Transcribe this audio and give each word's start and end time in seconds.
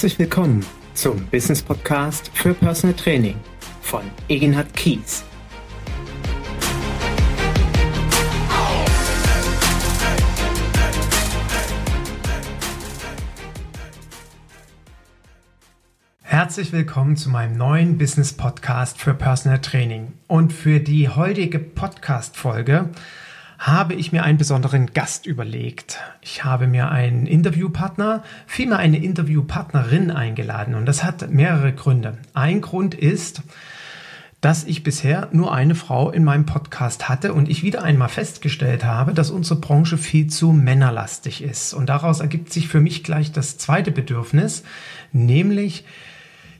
Herzlich 0.00 0.18
willkommen 0.18 0.64
zum 0.94 1.26
Business 1.26 1.60
Podcast 1.60 2.30
für 2.32 2.54
Personal 2.54 2.96
Training 2.96 3.36
von 3.82 4.00
Egenhard 4.30 4.72
Kies. 4.72 5.22
Herzlich 16.22 16.72
willkommen 16.72 17.16
zu 17.16 17.28
meinem 17.28 17.58
neuen 17.58 17.98
Business 17.98 18.32
Podcast 18.32 18.98
für 18.98 19.12
Personal 19.12 19.60
Training. 19.60 20.14
Und 20.28 20.54
für 20.54 20.80
die 20.80 21.10
heutige 21.10 21.58
Podcast-Folge 21.58 22.88
habe 23.60 23.92
ich 23.92 24.10
mir 24.10 24.24
einen 24.24 24.38
besonderen 24.38 24.94
Gast 24.94 25.26
überlegt. 25.26 25.98
Ich 26.22 26.44
habe 26.44 26.66
mir 26.66 26.90
einen 26.90 27.26
Interviewpartner, 27.26 28.22
vielmehr 28.46 28.78
eine 28.78 28.96
Interviewpartnerin 28.96 30.10
eingeladen 30.10 30.74
und 30.74 30.86
das 30.86 31.04
hat 31.04 31.30
mehrere 31.30 31.74
Gründe. 31.74 32.16
Ein 32.32 32.62
Grund 32.62 32.94
ist, 32.94 33.42
dass 34.40 34.64
ich 34.64 34.82
bisher 34.82 35.28
nur 35.32 35.52
eine 35.52 35.74
Frau 35.74 36.10
in 36.10 36.24
meinem 36.24 36.46
Podcast 36.46 37.10
hatte 37.10 37.34
und 37.34 37.50
ich 37.50 37.62
wieder 37.62 37.82
einmal 37.82 38.08
festgestellt 38.08 38.82
habe, 38.82 39.12
dass 39.12 39.30
unsere 39.30 39.60
Branche 39.60 39.98
viel 39.98 40.28
zu 40.28 40.52
männerlastig 40.52 41.42
ist. 41.42 41.74
Und 41.74 41.90
daraus 41.90 42.20
ergibt 42.20 42.50
sich 42.50 42.66
für 42.66 42.80
mich 42.80 43.04
gleich 43.04 43.30
das 43.30 43.58
zweite 43.58 43.90
Bedürfnis, 43.90 44.62
nämlich 45.12 45.84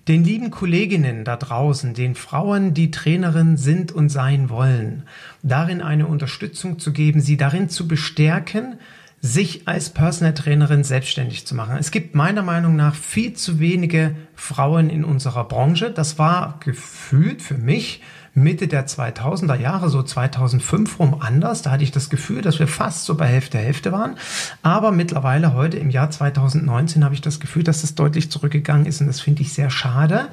den 0.08 0.24
lieben 0.24 0.50
Kolleginnen 0.50 1.24
da 1.24 1.36
draußen, 1.36 1.94
den 1.94 2.14
Frauen, 2.14 2.74
die 2.74 2.90
Trainerin 2.90 3.56
sind 3.56 3.92
und 3.92 4.08
sein 4.08 4.48
wollen, 4.50 5.04
darin 5.42 5.82
eine 5.82 6.06
Unterstützung 6.06 6.78
zu 6.78 6.92
geben, 6.92 7.20
sie 7.20 7.36
darin 7.36 7.68
zu 7.68 7.86
bestärken, 7.86 8.76
sich 9.20 9.68
als 9.68 9.90
Personal 9.90 10.32
Trainerin 10.32 10.82
selbstständig 10.82 11.46
zu 11.46 11.54
machen. 11.54 11.76
Es 11.78 11.90
gibt 11.90 12.14
meiner 12.14 12.42
Meinung 12.42 12.74
nach 12.74 12.94
viel 12.94 13.34
zu 13.34 13.60
wenige 13.60 14.16
Frauen 14.34 14.88
in 14.88 15.04
unserer 15.04 15.44
Branche. 15.44 15.90
Das 15.90 16.18
war 16.18 16.58
gefühlt 16.60 17.42
für 17.42 17.58
mich 17.58 18.00
Mitte 18.42 18.68
der 18.68 18.86
2000er 18.86 19.58
Jahre, 19.58 19.90
so 19.90 20.02
2005 20.02 20.98
rum 20.98 21.16
anders. 21.20 21.62
Da 21.62 21.70
hatte 21.70 21.84
ich 21.84 21.92
das 21.92 22.10
Gefühl, 22.10 22.42
dass 22.42 22.58
wir 22.58 22.68
fast 22.68 23.04
so 23.04 23.14
bei 23.14 23.26
Hälfte 23.26 23.58
Hälfte 23.58 23.92
waren. 23.92 24.16
Aber 24.62 24.92
mittlerweile 24.92 25.54
heute 25.54 25.76
im 25.76 25.90
Jahr 25.90 26.10
2019 26.10 27.04
habe 27.04 27.14
ich 27.14 27.20
das 27.20 27.40
Gefühl, 27.40 27.62
dass 27.62 27.84
es 27.84 27.94
deutlich 27.94 28.30
zurückgegangen 28.30 28.86
ist 28.86 29.00
und 29.00 29.06
das 29.06 29.20
finde 29.20 29.42
ich 29.42 29.52
sehr 29.52 29.70
schade 29.70 30.28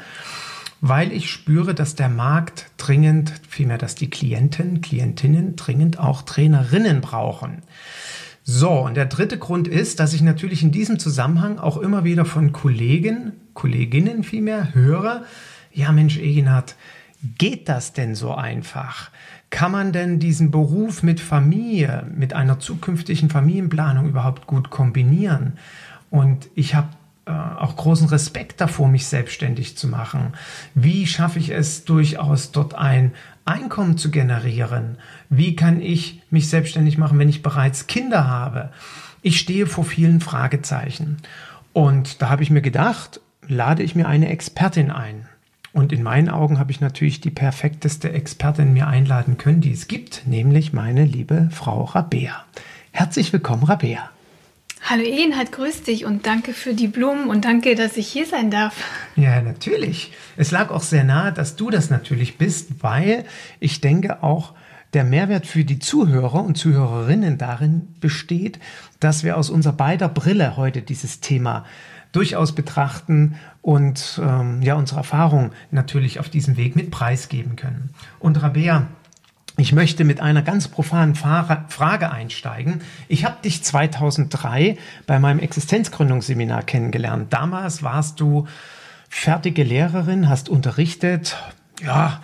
weil 0.81 1.11
ich 1.11 1.29
spüre, 1.29 1.73
dass 1.73 1.95
der 1.95 2.09
Markt 2.09 2.67
dringend, 2.77 3.33
vielmehr, 3.49 3.77
dass 3.77 3.95
die 3.95 4.09
Klienten, 4.09 4.81
Klientinnen 4.81 5.55
dringend 5.55 5.99
auch 5.99 6.21
Trainerinnen 6.21 7.01
brauchen. 7.01 7.63
So, 8.43 8.71
und 8.71 8.95
der 8.95 9.07
dritte 9.07 9.37
Grund 9.37 9.67
ist, 9.67 9.99
dass 9.99 10.13
ich 10.13 10.21
natürlich 10.21 10.63
in 10.63 10.71
diesem 10.71 10.99
Zusammenhang 10.99 11.59
auch 11.59 11.77
immer 11.77 12.03
wieder 12.03 12.25
von 12.25 12.53
Kollegen, 12.53 13.33
Kolleginnen 13.53 14.23
vielmehr 14.23 14.73
höre, 14.73 15.23
ja 15.73 15.91
Mensch, 15.91 16.17
Eginhard, 16.17 16.75
Geht 17.37 17.67
das 17.67 17.93
denn 17.93 18.15
so 18.15 18.33
einfach? 18.35 19.09
Kann 19.49 19.71
man 19.71 19.91
denn 19.91 20.19
diesen 20.19 20.51
Beruf 20.51 21.03
mit 21.03 21.19
Familie, 21.19 22.05
mit 22.13 22.33
einer 22.33 22.59
zukünftigen 22.59 23.29
Familienplanung 23.29 24.07
überhaupt 24.07 24.45
gut 24.45 24.69
kombinieren? 24.69 25.53
Und 26.09 26.47
ich 26.53 26.75
habe 26.75 26.89
äh, 27.25 27.31
auch 27.31 27.75
großen 27.75 28.07
Respekt 28.09 28.61
davor, 28.61 28.87
mich 28.87 29.07
selbstständig 29.07 29.77
zu 29.77 29.87
machen. 29.87 30.33
Wie 30.75 31.07
schaffe 31.07 31.39
ich 31.39 31.49
es 31.49 31.85
durchaus 31.85 32.51
dort 32.51 32.75
ein 32.75 33.13
Einkommen 33.45 33.97
zu 33.97 34.11
generieren? 34.11 34.97
Wie 35.29 35.55
kann 35.55 35.81
ich 35.81 36.21
mich 36.29 36.49
selbstständig 36.49 36.97
machen, 36.97 37.17
wenn 37.19 37.29
ich 37.29 37.43
bereits 37.43 37.87
Kinder 37.87 38.27
habe? 38.27 38.69
Ich 39.21 39.39
stehe 39.39 39.65
vor 39.65 39.83
vielen 39.83 40.21
Fragezeichen. 40.21 41.17
Und 41.73 42.21
da 42.21 42.29
habe 42.29 42.43
ich 42.43 42.49
mir 42.49 42.61
gedacht, 42.61 43.21
lade 43.47 43.83
ich 43.83 43.95
mir 43.95 44.07
eine 44.07 44.29
Expertin 44.29 44.91
ein. 44.91 45.27
Und 45.73 45.91
in 45.91 46.03
meinen 46.03 46.29
Augen 46.29 46.59
habe 46.59 46.71
ich 46.71 46.79
natürlich 46.79 47.21
die 47.21 47.29
perfekteste 47.29 48.11
Expertin 48.11 48.73
mir 48.73 48.87
einladen 48.87 49.37
können, 49.37 49.61
die 49.61 49.73
es 49.73 49.87
gibt, 49.87 50.25
nämlich 50.25 50.73
meine 50.73 51.03
liebe 51.05 51.49
Frau 51.51 51.83
Rabea. 51.83 52.45
Herzlich 52.91 53.31
willkommen, 53.33 53.63
Rabea. 53.63 54.09
Hallo 54.83 55.03
Ehenhard, 55.03 55.51
grüß 55.51 55.83
dich 55.83 56.05
und 56.05 56.25
danke 56.25 56.53
für 56.53 56.73
die 56.73 56.87
Blumen 56.87 57.29
und 57.29 57.45
danke, 57.45 57.75
dass 57.75 57.97
ich 57.97 58.07
hier 58.07 58.25
sein 58.25 58.49
darf. 58.49 58.75
Ja, 59.15 59.41
natürlich. 59.41 60.13
Es 60.37 60.51
lag 60.51 60.69
auch 60.71 60.81
sehr 60.81 61.03
nahe, 61.03 61.33
dass 61.33 61.55
du 61.57 61.69
das 61.69 61.89
natürlich 61.89 62.37
bist, 62.37 62.81
weil 62.81 63.25
ich 63.59 63.81
denke 63.81 64.23
auch, 64.23 64.53
der 64.93 65.03
Mehrwert 65.03 65.45
für 65.45 65.65
die 65.65 65.79
Zuhörer 65.79 66.43
und 66.43 66.57
Zuhörerinnen 66.57 67.37
darin 67.37 67.89
besteht, 67.99 68.59
dass 69.01 69.23
wir 69.25 69.37
aus 69.37 69.49
unserer 69.49 69.73
beider 69.73 70.07
Brille 70.07 70.55
heute 70.55 70.81
dieses 70.81 71.19
Thema 71.19 71.65
durchaus 72.11 72.53
betrachten 72.53 73.35
und 73.61 74.19
ähm, 74.23 74.61
ja 74.61 74.75
unsere 74.75 74.99
Erfahrung 74.99 75.51
natürlich 75.71 76.19
auf 76.19 76.29
diesem 76.29 76.57
Weg 76.57 76.75
mit 76.75 76.91
preisgeben 76.91 77.55
können. 77.55 77.91
Und 78.19 78.41
Rabea, 78.41 78.87
ich 79.59 79.73
möchte 79.73 80.03
mit 80.03 80.21
einer 80.21 80.43
ganz 80.43 80.67
profanen 80.67 81.15
Frage 81.15 82.11
einsteigen. 82.11 82.81
Ich 83.07 83.25
habe 83.25 83.37
dich 83.43 83.63
2003 83.63 84.77
bei 85.07 85.19
meinem 85.19 85.39
Existenzgründungsseminar 85.39 86.61
kennengelernt. 86.61 87.33
Damals 87.33 87.81
warst 87.81 88.19
du 88.19 88.45
fertige 89.09 89.63
Lehrerin, 89.63 90.29
hast 90.29 90.47
unterrichtet, 90.47 91.37
ja, 91.83 92.21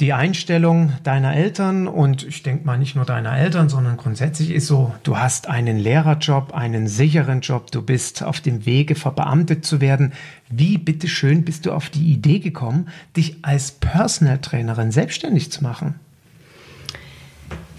die 0.00 0.12
Einstellung 0.12 0.92
deiner 1.04 1.34
Eltern 1.34 1.88
und 1.88 2.22
ich 2.22 2.42
denke 2.42 2.66
mal 2.66 2.76
nicht 2.76 2.96
nur 2.96 3.06
deiner 3.06 3.36
Eltern, 3.36 3.68
sondern 3.68 3.96
grundsätzlich 3.96 4.50
ist 4.50 4.66
so, 4.66 4.94
du 5.04 5.16
hast 5.16 5.48
einen 5.48 5.78
Lehrerjob, 5.78 6.54
einen 6.54 6.86
sicheren 6.86 7.40
Job, 7.40 7.70
du 7.70 7.80
bist 7.80 8.22
auf 8.22 8.40
dem 8.40 8.66
Wege 8.66 8.94
verbeamtet 8.94 9.64
zu 9.64 9.80
werden. 9.80 10.12
Wie 10.50 10.76
bitteschön 10.76 11.44
bist 11.44 11.64
du 11.64 11.72
auf 11.72 11.88
die 11.88 12.12
Idee 12.12 12.40
gekommen, 12.40 12.88
dich 13.16 13.38
als 13.42 13.72
Personal 13.72 14.38
Trainerin 14.38 14.92
selbstständig 14.92 15.50
zu 15.50 15.62
machen? 15.62 15.94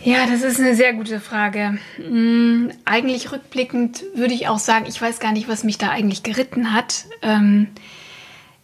Ja, 0.04 0.26
das 0.26 0.42
ist 0.42 0.60
eine 0.60 0.76
sehr 0.76 0.94
gute 0.94 1.20
Frage. 1.20 1.78
Hm, 1.98 2.72
eigentlich 2.86 3.32
rückblickend 3.32 4.04
würde 4.16 4.34
ich 4.34 4.48
auch 4.48 4.60
sagen, 4.60 4.86
ich 4.88 5.00
weiß 5.00 5.20
gar 5.20 5.34
nicht, 5.34 5.50
was 5.50 5.64
mich 5.64 5.78
da 5.78 5.90
eigentlich 5.90 6.24
geritten 6.24 6.74
hat. 6.74 7.06
Ähm, 7.22 7.68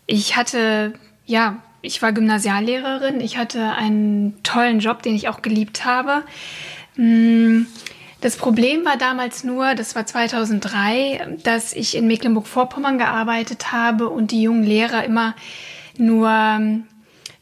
ich 0.08 0.38
hatte 0.38 0.94
ja 1.26 1.62
ich 1.84 2.02
war 2.02 2.14
Gymnasiallehrerin, 2.14 3.20
ich 3.20 3.38
hatte 3.38 3.74
einen 3.74 4.42
tollen 4.42 4.80
Job, 4.80 5.04
den 5.04 5.16
ich 5.16 5.28
auch 5.28 5.42
geliebt 5.42 5.86
habe. 5.86 6.24
Mm, 6.96 7.64
das 8.22 8.38
Problem 8.38 8.86
war 8.86 8.96
damals 8.98 9.44
nur, 9.44 9.76
das 9.76 9.94
war 9.94 10.06
2003, 10.06 11.40
dass 11.44 11.74
ich 11.74 11.96
in 11.96 12.08
Mecklenburg-Vorpommern 12.08 12.98
gearbeitet 12.98 13.74
habe 13.74 14.10
und 14.10 14.32
die 14.32 14.44
jungen 14.44 14.64
Lehrer 14.64 15.04
immer 15.04 15.36
nur 15.98 16.30
ähm, 16.30 16.86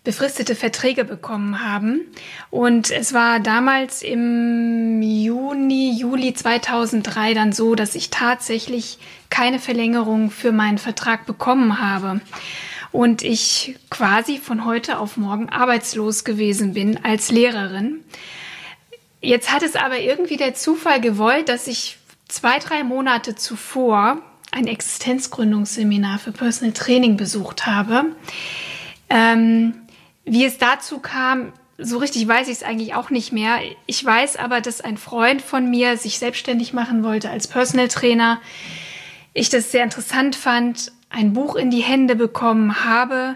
befristete 0.03 0.55
Verträge 0.55 1.05
bekommen 1.05 1.63
haben. 1.63 2.01
Und 2.49 2.89
es 2.89 3.13
war 3.13 3.39
damals 3.39 4.01
im 4.01 5.03
Juni, 5.03 5.95
Juli 5.95 6.33
2003 6.33 7.35
dann 7.35 7.51
so, 7.51 7.75
dass 7.75 7.93
ich 7.93 8.09
tatsächlich 8.09 8.97
keine 9.29 9.59
Verlängerung 9.59 10.31
für 10.31 10.51
meinen 10.51 10.79
Vertrag 10.79 11.27
bekommen 11.27 11.79
habe 11.79 12.21
und 12.91 13.23
ich 13.23 13.75
quasi 13.89 14.37
von 14.37 14.65
heute 14.65 14.99
auf 14.99 15.17
morgen 15.17 15.49
arbeitslos 15.49 16.23
gewesen 16.23 16.73
bin 16.73 17.03
als 17.03 17.31
Lehrerin. 17.31 18.03
Jetzt 19.21 19.51
hat 19.51 19.63
es 19.63 19.75
aber 19.75 19.99
irgendwie 19.99 20.37
der 20.37 20.55
Zufall 20.55 20.99
gewollt, 20.99 21.47
dass 21.47 21.67
ich 21.67 21.97
zwei, 22.27 22.59
drei 22.59 22.83
Monate 22.83 23.35
zuvor 23.35 24.21
ein 24.51 24.67
Existenzgründungsseminar 24.67 26.19
für 26.19 26.31
Personal 26.31 26.73
Training 26.73 27.17
besucht 27.17 27.65
habe. 27.65 28.15
Ähm, 29.09 29.73
wie 30.25 30.45
es 30.45 30.57
dazu 30.57 30.99
kam, 30.99 31.53
so 31.77 31.97
richtig 31.97 32.27
weiß 32.27 32.47
ich 32.47 32.57
es 32.57 32.63
eigentlich 32.63 32.93
auch 32.93 33.09
nicht 33.09 33.31
mehr. 33.31 33.59
Ich 33.85 34.03
weiß 34.03 34.35
aber, 34.37 34.61
dass 34.61 34.81
ein 34.81 34.97
Freund 34.97 35.41
von 35.41 35.69
mir 35.69 35.97
sich 35.97 36.19
selbstständig 36.19 36.73
machen 36.73 37.03
wollte 37.03 37.29
als 37.29 37.47
Personal 37.47 37.87
Trainer. 37.87 38.41
Ich 39.33 39.49
das 39.49 39.71
sehr 39.71 39.83
interessant 39.83 40.35
fand 40.35 40.91
ein 41.11 41.33
Buch 41.33 41.55
in 41.55 41.69
die 41.71 41.81
Hände 41.81 42.15
bekommen 42.15 42.85
habe. 42.85 43.35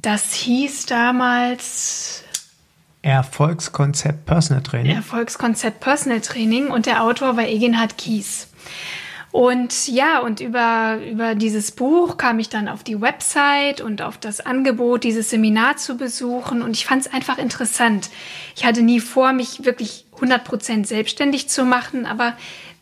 Das 0.00 0.32
hieß 0.34 0.86
damals 0.86 2.24
Erfolgskonzept 3.02 4.26
Personal 4.26 4.62
Training. 4.62 4.96
Erfolgskonzept 4.96 5.80
Personal 5.80 6.20
Training 6.20 6.68
und 6.68 6.86
der 6.86 7.02
Autor 7.02 7.36
war 7.36 7.46
Egenhard 7.46 7.98
Kies. 7.98 8.48
Und 9.30 9.88
ja, 9.88 10.20
und 10.20 10.40
über, 10.40 10.98
über 11.08 11.34
dieses 11.34 11.70
Buch 11.70 12.16
kam 12.16 12.38
ich 12.38 12.48
dann 12.48 12.68
auf 12.68 12.82
die 12.82 13.00
Website 13.00 13.80
und 13.80 14.00
auf 14.00 14.16
das 14.16 14.40
Angebot, 14.40 15.04
dieses 15.04 15.30
Seminar 15.30 15.76
zu 15.76 15.96
besuchen. 15.96 16.62
Und 16.62 16.70
ich 16.70 16.86
fand 16.86 17.02
es 17.06 17.12
einfach 17.12 17.36
interessant. 17.36 18.08
Ich 18.56 18.64
hatte 18.64 18.82
nie 18.82 18.98
vor, 18.98 19.32
mich 19.32 19.64
wirklich 19.64 20.06
100% 20.18 20.86
selbstständig 20.86 21.48
zu 21.48 21.64
machen, 21.64 22.06
aber 22.06 22.32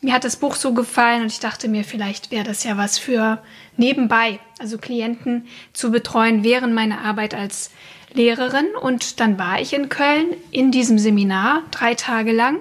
mir 0.04 0.12
hat 0.12 0.24
das 0.24 0.36
Buch 0.36 0.54
so 0.54 0.74
gefallen 0.74 1.22
und 1.22 1.26
ich 1.28 1.40
dachte 1.40 1.66
mir, 1.66 1.82
vielleicht 1.82 2.30
wäre 2.30 2.44
das 2.44 2.62
ja 2.62 2.76
was 2.76 2.98
für 2.98 3.42
nebenbei, 3.76 4.38
also 4.58 4.78
Klienten 4.78 5.46
zu 5.72 5.90
betreuen 5.90 6.44
während 6.44 6.74
meiner 6.74 7.00
Arbeit 7.00 7.34
als 7.34 7.70
Lehrerin. 8.12 8.66
Und 8.80 9.18
dann 9.18 9.38
war 9.38 9.60
ich 9.60 9.72
in 9.72 9.88
Köln 9.88 10.26
in 10.50 10.70
diesem 10.70 10.98
Seminar 10.98 11.62
drei 11.70 11.94
Tage 11.94 12.32
lang 12.32 12.60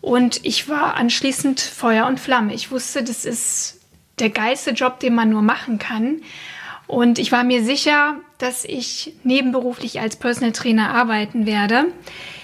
und 0.00 0.44
ich 0.44 0.68
war 0.68 0.94
anschließend 0.94 1.60
Feuer 1.60 2.06
und 2.06 2.18
Flamme. 2.18 2.54
Ich 2.54 2.70
wusste, 2.70 3.02
das 3.02 3.24
ist 3.24 3.80
der 4.18 4.30
geilste 4.30 4.70
Job, 4.70 5.00
den 5.00 5.14
man 5.14 5.30
nur 5.30 5.42
machen 5.42 5.78
kann. 5.78 6.22
Und 6.86 7.18
ich 7.18 7.30
war 7.32 7.44
mir 7.44 7.62
sicher, 7.62 8.16
dass 8.38 8.64
ich 8.64 9.14
nebenberuflich 9.22 10.00
als 10.00 10.16
Personal 10.16 10.52
Trainer 10.52 10.92
arbeiten 10.94 11.46
werde. 11.46 11.86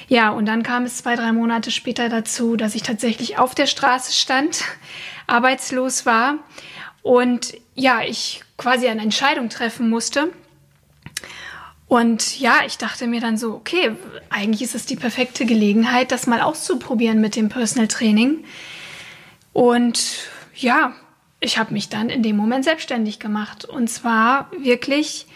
Ja, 0.08 0.30
und 0.30 0.46
dann 0.46 0.62
kam 0.62 0.84
es 0.84 0.98
zwei, 0.98 1.16
drei 1.16 1.32
Monate 1.32 1.70
später 1.70 2.08
dazu, 2.08 2.56
dass 2.56 2.74
ich 2.74 2.82
tatsächlich 2.82 3.38
auf 3.38 3.54
der 3.54 3.66
Straße 3.66 4.12
stand, 4.12 4.62
arbeitslos 5.26 6.06
war 6.06 6.38
und 7.02 7.54
ja, 7.74 8.02
ich 8.02 8.42
quasi 8.56 8.88
eine 8.88 9.02
Entscheidung 9.02 9.48
treffen 9.48 9.90
musste. 9.90 10.32
Und 11.88 12.40
ja, 12.40 12.56
ich 12.66 12.78
dachte 12.78 13.06
mir 13.06 13.20
dann 13.20 13.36
so, 13.36 13.54
okay, 13.54 13.92
eigentlich 14.28 14.62
ist 14.62 14.74
es 14.74 14.86
die 14.86 14.96
perfekte 14.96 15.46
Gelegenheit, 15.46 16.10
das 16.10 16.26
mal 16.26 16.40
auszuprobieren 16.40 17.20
mit 17.20 17.36
dem 17.36 17.48
Personal 17.48 17.86
Training. 17.86 18.44
Und 19.52 20.28
ja, 20.54 20.94
ich 21.38 21.58
habe 21.58 21.72
mich 21.72 21.88
dann 21.88 22.10
in 22.10 22.24
dem 22.24 22.36
Moment 22.36 22.64
selbstständig 22.64 23.20
gemacht. 23.20 23.64
Und 23.64 23.88
zwar 23.88 24.50
wirklich 24.58 25.26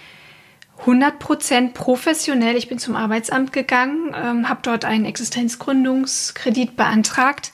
100% 0.86 1.72
professionell. 1.72 2.56
Ich 2.56 2.68
bin 2.68 2.78
zum 2.78 2.96
Arbeitsamt 2.96 3.52
gegangen, 3.52 4.14
ähm, 4.14 4.48
habe 4.48 4.60
dort 4.62 4.84
einen 4.84 5.04
Existenzgründungskredit 5.04 6.76
beantragt. 6.76 7.52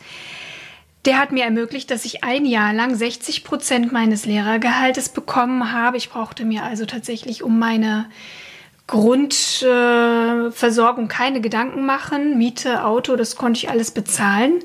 Der 1.05 1.19
hat 1.19 1.32
mir 1.32 1.44
ermöglicht, 1.44 1.90
dass 1.90 2.05
ich 2.05 2.25
ein 2.25 2.44
Jahr 2.44 2.73
lang 2.73 2.94
60% 2.94 3.93
meines 3.93 4.26
Lehrergehaltes 4.26 5.08
bekommen 5.08 5.73
habe. 5.73 5.96
Ich 5.96 6.11
brauchte 6.11 6.44
mir 6.44 6.64
also 6.64 6.84
tatsächlich 6.84 7.43
um 7.43 7.58
meine 7.58 8.06
Grundversorgung 8.87 11.05
äh, 11.06 11.08
keine 11.08 11.40
Gedanken 11.40 11.87
machen. 11.87 12.38
Miete, 12.38 12.84
Auto, 12.84 13.17
das 13.17 13.37
konnte 13.37 13.58
ich 13.58 13.70
alles 13.70 13.90
bezahlen. 13.90 14.61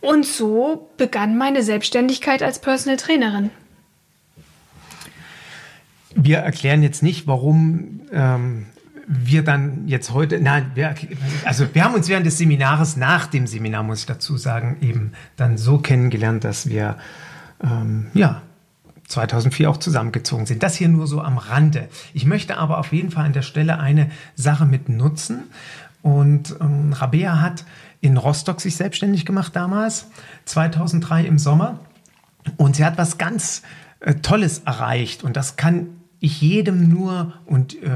Und 0.00 0.26
so 0.26 0.88
begann 0.96 1.36
meine 1.36 1.62
Selbstständigkeit 1.62 2.42
als 2.42 2.60
Personal 2.60 2.96
Trainerin. 2.96 3.50
Wir 6.14 6.38
erklären 6.38 6.82
jetzt 6.82 7.02
nicht, 7.02 7.26
warum 7.26 8.00
ähm, 8.12 8.66
wir 9.06 9.42
dann 9.42 9.88
jetzt 9.88 10.12
heute, 10.12 10.40
nein, 10.40 10.70
wir, 10.74 10.94
also 11.44 11.66
wir 11.72 11.82
haben 11.82 11.94
uns 11.94 12.08
während 12.08 12.26
des 12.26 12.38
Seminars, 12.38 12.96
nach 12.96 13.26
dem 13.26 13.46
Seminar 13.46 13.82
muss 13.82 14.00
ich 14.00 14.06
dazu 14.06 14.36
sagen, 14.36 14.76
eben 14.82 15.12
dann 15.36 15.56
so 15.56 15.78
kennengelernt, 15.78 16.44
dass 16.44 16.68
wir 16.68 16.98
ähm, 17.62 18.08
ja 18.12 18.42
2004 19.08 19.70
auch 19.70 19.78
zusammengezogen 19.78 20.44
sind. 20.44 20.62
Das 20.62 20.76
hier 20.76 20.88
nur 20.88 21.06
so 21.06 21.22
am 21.22 21.38
Rande. 21.38 21.88
Ich 22.12 22.26
möchte 22.26 22.58
aber 22.58 22.78
auf 22.78 22.92
jeden 22.92 23.10
Fall 23.10 23.24
an 23.24 23.32
der 23.32 23.42
Stelle 23.42 23.78
eine 23.78 24.10
Sache 24.36 24.66
mit 24.66 24.90
nutzen. 24.90 25.44
Und 26.02 26.54
ähm, 26.60 26.92
Rabea 26.92 27.40
hat 27.40 27.64
in 28.00 28.18
Rostock 28.18 28.60
sich 28.60 28.76
selbstständig 28.76 29.24
gemacht 29.24 29.56
damals, 29.56 30.08
2003 30.44 31.24
im 31.24 31.38
Sommer. 31.38 31.80
Und 32.58 32.76
sie 32.76 32.84
hat 32.84 32.98
was 32.98 33.16
ganz 33.16 33.62
äh, 34.00 34.14
Tolles 34.16 34.60
erreicht. 34.60 35.24
Und 35.24 35.36
das 35.36 35.56
kann 35.56 35.97
ich 36.20 36.40
jedem 36.40 36.88
nur 36.88 37.32
und 37.46 37.80
äh, 37.80 37.88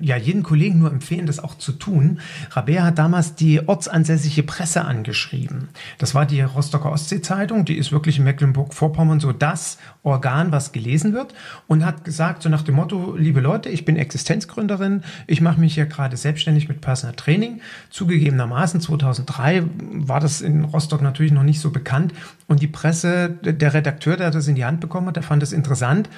ja 0.00 0.16
jeden 0.16 0.42
Kollegen 0.42 0.78
nur 0.78 0.90
empfehlen, 0.90 1.26
das 1.26 1.38
auch 1.38 1.58
zu 1.58 1.72
tun. 1.72 2.20
Rabea 2.50 2.82
hat 2.82 2.98
damals 2.98 3.34
die 3.34 3.68
ortsansässige 3.68 4.42
Presse 4.42 4.84
angeschrieben. 4.84 5.68
Das 5.98 6.14
war 6.14 6.24
die 6.24 6.40
Rostocker 6.40 6.90
Ostsee-Zeitung, 6.90 7.66
die 7.66 7.76
ist 7.76 7.92
wirklich 7.92 8.18
in 8.18 8.24
Mecklenburg-Vorpommern 8.24 9.20
so 9.20 9.32
das 9.32 9.76
Organ, 10.02 10.50
was 10.50 10.72
gelesen 10.72 11.12
wird 11.12 11.34
und 11.66 11.84
hat 11.84 12.04
gesagt 12.04 12.42
so 12.42 12.48
nach 12.48 12.62
dem 12.62 12.76
Motto: 12.76 13.14
Liebe 13.16 13.40
Leute, 13.40 13.68
ich 13.68 13.84
bin 13.84 13.96
Existenzgründerin, 13.96 15.02
ich 15.26 15.42
mache 15.42 15.60
mich 15.60 15.74
hier 15.74 15.86
gerade 15.86 16.16
selbstständig 16.16 16.68
mit 16.68 16.80
Personal 16.80 17.16
Training. 17.16 17.60
Zugegebenermaßen 17.90 18.80
2003 18.80 19.64
war 19.92 20.20
das 20.20 20.40
in 20.40 20.64
Rostock 20.64 21.02
natürlich 21.02 21.32
noch 21.32 21.42
nicht 21.42 21.60
so 21.60 21.70
bekannt 21.70 22.14
und 22.46 22.62
die 22.62 22.66
Presse, 22.66 23.28
der 23.28 23.74
Redakteur, 23.74 24.16
der 24.16 24.30
das 24.30 24.48
in 24.48 24.54
die 24.54 24.64
Hand 24.64 24.80
bekommen 24.80 25.08
hat, 25.08 25.16
der 25.16 25.22
fand 25.22 25.42
das 25.42 25.52
interessant 25.52 26.08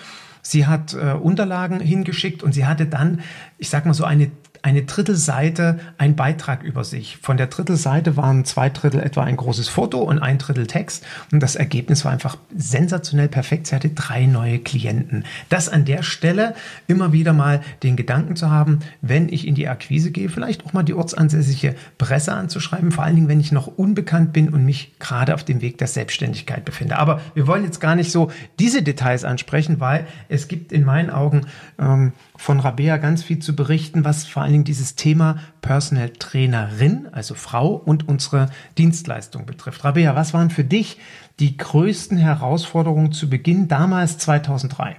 Sie 0.43 0.67
hat 0.67 0.95
äh, 0.95 1.13
Unterlagen 1.13 1.81
hingeschickt 1.81 2.43
und 2.43 2.53
sie 2.53 2.67
hatte 2.67 2.87
dann, 2.87 3.21
ich 3.59 3.69
sag 3.69 3.87
mal 3.87 3.95
so 3.95 4.05
eine 4.05 4.31
eine 4.63 4.83
Drittelseite 4.83 5.79
ein 5.99 6.17
Beitrag 6.17 6.63
über 6.63 6.85
sich. 6.85 7.19
Von 7.23 7.37
der 7.37 7.47
Drittelseite 7.47 8.17
waren 8.17 8.45
zwei 8.45 8.69
Drittel 8.69 9.01
etwa 9.01 9.23
ein 9.23 9.37
großes 9.37 9.69
Foto 9.69 9.99
und 9.99 10.19
ein 10.19 10.39
Drittel 10.39 10.67
Text. 10.67 11.05
Und 11.33 11.41
das 11.41 11.57
Ergebnis 11.57 12.05
war 12.05 12.13
einfach 12.13 12.37
sensationell 12.55 13.29
perfekt. 13.29 13.67
Sie 13.67 13.75
hatte 13.75 13.91
drei 13.91 14.27
neue 14.27 14.59
Klienten. 14.59 15.25
Das 15.49 15.69
an 15.69 15.85
der 15.85 16.03
Stelle 16.03 16.55
immer 16.87 17.13
wieder 17.13 17.33
mal 17.33 17.63
den 17.83 17.97
Gedanken 17.97 18.37
zu 18.37 18.51
haben, 18.51 18.81
wenn 19.01 19.29
ich 19.29 19.47
in 19.47 19.55
die 19.55 19.69
Akquise 19.69 20.11
gehe, 20.11 20.29
vielleicht 20.29 20.67
auch 20.67 20.73
mal 20.73 20.83
die 20.83 20.95
ortsansässige 20.95 21.75
Presse 21.99 22.33
anzuschreiben, 22.35 22.93
vor 22.93 23.05
allen 23.05 23.15
Dingen, 23.15 23.29
wenn 23.29 23.41
ich 23.41 23.53
noch 23.53 23.67
unbekannt 23.67 24.33
bin 24.33 24.51
und 24.51 24.65
mich 24.65 24.99
gerade 24.99 25.35
auf 25.35 25.45
dem 25.45 25.61
Weg 25.61 25.79
der 25.79 25.87
Selbstständigkeit 25.87 26.65
befinde. 26.65 26.99
Aber 26.99 27.21
wir 27.35 27.47
wollen 27.47 27.65
jetzt 27.65 27.81
gar 27.81 27.97
nicht 27.97 28.13
so 28.13 28.31
diese 28.59 28.83
Details 28.83 29.25
ansprechen, 29.25 29.81
weil 29.81 30.07
es 30.29 30.49
gibt 30.49 30.73
in 30.73 30.85
meinen 30.85 31.11
Augen 31.11 31.47
ähm, 31.79 32.13
von 32.41 32.59
Rabea 32.59 32.97
ganz 32.97 33.23
viel 33.23 33.39
zu 33.39 33.55
berichten, 33.55 34.03
was 34.03 34.27
vor 34.27 34.41
allen 34.43 34.53
Dingen 34.53 34.65
dieses 34.65 34.95
Thema 34.95 35.37
Personal 35.61 36.09
Trainerin, 36.09 37.07
also 37.13 37.35
Frau 37.35 37.75
und 37.75 38.09
unsere 38.09 38.49
Dienstleistung 38.79 39.45
betrifft. 39.45 39.85
Rabea, 39.85 40.17
was 40.17 40.33
waren 40.33 40.49
für 40.49 40.65
dich 40.65 40.97
die 41.39 41.59
größten 41.59 42.17
Herausforderungen 42.17 43.13
zu 43.13 43.29
Beginn 43.29 43.69
damals 43.69 44.17
2003? 44.17 44.97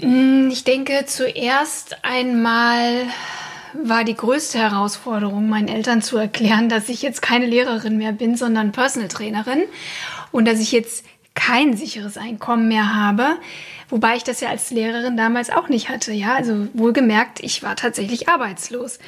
Hm, 0.00 0.50
ich 0.50 0.64
denke, 0.64 1.04
zuerst 1.06 2.04
einmal 2.04 3.04
war 3.84 4.02
die 4.02 4.16
größte 4.16 4.58
Herausforderung, 4.58 5.48
meinen 5.48 5.68
Eltern 5.68 6.02
zu 6.02 6.16
erklären, 6.16 6.68
dass 6.68 6.88
ich 6.88 7.02
jetzt 7.02 7.22
keine 7.22 7.46
Lehrerin 7.46 7.98
mehr 7.98 8.12
bin, 8.12 8.34
sondern 8.34 8.72
Personal 8.72 9.08
Trainerin 9.08 9.62
und 10.32 10.48
dass 10.48 10.58
ich 10.58 10.72
jetzt 10.72 11.04
kein 11.34 11.76
sicheres 11.76 12.16
Einkommen 12.18 12.66
mehr 12.66 12.94
habe. 12.94 13.38
Wobei 13.90 14.16
ich 14.16 14.24
das 14.24 14.40
ja 14.40 14.48
als 14.48 14.70
Lehrerin 14.70 15.16
damals 15.16 15.50
auch 15.50 15.68
nicht 15.68 15.88
hatte. 15.88 16.12
Ja, 16.12 16.34
also 16.34 16.68
wohlgemerkt, 16.72 17.40
ich 17.40 17.62
war 17.62 17.76
tatsächlich 17.76 18.28
arbeitslos. 18.28 18.98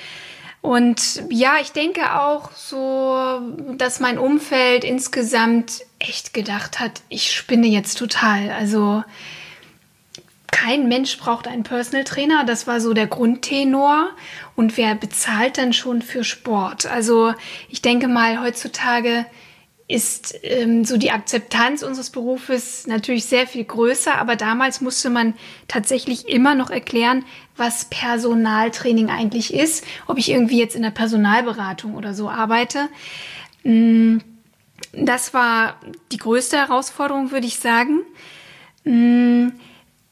Und 0.60 1.24
ja, 1.28 1.54
ich 1.60 1.72
denke 1.72 2.20
auch 2.20 2.52
so, 2.52 3.40
dass 3.76 3.98
mein 3.98 4.18
Umfeld 4.18 4.84
insgesamt 4.84 5.84
echt 5.98 6.34
gedacht 6.34 6.78
hat, 6.78 7.02
ich 7.08 7.32
spinne 7.32 7.66
jetzt 7.66 7.98
total. 7.98 8.50
Also 8.50 9.02
kein 10.52 10.86
Mensch 10.86 11.18
braucht 11.18 11.48
einen 11.48 11.64
Personal 11.64 12.04
Trainer. 12.04 12.44
Das 12.44 12.68
war 12.68 12.80
so 12.80 12.92
der 12.92 13.08
Grundtenor. 13.08 14.10
Und 14.54 14.76
wer 14.76 14.94
bezahlt 14.94 15.58
dann 15.58 15.72
schon 15.72 16.02
für 16.02 16.22
Sport? 16.22 16.86
Also 16.86 17.34
ich 17.68 17.82
denke 17.82 18.06
mal, 18.06 18.40
heutzutage 18.40 19.26
ist 19.92 20.34
ähm, 20.42 20.84
so 20.84 20.96
die 20.96 21.10
Akzeptanz 21.10 21.82
unseres 21.82 22.10
Berufes 22.10 22.86
natürlich 22.86 23.26
sehr 23.26 23.46
viel 23.46 23.64
größer, 23.64 24.18
aber 24.18 24.36
damals 24.36 24.80
musste 24.80 25.10
man 25.10 25.34
tatsächlich 25.68 26.28
immer 26.28 26.54
noch 26.54 26.70
erklären, 26.70 27.24
was 27.56 27.84
Personaltraining 27.86 29.10
eigentlich 29.10 29.52
ist, 29.52 29.84
ob 30.06 30.18
ich 30.18 30.30
irgendwie 30.30 30.58
jetzt 30.58 30.74
in 30.74 30.82
der 30.82 30.90
Personalberatung 30.90 31.94
oder 31.94 32.14
so 32.14 32.30
arbeite. 32.30 32.88
Mm, 33.64 34.18
das 34.92 35.34
war 35.34 35.78
die 36.10 36.18
größte 36.18 36.56
Herausforderung, 36.56 37.30
würde 37.30 37.46
ich 37.46 37.58
sagen. 37.58 38.00
Mm, 38.84 39.48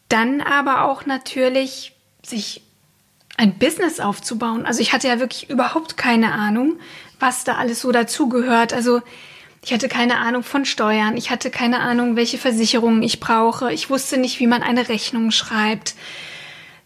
dann 0.08 0.40
aber 0.42 0.84
auch 0.84 1.06
natürlich 1.06 1.94
sich 2.22 2.62
ein 3.38 3.58
Business 3.58 4.00
aufzubauen. 4.00 4.66
Also 4.66 4.82
ich 4.82 4.92
hatte 4.92 5.08
ja 5.08 5.18
wirklich 5.18 5.48
überhaupt 5.48 5.96
keine 5.96 6.32
Ahnung, 6.32 6.78
was 7.18 7.44
da 7.44 7.54
alles 7.54 7.80
so 7.80 7.90
dazugehört. 7.90 8.74
Also 8.74 9.00
ich 9.62 9.72
hatte 9.72 9.88
keine 9.88 10.18
Ahnung 10.18 10.42
von 10.42 10.64
Steuern. 10.64 11.16
Ich 11.16 11.30
hatte 11.30 11.50
keine 11.50 11.80
Ahnung, 11.80 12.16
welche 12.16 12.38
Versicherungen 12.38 13.02
ich 13.02 13.20
brauche. 13.20 13.72
Ich 13.72 13.90
wusste 13.90 14.16
nicht, 14.16 14.40
wie 14.40 14.46
man 14.46 14.62
eine 14.62 14.88
Rechnung 14.88 15.30
schreibt. 15.30 15.94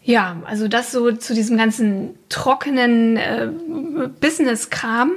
Ja, 0.03 0.37
also 0.45 0.67
das 0.67 0.91
so 0.91 1.11
zu 1.13 1.33
diesem 1.33 1.57
ganzen 1.57 2.17
trockenen 2.29 3.17
äh, 3.17 3.49
Business-Kram. 4.19 5.13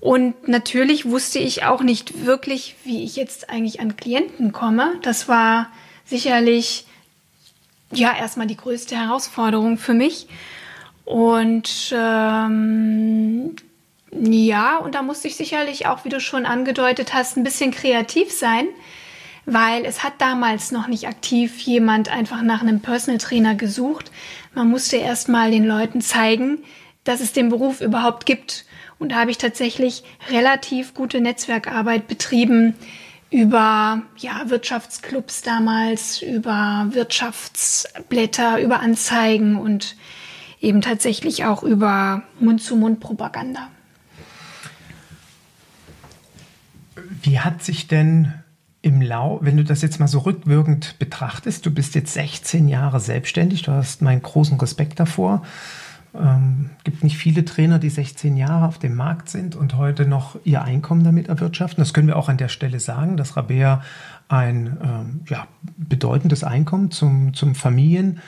Und 0.00 0.46
natürlich 0.46 1.06
wusste 1.06 1.38
ich 1.38 1.64
auch 1.64 1.82
nicht 1.82 2.26
wirklich, 2.26 2.76
wie 2.84 3.04
ich 3.04 3.16
jetzt 3.16 3.48
eigentlich 3.50 3.80
an 3.80 3.96
Klienten 3.96 4.52
komme. 4.52 4.92
Das 5.02 5.28
war 5.28 5.70
sicherlich 6.04 6.86
ja 7.90 8.14
erstmal 8.14 8.46
die 8.46 8.56
größte 8.56 8.96
Herausforderung 8.96 9.78
für 9.78 9.94
mich. 9.94 10.28
Und 11.04 11.94
ähm, 11.96 13.56
ja, 14.20 14.78
und 14.78 14.94
da 14.94 15.02
musste 15.02 15.28
ich 15.28 15.36
sicherlich 15.36 15.86
auch, 15.86 16.04
wie 16.04 16.08
du 16.08 16.20
schon 16.20 16.46
angedeutet 16.46 17.14
hast, 17.14 17.36
ein 17.36 17.44
bisschen 17.44 17.70
kreativ 17.70 18.32
sein, 18.32 18.66
weil 19.44 19.84
es 19.84 20.02
hat 20.02 20.14
damals 20.18 20.72
noch 20.72 20.88
nicht 20.88 21.06
aktiv 21.06 21.60
jemand 21.60 22.08
einfach 22.08 22.42
nach 22.42 22.62
einem 22.62 22.80
Personal 22.80 23.18
Trainer 23.18 23.54
gesucht. 23.54 24.10
Man 24.54 24.68
musste 24.68 24.96
erst 24.96 25.28
mal 25.28 25.50
den 25.50 25.66
Leuten 25.66 26.00
zeigen, 26.00 26.58
dass 27.04 27.20
es 27.20 27.32
den 27.32 27.48
Beruf 27.48 27.80
überhaupt 27.80 28.26
gibt. 28.26 28.64
Und 28.98 29.12
da 29.12 29.16
habe 29.16 29.30
ich 29.30 29.38
tatsächlich 29.38 30.02
relativ 30.30 30.94
gute 30.94 31.20
Netzwerkarbeit 31.20 32.08
betrieben 32.08 32.74
über 33.30 34.02
ja, 34.16 34.42
Wirtschaftsclubs 34.46 35.42
damals, 35.42 36.22
über 36.22 36.86
Wirtschaftsblätter, 36.90 38.60
über 38.60 38.80
Anzeigen 38.80 39.56
und 39.56 39.96
eben 40.60 40.80
tatsächlich 40.80 41.44
auch 41.44 41.62
über 41.62 42.22
Mund-zu-Mund-Propaganda. 42.40 43.68
Wie 47.26 47.40
hat 47.40 47.62
sich 47.62 47.88
denn 47.88 48.32
im 48.82 49.02
Lau, 49.02 49.40
wenn 49.42 49.56
du 49.56 49.64
das 49.64 49.82
jetzt 49.82 49.98
mal 49.98 50.06
so 50.06 50.20
rückwirkend 50.20 50.96
betrachtest, 51.00 51.66
du 51.66 51.72
bist 51.72 51.96
jetzt 51.96 52.14
16 52.14 52.68
Jahre 52.68 53.00
selbstständig, 53.00 53.62
du 53.62 53.72
hast 53.72 54.00
meinen 54.00 54.22
großen 54.22 54.60
Respekt 54.60 55.00
davor. 55.00 55.42
Ähm, 56.14 56.70
gibt 56.84 57.02
nicht 57.02 57.18
viele 57.18 57.44
Trainer, 57.44 57.80
die 57.80 57.90
16 57.90 58.36
Jahre 58.36 58.66
auf 58.66 58.78
dem 58.78 58.94
Markt 58.94 59.28
sind 59.28 59.56
und 59.56 59.76
heute 59.76 60.06
noch 60.06 60.38
ihr 60.44 60.62
Einkommen 60.62 61.02
damit 61.02 61.28
erwirtschaften. 61.28 61.82
Das 61.82 61.92
können 61.92 62.06
wir 62.06 62.16
auch 62.16 62.28
an 62.28 62.36
der 62.36 62.48
Stelle 62.48 62.78
sagen, 62.78 63.16
dass 63.16 63.36
Rabea 63.36 63.82
ein 64.28 64.76
ähm, 64.80 65.20
ja, 65.28 65.48
bedeutendes 65.76 66.44
Einkommen 66.44 66.92
zum, 66.92 67.34
zum 67.34 67.56
Familien 67.56 68.20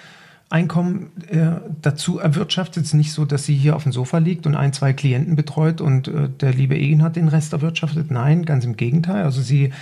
Einkommen 0.51 1.11
äh, 1.29 1.61
dazu 1.83 2.19
erwirtschaftet. 2.19 2.85
Es 2.85 2.91
ist 2.91 2.95
nicht 2.95 3.13
so, 3.13 3.27
dass 3.27 3.45
sie 3.45 3.55
hier 3.55 3.77
auf 3.77 3.83
dem 3.83 3.93
Sofa 3.93 4.17
liegt 4.17 4.47
und 4.47 4.55
ein, 4.55 4.73
zwei 4.73 4.95
Klienten 4.95 5.37
betreut 5.37 5.83
und 5.83 6.09
äh, 6.09 6.31
der 6.31 6.55
liebe 6.55 6.75
Egin 6.75 7.03
hat 7.03 7.17
den 7.17 7.29
Rest 7.29 7.53
erwirtschaftet. 7.53 8.11
Nein, 8.11 8.47
ganz 8.47 8.65
im 8.65 8.77
Gegenteil. 8.77 9.25
Also 9.25 9.43
sie 9.43 9.73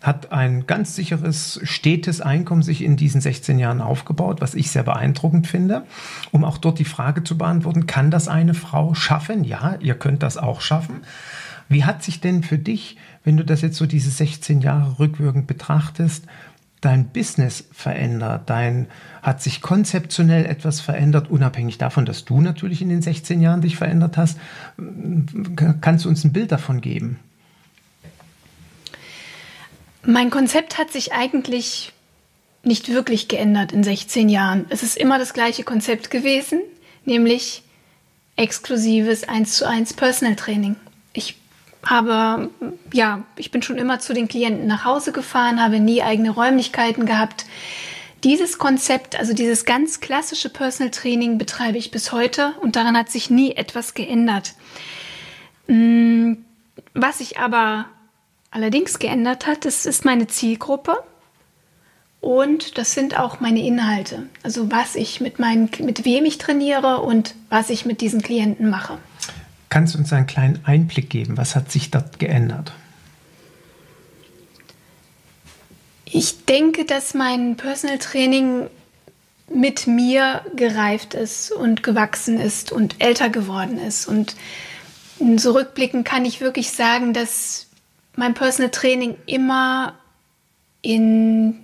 hat 0.00 0.32
ein 0.32 0.66
ganz 0.66 0.94
sicheres, 0.94 1.60
stetes 1.64 2.22
Einkommen 2.22 2.62
sich 2.62 2.82
in 2.82 2.96
diesen 2.96 3.20
16 3.20 3.58
Jahren 3.58 3.82
aufgebaut, 3.82 4.40
was 4.40 4.54
ich 4.54 4.70
sehr 4.70 4.82
beeindruckend 4.82 5.46
finde. 5.46 5.84
Um 6.30 6.44
auch 6.44 6.56
dort 6.56 6.78
die 6.78 6.84
Frage 6.86 7.22
zu 7.22 7.36
beantworten, 7.36 7.86
kann 7.86 8.10
das 8.10 8.26
eine 8.26 8.54
Frau 8.54 8.94
schaffen? 8.94 9.44
Ja, 9.44 9.76
ihr 9.80 9.94
könnt 9.94 10.22
das 10.22 10.38
auch 10.38 10.62
schaffen. 10.62 11.02
Wie 11.68 11.84
hat 11.84 12.02
sich 12.02 12.20
denn 12.20 12.42
für 12.42 12.58
dich, 12.58 12.96
wenn 13.24 13.36
du 13.36 13.44
das 13.44 13.62
jetzt 13.62 13.76
so 13.76 13.86
diese 13.86 14.10
16 14.10 14.60
Jahre 14.60 14.98
rückwirkend 14.98 15.46
betrachtest, 15.46 16.26
dein 16.84 17.08
Business 17.08 17.64
verändert? 17.72 18.50
Dein, 18.50 18.88
hat 19.22 19.42
sich 19.42 19.60
konzeptionell 19.62 20.46
etwas 20.46 20.80
verändert, 20.80 21.30
unabhängig 21.30 21.78
davon, 21.78 22.04
dass 22.04 22.24
du 22.24 22.40
natürlich 22.40 22.82
in 22.82 22.88
den 22.88 23.02
16 23.02 23.40
Jahren 23.40 23.62
dich 23.62 23.76
verändert 23.76 24.16
hast? 24.16 24.38
Kannst 25.80 26.04
du 26.04 26.08
uns 26.08 26.24
ein 26.24 26.32
Bild 26.32 26.52
davon 26.52 26.80
geben? 26.80 27.18
Mein 30.06 30.30
Konzept 30.30 30.78
hat 30.78 30.92
sich 30.92 31.12
eigentlich 31.12 31.92
nicht 32.62 32.90
wirklich 32.90 33.28
geändert 33.28 33.72
in 33.72 33.82
16 33.82 34.28
Jahren. 34.28 34.66
Es 34.68 34.82
ist 34.82 34.96
immer 34.96 35.18
das 35.18 35.32
gleiche 35.32 35.64
Konzept 35.64 36.10
gewesen, 36.10 36.60
nämlich 37.04 37.62
exklusives 38.36 39.28
1 39.28 39.56
zu 39.56 39.68
1 39.68 39.94
Personal 39.94 40.36
Training. 40.36 40.76
Habe, 41.86 42.50
ja, 42.92 43.22
ich 43.36 43.50
bin 43.50 43.62
schon 43.62 43.76
immer 43.76 43.98
zu 43.98 44.14
den 44.14 44.28
Klienten 44.28 44.66
nach 44.66 44.84
Hause 44.84 45.12
gefahren, 45.12 45.62
habe 45.62 45.80
nie 45.80 46.02
eigene 46.02 46.30
Räumlichkeiten 46.30 47.06
gehabt. 47.06 47.44
Dieses 48.24 48.56
Konzept, 48.56 49.18
also 49.18 49.34
dieses 49.34 49.66
ganz 49.66 50.00
klassische 50.00 50.48
Personal 50.48 50.90
Training 50.90 51.36
betreibe 51.36 51.76
ich 51.76 51.90
bis 51.90 52.10
heute 52.10 52.54
und 52.62 52.74
daran 52.74 52.96
hat 52.96 53.10
sich 53.10 53.28
nie 53.28 53.52
etwas 53.52 53.92
geändert. 53.92 54.54
Mm, 55.66 56.34
was 56.94 57.18
sich 57.18 57.38
aber 57.38 57.86
allerdings 58.50 58.98
geändert 58.98 59.46
hat, 59.46 59.66
das 59.66 59.84
ist 59.84 60.06
meine 60.06 60.26
Zielgruppe 60.26 60.96
und 62.24 62.78
das 62.78 62.94
sind 62.94 63.18
auch 63.18 63.40
meine 63.40 63.62
Inhalte. 63.62 64.30
Also 64.42 64.70
was 64.70 64.94
ich 64.94 65.20
mit 65.20 65.38
meinen, 65.38 65.68
mit 65.80 66.06
wem 66.06 66.24
ich 66.24 66.38
trainiere 66.38 67.02
und 67.02 67.34
was 67.50 67.68
ich 67.68 67.84
mit 67.84 68.00
diesen 68.00 68.22
Klienten 68.22 68.70
mache. 68.70 68.96
Kannst 69.74 69.96
du 69.96 69.98
uns 69.98 70.12
einen 70.12 70.28
kleinen 70.28 70.60
Einblick 70.64 71.10
geben? 71.10 71.36
Was 71.36 71.56
hat 71.56 71.72
sich 71.72 71.90
dort 71.90 72.20
geändert? 72.20 72.70
Ich 76.04 76.44
denke, 76.44 76.84
dass 76.84 77.12
mein 77.12 77.56
Personal 77.56 77.98
Training 77.98 78.68
mit 79.52 79.88
mir 79.88 80.42
gereift 80.54 81.14
ist 81.14 81.50
und 81.50 81.82
gewachsen 81.82 82.38
ist 82.38 82.70
und 82.70 83.02
älter 83.02 83.30
geworden 83.30 83.78
ist. 83.78 84.06
Und 84.06 84.36
zurückblickend 85.38 86.04
kann 86.04 86.24
ich 86.24 86.40
wirklich 86.40 86.70
sagen, 86.70 87.12
dass 87.12 87.66
mein 88.14 88.34
Personal 88.34 88.70
Training 88.70 89.16
immer 89.26 89.94
in, 90.82 91.58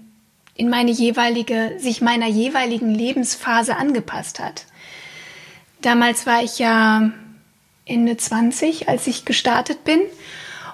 in 0.57 0.69
meine 0.69 0.91
jeweilige, 0.91 1.77
sich 1.79 2.01
meiner 2.01 2.27
jeweiligen 2.27 2.93
Lebensphase 2.93 3.77
angepasst 3.77 4.41
hat. 4.41 4.67
Damals 5.81 6.27
war 6.27 6.43
ich 6.43 6.59
ja 6.59 7.13
Ende 7.91 8.17
20, 8.17 8.89
als 8.89 9.07
ich 9.07 9.25
gestartet 9.25 9.85
bin. 9.85 10.01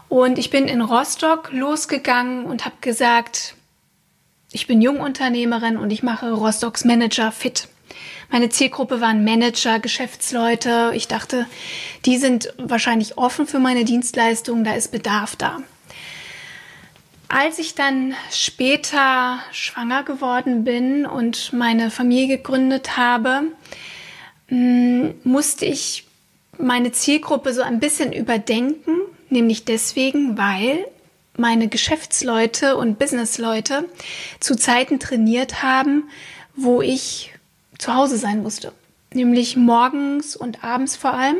Und 0.08 0.38
ich 0.38 0.50
bin 0.50 0.68
in 0.68 0.80
Rostock 0.80 1.50
losgegangen 1.52 2.44
und 2.44 2.64
habe 2.64 2.76
gesagt, 2.80 3.54
ich 4.52 4.66
bin 4.66 4.80
Jungunternehmerin 4.80 5.76
und 5.76 5.90
ich 5.90 6.02
mache 6.02 6.30
Rostocks 6.30 6.84
Manager 6.84 7.32
fit. 7.32 7.68
Meine 8.30 8.48
Zielgruppe 8.48 9.00
waren 9.00 9.24
Manager, 9.24 9.78
Geschäftsleute. 9.78 10.92
Ich 10.94 11.08
dachte, 11.08 11.46
die 12.04 12.16
sind 12.16 12.52
wahrscheinlich 12.58 13.18
offen 13.18 13.46
für 13.46 13.58
meine 13.58 13.84
Dienstleistungen, 13.84 14.64
da 14.64 14.74
ist 14.74 14.92
Bedarf 14.92 15.36
da. 15.36 15.58
Als 17.28 17.58
ich 17.58 17.74
dann 17.74 18.14
später 18.30 19.40
schwanger 19.50 20.04
geworden 20.04 20.64
bin 20.64 21.06
und 21.06 21.52
meine 21.52 21.90
Familie 21.90 22.36
gegründet 22.36 22.96
habe, 22.96 23.42
mm, 24.48 25.08
musste 25.24 25.64
ich 25.64 26.05
meine 26.58 26.92
Zielgruppe 26.92 27.52
so 27.52 27.62
ein 27.62 27.80
bisschen 27.80 28.12
überdenken, 28.12 28.96
nämlich 29.30 29.64
deswegen, 29.64 30.38
weil 30.38 30.86
meine 31.36 31.68
Geschäftsleute 31.68 32.76
und 32.76 32.98
Businessleute 32.98 33.84
zu 34.40 34.56
Zeiten 34.56 34.98
trainiert 34.98 35.62
haben, 35.62 36.08
wo 36.54 36.80
ich 36.82 37.34
zu 37.78 37.94
Hause 37.94 38.16
sein 38.16 38.42
musste, 38.42 38.72
nämlich 39.12 39.56
morgens 39.56 40.34
und 40.36 40.64
abends 40.64 40.96
vor 40.96 41.14
allem. 41.14 41.36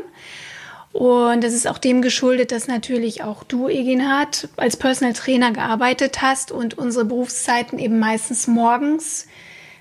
Und 0.92 1.44
das 1.44 1.52
ist 1.52 1.66
auch 1.66 1.78
dem 1.78 2.00
geschuldet, 2.00 2.52
dass 2.52 2.68
natürlich 2.68 3.22
auch 3.22 3.44
du, 3.44 3.68
Eginhard, 3.68 4.48
als 4.56 4.78
Personal 4.78 5.12
Trainer 5.12 5.52
gearbeitet 5.52 6.22
hast 6.22 6.52
und 6.52 6.78
unsere 6.78 7.04
Berufszeiten 7.04 7.78
eben 7.78 7.98
meistens 7.98 8.46
morgens 8.46 9.26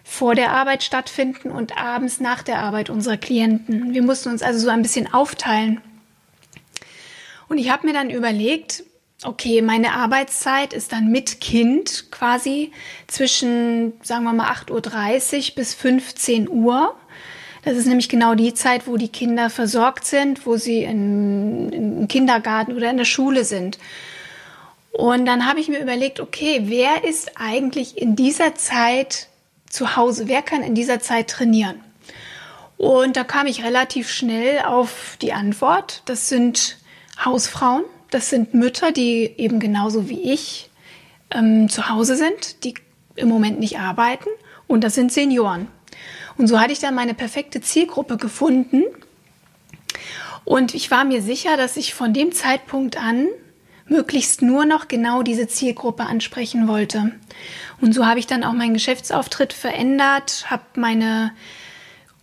vor 0.07 0.35
der 0.35 0.51
Arbeit 0.51 0.83
stattfinden 0.83 1.50
und 1.50 1.77
abends 1.77 2.19
nach 2.19 2.43
der 2.43 2.59
Arbeit 2.59 2.91
unserer 2.91 3.17
Klienten. 3.17 3.93
Wir 3.93 4.03
mussten 4.03 4.29
uns 4.29 4.43
also 4.43 4.59
so 4.59 4.69
ein 4.69 4.83
bisschen 4.83 5.12
aufteilen. 5.12 5.81
Und 7.50 7.57
ich 7.57 7.71
habe 7.71 7.88
mir 7.88 7.93
dann 7.93 8.12
überlegt, 8.12 8.83
okay, 9.24 9.63
meine 9.63 9.93
Arbeitszeit 9.93 10.74
ist 10.74 10.93
dann 10.93 11.12
mit 11.12 11.41
Kind 11.41 12.12
quasi 12.12 12.71
zwischen, 13.07 13.93
sagen 14.03 14.24
wir 14.25 14.33
mal, 14.33 14.51
8.30 14.51 15.50
Uhr 15.50 15.55
bis 15.55 15.74
15 15.74 16.50
Uhr. 16.50 16.95
Das 17.63 17.75
ist 17.75 17.88
nämlich 17.88 18.07
genau 18.07 18.35
die 18.35 18.53
Zeit, 18.53 18.85
wo 18.85 18.97
die 18.97 19.09
Kinder 19.09 19.50
versorgt 19.50 20.05
sind, 20.05 20.45
wo 20.45 20.55
sie 20.55 20.83
in, 20.83 21.71
im 21.74 22.07
Kindergarten 22.07 22.74
oder 22.74 22.91
in 22.91 22.97
der 22.97 23.05
Schule 23.05 23.43
sind. 23.43 23.79
Und 24.91 25.25
dann 25.25 25.47
habe 25.47 25.59
ich 25.59 25.67
mir 25.67 25.81
überlegt, 25.81 26.19
okay, 26.19 26.62
wer 26.65 27.03
ist 27.03 27.31
eigentlich 27.35 27.97
in 27.97 28.15
dieser 28.15 28.53
Zeit 28.53 29.29
zu 29.69 29.95
Hause? 29.95 30.27
Wer 30.27 30.41
kann 30.41 30.63
in 30.63 30.75
dieser 30.75 31.00
Zeit 31.00 31.29
trainieren? 31.29 31.79
Und 32.77 33.15
da 33.15 33.24
kam 33.24 33.48
ich 33.48 33.63
relativ 33.63 34.10
schnell 34.10 34.60
auf 34.60 35.17
die 35.22 35.34
Antwort. 35.34 36.01
Das 36.05 36.29
sind 36.29 36.77
Hausfrauen, 37.24 37.84
das 38.10 38.29
sind 38.29 38.53
Mütter, 38.53 38.91
die 38.91 39.34
eben 39.38 39.60
genauso 39.60 40.10
wie 40.10 40.34
ich 40.34 40.69
ähm, 41.31 41.69
zu 41.69 41.89
Hause 41.89 42.17
sind, 42.17 42.63
die 42.63 42.74
im 43.15 43.29
Moment 43.29 43.60
nicht 43.60 43.79
arbeiten. 43.79 44.29
Und 44.67 44.84
das 44.84 44.95
sind 44.95 45.12
Senioren. 45.12 45.67
Und 46.38 46.48
so 46.48 46.60
hatte 46.60 46.74
ich 46.74 46.79
dann 46.79 46.95
meine 46.95 47.13
perfekte 47.13 47.62
Zielgruppe 47.62 48.17
gefunden. 48.17 48.84
Und 50.43 50.75
ich 50.75 50.91
war 50.91 51.05
mir 51.05 51.22
sicher, 51.22 51.55
dass 51.57 51.77
ich 51.77 51.93
von 51.93 52.13
dem 52.13 52.31
Zeitpunkt 52.31 52.98
an 52.98 53.27
möglichst 53.88 54.41
nur 54.41 54.65
noch 54.65 54.88
genau 54.88 55.22
diese 55.22 55.48
Zielgruppe 55.48 56.03
ansprechen 56.03 56.67
wollte. 56.67 57.12
Und 57.82 57.94
so 57.94 58.05
habe 58.05 58.20
ich 58.20 58.27
dann 58.27 58.44
auch 58.44 58.53
meinen 58.53 58.74
Geschäftsauftritt 58.74 59.53
verändert, 59.53 60.46
habe 60.50 60.63
meine 60.75 61.32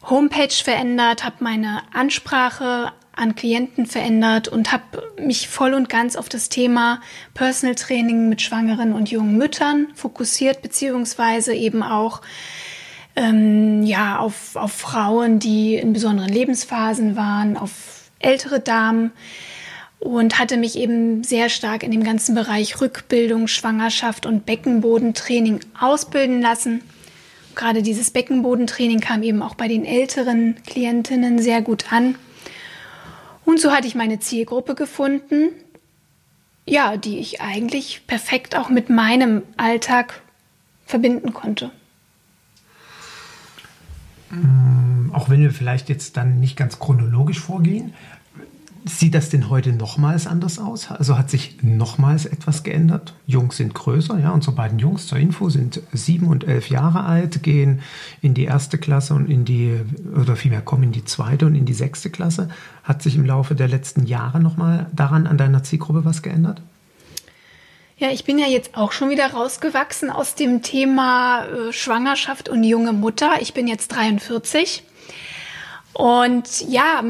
Homepage 0.08 0.48
verändert, 0.50 1.24
habe 1.24 1.36
meine 1.40 1.82
Ansprache 1.92 2.92
an 3.14 3.34
Klienten 3.34 3.86
verändert 3.86 4.48
und 4.48 4.72
habe 4.72 5.02
mich 5.20 5.48
voll 5.48 5.74
und 5.74 5.88
ganz 5.88 6.16
auf 6.16 6.28
das 6.28 6.48
Thema 6.48 7.00
Personal 7.34 7.74
Training 7.74 8.28
mit 8.28 8.40
schwangeren 8.40 8.94
und 8.94 9.10
jungen 9.10 9.36
Müttern 9.36 9.88
fokussiert, 9.94 10.62
beziehungsweise 10.62 11.54
eben 11.54 11.82
auch 11.82 12.22
ähm, 13.14 13.82
ja, 13.82 14.18
auf, 14.18 14.56
auf 14.56 14.72
Frauen, 14.72 15.38
die 15.38 15.74
in 15.74 15.92
besonderen 15.92 16.30
Lebensphasen 16.30 17.14
waren, 17.14 17.58
auf 17.58 17.70
ältere 18.18 18.60
Damen 18.60 19.12
und 20.02 20.40
hatte 20.40 20.56
mich 20.56 20.76
eben 20.76 21.22
sehr 21.22 21.48
stark 21.48 21.84
in 21.84 21.92
dem 21.92 22.02
ganzen 22.02 22.34
Bereich 22.34 22.80
Rückbildung, 22.80 23.46
Schwangerschaft 23.46 24.26
und 24.26 24.44
Beckenbodentraining 24.44 25.60
ausbilden 25.78 26.42
lassen. 26.42 26.82
Gerade 27.54 27.82
dieses 27.82 28.10
Beckenbodentraining 28.10 28.98
kam 28.98 29.22
eben 29.22 29.42
auch 29.42 29.54
bei 29.54 29.68
den 29.68 29.84
älteren 29.84 30.56
Klientinnen 30.66 31.38
sehr 31.38 31.62
gut 31.62 31.92
an. 31.92 32.16
Und 33.44 33.60
so 33.60 33.70
hatte 33.70 33.86
ich 33.86 33.94
meine 33.94 34.18
Zielgruppe 34.18 34.74
gefunden, 34.74 35.50
ja, 36.66 36.96
die 36.96 37.18
ich 37.18 37.40
eigentlich 37.40 38.04
perfekt 38.08 38.56
auch 38.56 38.70
mit 38.70 38.90
meinem 38.90 39.42
Alltag 39.56 40.20
verbinden 40.84 41.32
konnte. 41.32 41.70
Mm, 44.30 45.12
auch 45.12 45.28
wenn 45.28 45.42
wir 45.42 45.52
vielleicht 45.52 45.88
jetzt 45.88 46.16
dann 46.16 46.40
nicht 46.40 46.56
ganz 46.56 46.80
chronologisch 46.80 47.38
vorgehen, 47.38 47.94
Sieht 48.84 49.14
das 49.14 49.28
denn 49.28 49.48
heute 49.48 49.72
nochmals 49.72 50.26
anders 50.26 50.58
aus? 50.58 50.90
Also 50.90 51.16
hat 51.16 51.30
sich 51.30 51.62
nochmals 51.62 52.26
etwas 52.26 52.64
geändert? 52.64 53.14
Jungs 53.26 53.56
sind 53.56 53.74
größer, 53.74 54.18
ja, 54.18 54.30
unsere 54.30 54.56
beiden 54.56 54.80
Jungs 54.80 55.06
zur 55.06 55.18
Info 55.18 55.50
sind 55.50 55.80
sieben 55.92 56.26
und 56.26 56.48
elf 56.48 56.68
Jahre 56.68 57.04
alt, 57.04 57.44
gehen 57.44 57.80
in 58.22 58.34
die 58.34 58.44
erste 58.44 58.78
Klasse 58.78 59.14
und 59.14 59.30
in 59.30 59.44
die, 59.44 59.78
oder 60.20 60.34
vielmehr 60.34 60.62
kommen 60.62 60.82
in 60.82 60.92
die 60.92 61.04
zweite 61.04 61.46
und 61.46 61.54
in 61.54 61.64
die 61.64 61.74
sechste 61.74 62.10
Klasse. 62.10 62.48
Hat 62.82 63.02
sich 63.02 63.14
im 63.14 63.24
Laufe 63.24 63.54
der 63.54 63.68
letzten 63.68 64.04
Jahre 64.06 64.40
nochmal 64.40 64.86
daran 64.92 65.28
an 65.28 65.38
deiner 65.38 65.62
Zielgruppe 65.62 66.04
was 66.04 66.22
geändert? 66.22 66.60
Ja, 67.98 68.10
ich 68.10 68.24
bin 68.24 68.36
ja 68.36 68.46
jetzt 68.46 68.76
auch 68.76 68.90
schon 68.90 69.10
wieder 69.10 69.30
rausgewachsen 69.30 70.10
aus 70.10 70.34
dem 70.34 70.62
Thema 70.62 71.44
äh, 71.44 71.72
Schwangerschaft 71.72 72.48
und 72.48 72.64
junge 72.64 72.92
Mutter. 72.92 73.34
Ich 73.40 73.54
bin 73.54 73.68
jetzt 73.68 73.94
43 73.94 74.82
und 75.94 76.68
ja, 76.68 77.04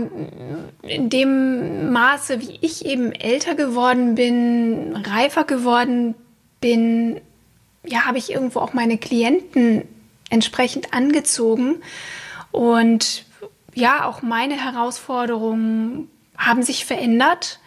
in 0.83 1.09
dem 1.09 1.93
Maße, 1.93 2.41
wie 2.41 2.59
ich 2.61 2.85
eben 2.85 3.13
älter 3.13 3.55
geworden 3.55 4.15
bin, 4.15 4.97
reifer 4.97 5.45
geworden 5.45 6.15
bin, 6.61 7.21
ja, 7.85 8.07
habe 8.07 8.19
ich 8.19 8.33
irgendwo 8.33 8.61
auch 8.61 8.73
meine 8.73 8.99
Klienten 8.99 9.85
entsprechend 10.31 10.93
angezogen. 10.95 11.77
Und 12.51 13.25
ja, 13.75 14.05
auch 14.05 14.23
meine 14.23 14.63
Herausforderungen 14.63 16.09
haben 16.37 16.63
sich 16.63 16.85
verändert. 16.85 17.61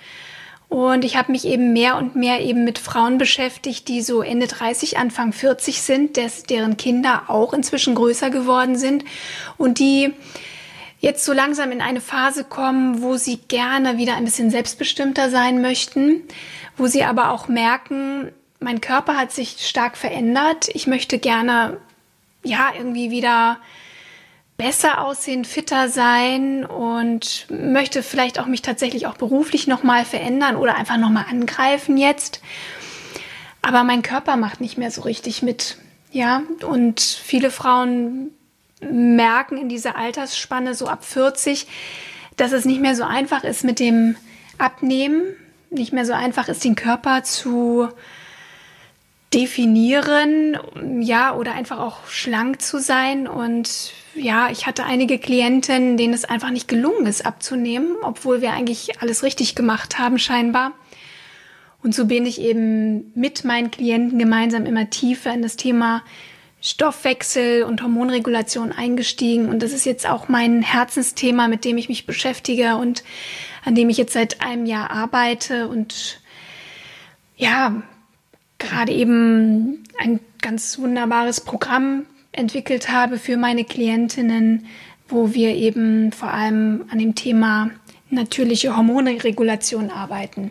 Und 0.67 1.05
ich 1.05 1.15
habe 1.15 1.31
mich 1.31 1.45
eben 1.45 1.73
mehr 1.73 1.95
und 1.95 2.15
mehr 2.15 2.41
eben 2.41 2.65
mit 2.65 2.79
Frauen 2.79 3.17
beschäftigt, 3.17 3.87
die 3.87 4.01
so 4.01 4.21
Ende 4.21 4.47
30, 4.47 4.97
Anfang 4.97 5.31
40 5.31 5.81
sind, 5.81 6.17
des, 6.17 6.43
deren 6.43 6.75
Kinder 6.75 7.23
auch 7.27 7.53
inzwischen 7.53 7.95
größer 7.95 8.29
geworden 8.31 8.75
sind 8.75 9.05
und 9.57 9.79
die 9.79 10.13
jetzt 11.05 11.23
so 11.23 11.33
langsam 11.33 11.71
in 11.71 11.81
eine 11.81 12.01
Phase 12.01 12.43
kommen, 12.43 13.03
wo 13.03 13.15
sie 13.15 13.37
gerne 13.37 13.99
wieder 13.99 14.15
ein 14.15 14.25
bisschen 14.25 14.49
selbstbestimmter 14.49 15.29
sein 15.29 15.61
möchten, 15.61 16.23
wo 16.77 16.87
sie 16.87 17.03
aber 17.03 17.29
auch 17.29 17.47
merken, 17.47 18.31
mein 18.59 18.81
Körper 18.81 19.15
hat 19.15 19.31
sich 19.31 19.57
stark 19.59 19.97
verändert. 19.97 20.67
Ich 20.73 20.87
möchte 20.87 21.19
gerne, 21.19 21.77
ja, 22.43 22.71
irgendwie 22.75 23.11
wieder 23.11 23.59
besser 24.57 25.03
aussehen, 25.03 25.45
fitter 25.45 25.89
sein 25.89 26.65
und 26.65 27.45
möchte 27.51 28.01
vielleicht 28.01 28.39
auch 28.39 28.47
mich 28.47 28.63
tatsächlich 28.63 29.05
auch 29.05 29.17
beruflich 29.17 29.67
nochmal 29.67 30.05
verändern 30.05 30.55
oder 30.55 30.75
einfach 30.75 30.97
nochmal 30.97 31.25
angreifen 31.29 31.97
jetzt. 31.97 32.41
Aber 33.61 33.83
mein 33.83 34.01
Körper 34.01 34.37
macht 34.37 34.59
nicht 34.59 34.79
mehr 34.79 34.89
so 34.89 35.01
richtig 35.01 35.43
mit. 35.43 35.77
Ja, 36.11 36.41
und 36.65 36.99
viele 36.99 37.51
Frauen 37.51 38.31
merken 38.91 39.57
in 39.57 39.69
dieser 39.69 39.97
Altersspanne 39.97 40.73
so 40.75 40.87
ab 40.87 41.03
40, 41.03 41.67
dass 42.37 42.51
es 42.51 42.65
nicht 42.65 42.81
mehr 42.81 42.95
so 42.95 43.03
einfach 43.03 43.43
ist 43.43 43.63
mit 43.63 43.79
dem 43.79 44.15
Abnehmen, 44.57 45.21
nicht 45.69 45.93
mehr 45.93 46.05
so 46.05 46.13
einfach 46.13 46.47
ist, 46.47 46.63
den 46.63 46.75
Körper 46.75 47.23
zu 47.23 47.89
definieren, 49.33 50.57
ja, 51.01 51.35
oder 51.35 51.53
einfach 51.53 51.79
auch 51.79 52.07
schlank 52.07 52.61
zu 52.61 52.79
sein. 52.79 53.27
Und 53.27 53.91
ja, 54.13 54.49
ich 54.49 54.65
hatte 54.65 54.85
einige 54.85 55.19
Klienten, 55.19 55.97
denen 55.97 56.13
es 56.13 56.23
einfach 56.23 56.51
nicht 56.51 56.67
gelungen 56.67 57.05
ist, 57.05 57.25
abzunehmen, 57.25 57.97
obwohl 58.01 58.41
wir 58.41 58.53
eigentlich 58.53 59.01
alles 59.01 59.23
richtig 59.23 59.55
gemacht 59.55 59.99
haben, 59.99 60.19
scheinbar. 60.19 60.71
Und 61.83 61.93
so 61.93 62.05
bin 62.05 62.25
ich 62.25 62.41
eben 62.41 63.11
mit 63.13 63.43
meinen 63.43 63.71
Klienten 63.71 64.17
gemeinsam 64.17 64.65
immer 64.65 64.89
tiefer 64.89 65.33
in 65.33 65.41
das 65.41 65.57
Thema 65.57 66.01
Stoffwechsel 66.65 67.61
und 67.61 67.83
Hormonregulation 67.83 68.71
eingestiegen 68.71 69.49
und 69.49 69.61
das 69.61 69.71
ist 69.71 69.85
jetzt 69.85 70.09
auch 70.09 70.29
mein 70.29 70.63
Herzensthema, 70.63 71.47
mit 71.47 71.63
dem 71.63 71.77
ich 71.77 71.89
mich 71.89 72.07
beschäftige 72.07 72.77
und 72.77 73.03
an 73.63 73.75
dem 73.75 73.87
ich 73.87 73.97
jetzt 73.97 74.13
seit 74.13 74.41
einem 74.41 74.65
Jahr 74.65 74.89
arbeite 74.89 75.67
und 75.67 76.19
ja, 77.37 77.83
gerade 78.57 78.91
eben 78.91 79.83
ein 79.99 80.19
ganz 80.41 80.79
wunderbares 80.79 81.39
Programm 81.39 82.07
entwickelt 82.31 82.89
habe 82.89 83.19
für 83.19 83.37
meine 83.37 83.63
Klientinnen, 83.63 84.65
wo 85.07 85.35
wir 85.35 85.53
eben 85.53 86.11
vor 86.11 86.31
allem 86.31 86.85
an 86.89 86.97
dem 86.97 87.13
Thema 87.13 87.69
natürliche 88.09 88.75
Hormonregulation 88.75 89.91
arbeiten. 89.91 90.49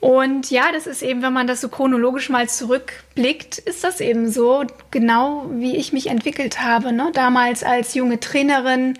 Und 0.00 0.50
ja, 0.50 0.72
das 0.72 0.86
ist 0.86 1.02
eben, 1.02 1.20
wenn 1.20 1.34
man 1.34 1.46
das 1.46 1.60
so 1.60 1.68
chronologisch 1.68 2.30
mal 2.30 2.48
zurückblickt, 2.48 3.58
ist 3.58 3.84
das 3.84 4.00
eben 4.00 4.30
so, 4.30 4.64
genau 4.90 5.46
wie 5.52 5.76
ich 5.76 5.92
mich 5.92 6.06
entwickelt 6.06 6.62
habe. 6.62 6.92
Ne? 6.92 7.10
Damals 7.12 7.62
als 7.62 7.94
junge 7.94 8.18
Trainerin, 8.18 8.98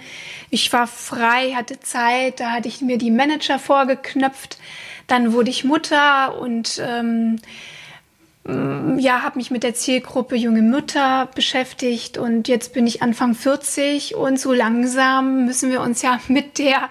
ich 0.50 0.70
war 0.74 0.86
frei, 0.86 1.52
hatte 1.52 1.80
Zeit, 1.80 2.40
da 2.40 2.50
hatte 2.52 2.68
ich 2.68 2.82
mir 2.82 2.98
die 2.98 3.10
Manager 3.10 3.58
vorgeknöpft. 3.58 4.58
Dann 5.06 5.32
wurde 5.32 5.50
ich 5.50 5.64
Mutter 5.64 6.38
und 6.38 6.80
ähm, 6.84 7.38
ja, 8.46 9.22
habe 9.22 9.38
mich 9.38 9.50
mit 9.50 9.62
der 9.62 9.74
Zielgruppe 9.74 10.36
junge 10.36 10.62
Mütter 10.62 11.28
beschäftigt 11.34 12.18
und 12.18 12.48
jetzt 12.48 12.72
bin 12.72 12.86
ich 12.86 13.02
Anfang 13.02 13.34
40 13.34 14.14
und 14.14 14.40
so 14.40 14.52
langsam 14.52 15.46
müssen 15.46 15.70
wir 15.70 15.80
uns 15.80 16.02
ja 16.02 16.20
mit 16.28 16.58
der 16.58 16.88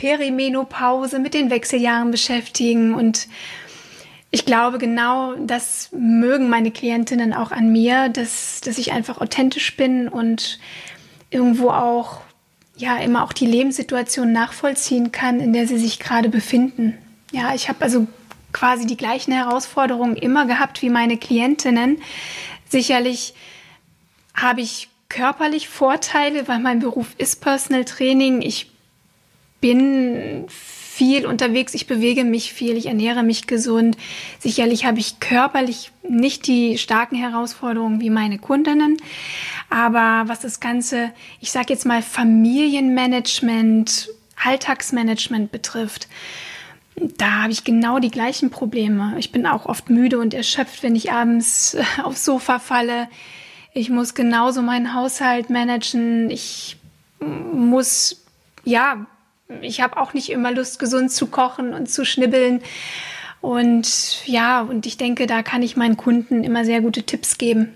Perimenopause, 0.00 1.18
mit 1.18 1.34
den 1.34 1.50
Wechseljahren 1.50 2.10
beschäftigen. 2.10 2.94
Und 2.94 3.28
ich 4.30 4.46
glaube, 4.46 4.78
genau 4.78 5.34
das 5.34 5.90
mögen 5.92 6.48
meine 6.48 6.70
Klientinnen 6.70 7.34
auch 7.34 7.50
an 7.50 7.70
mir, 7.70 8.08
dass, 8.08 8.62
dass 8.62 8.78
ich 8.78 8.92
einfach 8.92 9.20
authentisch 9.20 9.76
bin 9.76 10.08
und 10.08 10.58
irgendwo 11.28 11.68
auch, 11.68 12.22
ja, 12.78 12.96
immer 12.96 13.24
auch 13.24 13.34
die 13.34 13.46
Lebenssituation 13.46 14.32
nachvollziehen 14.32 15.12
kann, 15.12 15.38
in 15.38 15.52
der 15.52 15.66
sie 15.66 15.78
sich 15.78 15.98
gerade 15.98 16.30
befinden. 16.30 16.96
Ja, 17.30 17.54
ich 17.54 17.68
habe 17.68 17.82
also 17.82 18.06
quasi 18.52 18.86
die 18.86 18.96
gleichen 18.96 19.32
Herausforderungen 19.32 20.16
immer 20.16 20.46
gehabt 20.46 20.80
wie 20.80 20.88
meine 20.88 21.18
Klientinnen. 21.18 22.00
Sicherlich 22.68 23.34
habe 24.34 24.62
ich 24.62 24.88
körperlich 25.10 25.68
Vorteile, 25.68 26.48
weil 26.48 26.60
mein 26.60 26.78
Beruf 26.78 27.08
ist 27.18 27.42
Personal 27.42 27.84
Training. 27.84 28.40
Ich 28.40 28.70
bin 29.60 30.46
viel 30.48 31.24
unterwegs, 31.24 31.72
ich 31.74 31.86
bewege 31.86 32.24
mich 32.24 32.52
viel, 32.52 32.76
ich 32.76 32.86
ernähre 32.86 33.22
mich 33.22 33.46
gesund. 33.46 33.96
Sicherlich 34.38 34.84
habe 34.84 34.98
ich 34.98 35.20
körperlich 35.20 35.92
nicht 36.06 36.46
die 36.46 36.76
starken 36.76 37.16
Herausforderungen 37.16 38.02
wie 38.02 38.10
meine 38.10 38.38
Kundinnen, 38.38 38.98
aber 39.70 40.28
was 40.28 40.40
das 40.40 40.60
ganze, 40.60 41.10
ich 41.40 41.52
sage 41.52 41.72
jetzt 41.72 41.86
mal 41.86 42.02
Familienmanagement, 42.02 44.10
Alltagsmanagement 44.44 45.50
betrifft, 45.52 46.08
da 46.96 47.44
habe 47.44 47.52
ich 47.52 47.64
genau 47.64 47.98
die 47.98 48.10
gleichen 48.10 48.50
Probleme. 48.50 49.14
Ich 49.18 49.32
bin 49.32 49.46
auch 49.46 49.64
oft 49.66 49.88
müde 49.88 50.18
und 50.18 50.34
erschöpft, 50.34 50.82
wenn 50.82 50.96
ich 50.96 51.12
abends 51.12 51.78
aufs 52.02 52.26
Sofa 52.26 52.58
falle. 52.58 53.08
Ich 53.72 53.88
muss 53.88 54.12
genauso 54.14 54.60
meinen 54.60 54.92
Haushalt 54.92 55.48
managen. 55.48 56.28
Ich 56.30 56.76
muss 57.20 58.26
ja 58.64 59.06
ich 59.60 59.80
habe 59.80 59.96
auch 59.96 60.14
nicht 60.14 60.30
immer 60.30 60.52
Lust, 60.52 60.78
gesund 60.78 61.10
zu 61.12 61.26
kochen 61.26 61.74
und 61.74 61.90
zu 61.90 62.04
schnibbeln. 62.04 62.60
Und 63.40 64.26
ja, 64.26 64.60
und 64.60 64.86
ich 64.86 64.96
denke, 64.96 65.26
da 65.26 65.42
kann 65.42 65.62
ich 65.62 65.76
meinen 65.76 65.96
Kunden 65.96 66.44
immer 66.44 66.64
sehr 66.64 66.80
gute 66.80 67.04
Tipps 67.04 67.38
geben, 67.38 67.68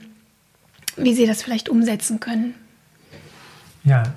wie 0.97 1.15
sie 1.15 1.27
das 1.27 1.43
vielleicht 1.43 1.69
umsetzen 1.69 2.21
können. 2.21 2.55
Ja, 3.83 4.15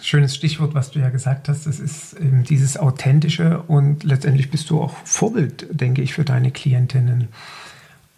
schönes 0.00 0.34
Stichwort, 0.34 0.74
was 0.74 0.90
du 0.90 0.98
ja 0.98 1.08
gesagt 1.08 1.48
hast. 1.48 1.66
Das 1.66 1.80
ist 1.80 2.14
eben 2.14 2.44
dieses 2.44 2.76
Authentische 2.76 3.62
und 3.62 4.04
letztendlich 4.04 4.50
bist 4.50 4.68
du 4.70 4.80
auch 4.80 4.94
Vorbild, 5.04 5.66
denke 5.70 6.02
ich, 6.02 6.12
für 6.12 6.24
deine 6.24 6.50
Klientinnen. 6.50 7.28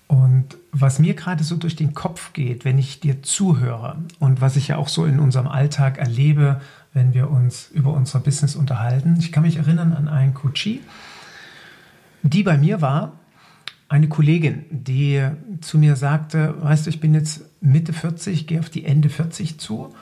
Und 0.07 0.57
was 0.71 0.99
mir 0.99 1.15
gerade 1.15 1.45
so 1.45 1.57
durch 1.57 1.77
den 1.77 1.95
Kopf 1.95 2.33
geht, 2.33 2.65
wenn 2.65 2.79
ich 2.79 3.01
dir 3.01 3.23
zuhöre 3.23 3.97
und 4.19 4.41
was 4.41 4.57
ich 4.57 4.69
ja 4.69 4.77
auch 4.77 4.89
so 4.89 5.07
in 5.07 5.19
unserem 5.19 5.49
Alltag 5.49 5.99
erlebe, 5.99 6.61
wenn 6.95 7.13
wir 7.13 7.31
uns 7.31 7.69
über 7.73 7.93
unser 7.93 8.21
Business 8.21 8.57
unterhalten. 8.57 9.17
Ich 9.19 9.33
kann 9.33 9.43
mich 9.43 9.57
erinnern 9.57 9.93
an 9.93 10.09
einen 10.09 10.33
Coachie, 10.33 10.81
die 12.23 12.43
bei 12.43 12.57
mir 12.57 12.81
war, 12.81 13.13
eine 13.89 14.09
Kollegin, 14.09 14.65
die 14.71 15.23
zu 15.61 15.77
mir 15.77 15.97
sagte, 15.97 16.55
weißt 16.63 16.87
du, 16.87 16.91
ich 16.91 17.01
bin 17.01 17.13
jetzt 17.13 17.43
Mitte 17.61 17.93
40, 17.93 18.47
gehe 18.47 18.61
auf 18.61 18.71
die 18.71 18.85
Ende 18.85 19.09
40 19.09 19.59
zu 19.59 19.95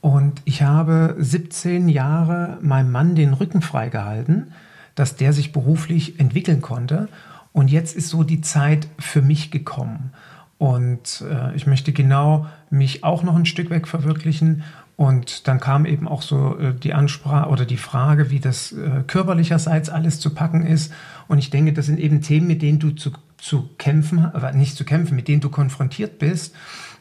und 0.00 0.42
ich 0.44 0.62
habe 0.62 1.16
17 1.18 1.88
Jahre 1.88 2.58
meinem 2.60 2.92
Mann 2.92 3.14
den 3.16 3.32
Rücken 3.32 3.62
freigehalten, 3.62 4.52
dass 4.94 5.16
der 5.16 5.32
sich 5.32 5.52
beruflich 5.52 6.20
entwickeln 6.20 6.60
konnte 6.60 7.08
und 7.52 7.70
jetzt 7.70 7.96
ist 7.96 8.10
so 8.10 8.22
die 8.22 8.42
Zeit 8.42 8.86
für 8.98 9.22
mich 9.22 9.50
gekommen. 9.50 10.12
Und 10.58 11.24
äh, 11.28 11.54
ich 11.54 11.66
möchte 11.66 11.92
genau 11.92 12.46
mich 12.70 13.04
auch 13.04 13.22
noch 13.22 13.36
ein 13.36 13.46
Stück 13.46 13.70
weg 13.70 13.88
verwirklichen 13.88 14.62
und 14.96 15.46
dann 15.46 15.60
kam 15.60 15.84
eben 15.84 16.08
auch 16.08 16.22
so 16.22 16.58
äh, 16.58 16.74
die 16.74 16.94
Ansprache 16.94 17.50
oder 17.50 17.66
die 17.66 17.76
Frage, 17.76 18.30
wie 18.30 18.40
das 18.40 18.72
äh, 18.72 19.02
körperlicherseits 19.06 19.90
alles 19.90 20.20
zu 20.20 20.34
packen 20.34 20.66
ist. 20.66 20.92
Und 21.28 21.38
ich 21.38 21.50
denke, 21.50 21.74
das 21.74 21.86
sind 21.86 22.00
eben 22.00 22.22
Themen, 22.22 22.46
mit 22.46 22.62
denen 22.62 22.78
du 22.78 22.90
zu, 22.90 23.12
zu 23.36 23.68
kämpfen, 23.76 24.24
aber 24.24 24.52
nicht 24.52 24.74
zu 24.74 24.84
kämpfen, 24.84 25.14
mit 25.14 25.28
denen 25.28 25.42
du 25.42 25.50
konfrontiert 25.50 26.18
bist. 26.18 26.54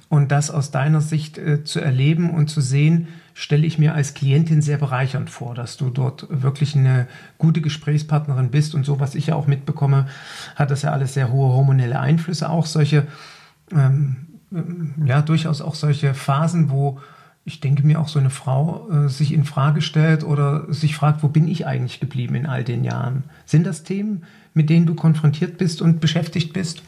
Und 0.09 0.31
das 0.31 0.51
aus 0.51 0.71
deiner 0.71 0.99
Sicht 0.99 1.37
äh, 1.37 1.63
zu 1.63 1.79
erleben 1.79 2.31
und 2.31 2.49
zu 2.49 2.59
sehen, 2.59 3.07
stelle 3.33 3.65
ich 3.65 3.79
mir 3.79 3.95
als 3.95 4.13
Klientin 4.13 4.61
sehr 4.61 4.77
bereichernd 4.77 5.29
vor, 5.29 5.55
dass 5.55 5.77
du 5.77 5.89
dort 5.89 6.27
wirklich 6.29 6.75
eine 6.75 7.07
gute 7.37 7.61
Gesprächspartnerin 7.61 8.49
bist. 8.49 8.75
Und 8.75 8.85
so, 8.85 8.99
was 8.99 9.15
ich 9.15 9.27
ja 9.27 9.35
auch 9.35 9.47
mitbekomme, 9.47 10.07
hat 10.57 10.69
das 10.69 10.81
ja 10.81 10.91
alles 10.91 11.13
sehr 11.13 11.31
hohe 11.31 11.53
hormonelle 11.53 11.99
Einflüsse. 11.99 12.49
Auch 12.49 12.65
solche, 12.65 13.07
ähm, 13.71 14.17
ja, 15.05 15.21
durchaus 15.21 15.61
auch 15.61 15.75
solche 15.75 16.13
Phasen, 16.13 16.69
wo 16.69 16.99
ich 17.45 17.59
denke 17.59 17.85
mir 17.85 18.01
auch 18.01 18.07
so 18.07 18.17
eine 18.17 18.31
Frau 18.31 18.89
äh, 18.89 19.07
sich 19.07 19.31
in 19.31 19.45
Frage 19.45 19.81
stellt 19.81 20.23
oder 20.23 20.65
sich 20.73 20.95
fragt, 20.95 21.21
wo 21.21 21.27
bin 21.27 21.47
ich 21.47 21.67
eigentlich 21.67 21.99
geblieben 21.99 22.33
in 22.33 22.47
all 22.47 22.63
den 22.63 22.83
Jahren? 22.83 23.23
Sind 23.45 23.65
das 23.67 23.83
Themen, 23.83 24.25
mit 24.55 24.71
denen 24.71 24.87
du 24.87 24.95
konfrontiert 24.95 25.59
bist 25.59 25.79
und 25.81 26.01
beschäftigt 26.01 26.53
bist? 26.53 26.81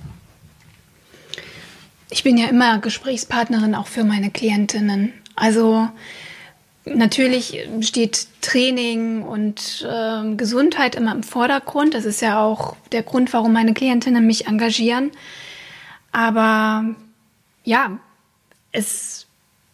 Ich 2.09 2.23
bin 2.23 2.37
ja 2.37 2.47
immer 2.47 2.79
Gesprächspartnerin 2.79 3.75
auch 3.75 3.85
für 3.85 4.03
meine 4.03 4.31
Klientinnen. 4.31 5.13
Also 5.35 5.89
natürlich 6.85 7.59
steht 7.81 8.27
Training 8.41 9.21
und 9.21 9.87
äh, 9.87 10.35
Gesundheit 10.35 10.95
immer 10.95 11.11
im 11.11 11.21
Vordergrund. 11.21 11.93
Das 11.93 12.05
ist 12.05 12.21
ja 12.21 12.43
auch 12.43 12.75
der 12.91 13.03
Grund, 13.03 13.31
warum 13.31 13.53
meine 13.53 13.75
Klientinnen 13.75 14.25
mich 14.25 14.47
engagieren. 14.47 15.11
Aber 16.11 16.83
ja, 17.63 17.99
es 18.71 19.26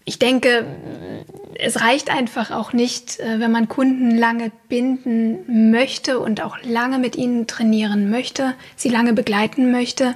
ich 0.06 0.20
denke, 0.20 0.66
es 1.56 1.82
reicht 1.82 2.10
einfach 2.10 2.52
auch 2.52 2.74
nicht, 2.74 3.20
äh, 3.20 3.40
wenn 3.40 3.52
man 3.52 3.70
Kunden 3.70 4.18
lange 4.18 4.52
binden 4.68 5.72
möchte 5.72 6.20
und 6.20 6.42
auch 6.42 6.58
lange 6.64 7.00
mit 7.00 7.16
ihnen 7.16 7.48
trainieren 7.48 8.10
möchte, 8.10 8.54
sie 8.76 8.90
lange 8.90 9.14
begleiten 9.14 9.72
möchte, 9.72 10.16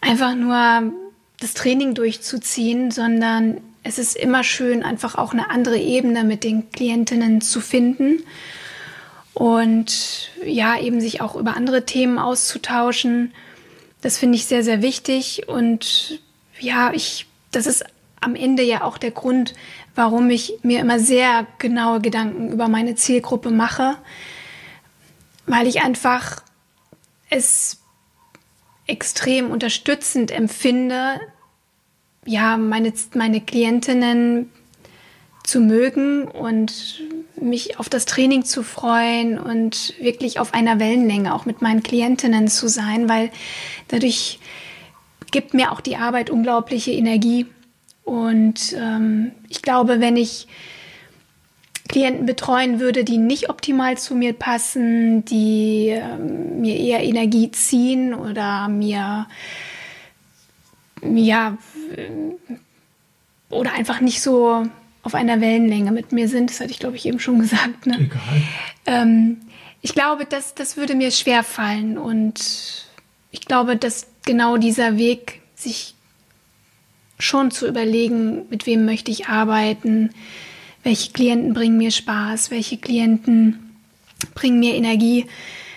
einfach 0.00 0.34
nur 0.34 0.92
das 1.40 1.54
Training 1.54 1.94
durchzuziehen, 1.94 2.90
sondern 2.90 3.58
es 3.84 3.98
ist 3.98 4.16
immer 4.16 4.44
schön, 4.44 4.82
einfach 4.82 5.16
auch 5.16 5.32
eine 5.32 5.50
andere 5.50 5.78
Ebene 5.78 6.24
mit 6.24 6.44
den 6.44 6.70
Klientinnen 6.70 7.40
zu 7.40 7.60
finden 7.60 8.22
und 9.34 10.30
ja, 10.44 10.78
eben 10.78 11.00
sich 11.00 11.20
auch 11.20 11.36
über 11.36 11.56
andere 11.56 11.84
Themen 11.86 12.18
auszutauschen. 12.18 13.32
Das 14.02 14.18
finde 14.18 14.36
ich 14.36 14.46
sehr, 14.46 14.62
sehr 14.62 14.82
wichtig 14.82 15.48
und 15.48 16.20
ja, 16.60 16.92
ich, 16.92 17.26
das 17.50 17.66
ist 17.66 17.84
am 18.22 18.34
Ende 18.34 18.62
ja 18.62 18.82
auch 18.82 18.98
der 18.98 19.10
Grund, 19.10 19.54
warum 19.94 20.30
ich 20.30 20.54
mir 20.62 20.80
immer 20.80 20.98
sehr 20.98 21.46
genaue 21.58 22.00
Gedanken 22.00 22.50
über 22.50 22.68
meine 22.68 22.94
Zielgruppe 22.94 23.50
mache, 23.50 23.96
weil 25.46 25.66
ich 25.66 25.82
einfach 25.82 26.42
es 27.28 27.80
extrem 28.86 29.50
unterstützend 29.50 30.30
empfinde, 30.30 31.20
ja, 32.24 32.56
meine, 32.56 32.92
meine 33.14 33.40
Klientinnen 33.40 34.50
zu 35.44 35.60
mögen 35.60 36.28
und 36.28 37.02
mich 37.40 37.80
auf 37.80 37.88
das 37.88 38.06
Training 38.06 38.44
zu 38.44 38.62
freuen 38.62 39.38
und 39.38 39.94
wirklich 40.00 40.38
auf 40.38 40.54
einer 40.54 40.78
Wellenlänge 40.78 41.34
auch 41.34 41.46
mit 41.46 41.62
meinen 41.62 41.82
Klientinnen 41.82 42.46
zu 42.46 42.68
sein, 42.68 43.08
weil 43.08 43.30
dadurch 43.88 44.38
gibt 45.32 45.54
mir 45.54 45.72
auch 45.72 45.80
die 45.80 45.96
Arbeit 45.96 46.30
unglaubliche 46.30 46.92
Energie 46.92 47.46
und 48.04 48.74
ähm, 48.76 49.32
ich 49.48 49.62
glaube, 49.62 50.00
wenn 50.00 50.16
ich 50.16 50.48
Klienten 51.88 52.26
betreuen 52.26 52.80
würde, 52.80 53.04
die 53.04 53.18
nicht 53.18 53.50
optimal 53.50 53.98
zu 53.98 54.14
mir 54.14 54.32
passen, 54.32 55.24
die 55.24 55.88
ähm, 55.88 56.60
mir 56.60 56.76
eher 56.76 57.02
Energie 57.02 57.50
ziehen 57.50 58.14
oder 58.14 58.68
mir 58.68 59.26
ja 61.02 61.58
oder 63.50 63.72
einfach 63.74 64.00
nicht 64.00 64.22
so 64.22 64.66
auf 65.02 65.14
einer 65.14 65.40
Wellenlänge 65.40 65.90
mit 65.90 66.12
mir 66.12 66.28
sind, 66.28 66.50
das 66.50 66.60
hatte 66.60 66.70
ich 66.70 66.78
glaube 66.78 66.96
ich 66.96 67.06
eben 67.06 67.18
schon 67.18 67.38
gesagt. 67.40 67.86
Ne? 67.86 67.98
Egal. 68.00 68.42
Ähm, 68.86 69.36
ich 69.82 69.94
glaube, 69.94 70.24
das, 70.24 70.54
das 70.54 70.76
würde 70.76 70.94
mir 70.94 71.10
schwer 71.10 71.42
fallen 71.42 71.98
und 71.98 72.86
ich 73.32 73.40
glaube, 73.42 73.76
dass 73.76 74.06
genau 74.24 74.56
dieser 74.56 74.96
Weg, 74.96 75.42
sich 75.56 75.94
schon 77.18 77.50
zu 77.50 77.66
überlegen, 77.66 78.48
mit 78.50 78.66
wem 78.66 78.84
möchte 78.84 79.10
ich 79.10 79.26
arbeiten, 79.26 80.10
welche 80.82 81.12
Klienten 81.12 81.54
bringen 81.54 81.78
mir 81.78 81.90
Spaß, 81.90 82.50
welche 82.50 82.78
Klienten 82.78 83.76
bringen 84.34 84.60
mir 84.60 84.74
Energie, 84.74 85.26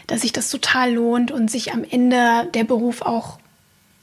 dass 0.08 0.22
sich 0.22 0.34
das 0.34 0.50
total 0.50 0.94
lohnt 0.94 1.32
und 1.32 1.50
sich 1.50 1.74
am 1.74 1.84
Ende 1.84 2.50
der 2.54 2.64
Beruf 2.64 3.02
auch 3.02 3.40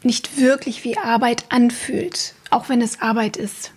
nicht 0.03 0.41
wirklich 0.41 0.85
wie 0.85 0.99
Arbeit 0.99 1.47
anfühlt, 1.51 2.35
auch 2.51 2.69
wenn 2.69 2.81
es 2.81 3.01
Arbeit 3.01 3.37
ist. 3.37 3.73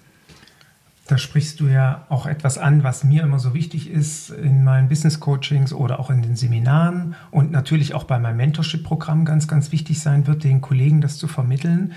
Da 1.07 1.19
sprichst 1.19 1.59
du 1.59 1.67
ja 1.67 2.07
auch 2.09 2.25
etwas 2.25 2.57
an, 2.57 2.83
was 2.83 3.03
mir 3.03 3.21
immer 3.21 3.37
so 3.37 3.53
wichtig 3.53 3.91
ist 3.91 4.31
in 4.31 4.63
meinen 4.63 4.89
Business 4.89 5.19
Coachings 5.19 5.71
oder 5.71 5.99
auch 5.99 6.09
in 6.09 6.23
den 6.23 6.35
Seminaren 6.35 7.15
und 7.29 7.51
natürlich 7.51 7.93
auch 7.93 8.05
bei 8.05 8.17
meinem 8.17 8.37
Mentorship-Programm 8.37 9.23
ganz, 9.23 9.47
ganz 9.47 9.71
wichtig 9.71 10.01
sein 10.01 10.25
wird, 10.25 10.43
den 10.43 10.61
Kollegen 10.61 11.01
das 11.01 11.19
zu 11.19 11.27
vermitteln 11.27 11.93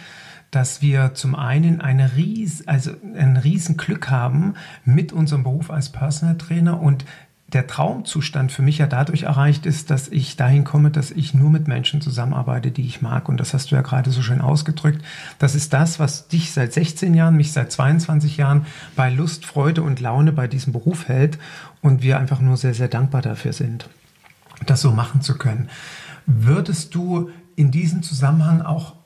dass 0.50 0.80
wir 0.80 1.14
zum 1.14 1.34
einen 1.34 1.80
eine 1.80 2.16
ries, 2.16 2.66
also 2.66 2.92
ein 3.16 3.37
Riesenglück 3.37 4.11
haben 4.11 4.54
mit 4.84 5.12
unserem 5.12 5.42
Beruf 5.42 5.70
als 5.70 5.90
Personal 5.90 6.38
Trainer 6.38 6.80
und 6.80 7.04
der 7.52 7.66
Traumzustand 7.66 8.52
für 8.52 8.61
mich 8.61 8.76
ja 8.76 8.87
dadurch 8.87 9.22
erreicht 9.22 9.64
ist, 9.64 9.90
dass 9.90 10.08
ich 10.08 10.37
dahin 10.37 10.64
komme, 10.64 10.90
dass 10.90 11.11
ich 11.11 11.32
nur 11.32 11.48
mit 11.48 11.66
Menschen 11.66 12.02
zusammenarbeite, 12.02 12.70
die 12.70 12.87
ich 12.87 13.00
mag. 13.00 13.26
Und 13.26 13.40
das 13.40 13.54
hast 13.54 13.70
du 13.70 13.74
ja 13.74 13.80
gerade 13.80 14.11
so 14.11 14.20
schön 14.20 14.42
ausgedrückt. 14.42 15.02
Das 15.38 15.54
ist 15.54 15.72
das, 15.72 15.98
was 15.98 16.28
dich 16.28 16.52
seit 16.52 16.74
16 16.74 17.14
Jahren, 17.14 17.37
mich 17.37 17.52
seit 17.52 17.72
22 17.72 18.37
Jahren 18.37 18.66
bei 18.96 19.08
Lust, 19.08 19.46
Freude 19.46 19.82
und 19.82 19.98
Laune 19.98 20.32
bei 20.32 20.46
diesem 20.46 20.74
Beruf 20.74 21.08
hält. 21.08 21.38
Und 21.80 22.02
wir 22.02 22.18
einfach 22.18 22.40
nur 22.40 22.58
sehr, 22.58 22.74
sehr 22.74 22.88
dankbar 22.88 23.22
dafür 23.22 23.54
sind, 23.54 23.88
das 24.66 24.82
so 24.82 24.92
machen 24.92 25.22
zu 25.22 25.38
können. 25.38 25.70
Würdest 26.26 26.94
du 26.94 27.30
in 27.56 27.70
diesem 27.70 28.02
Zusammenhang 28.02 28.61
auch 28.61 28.97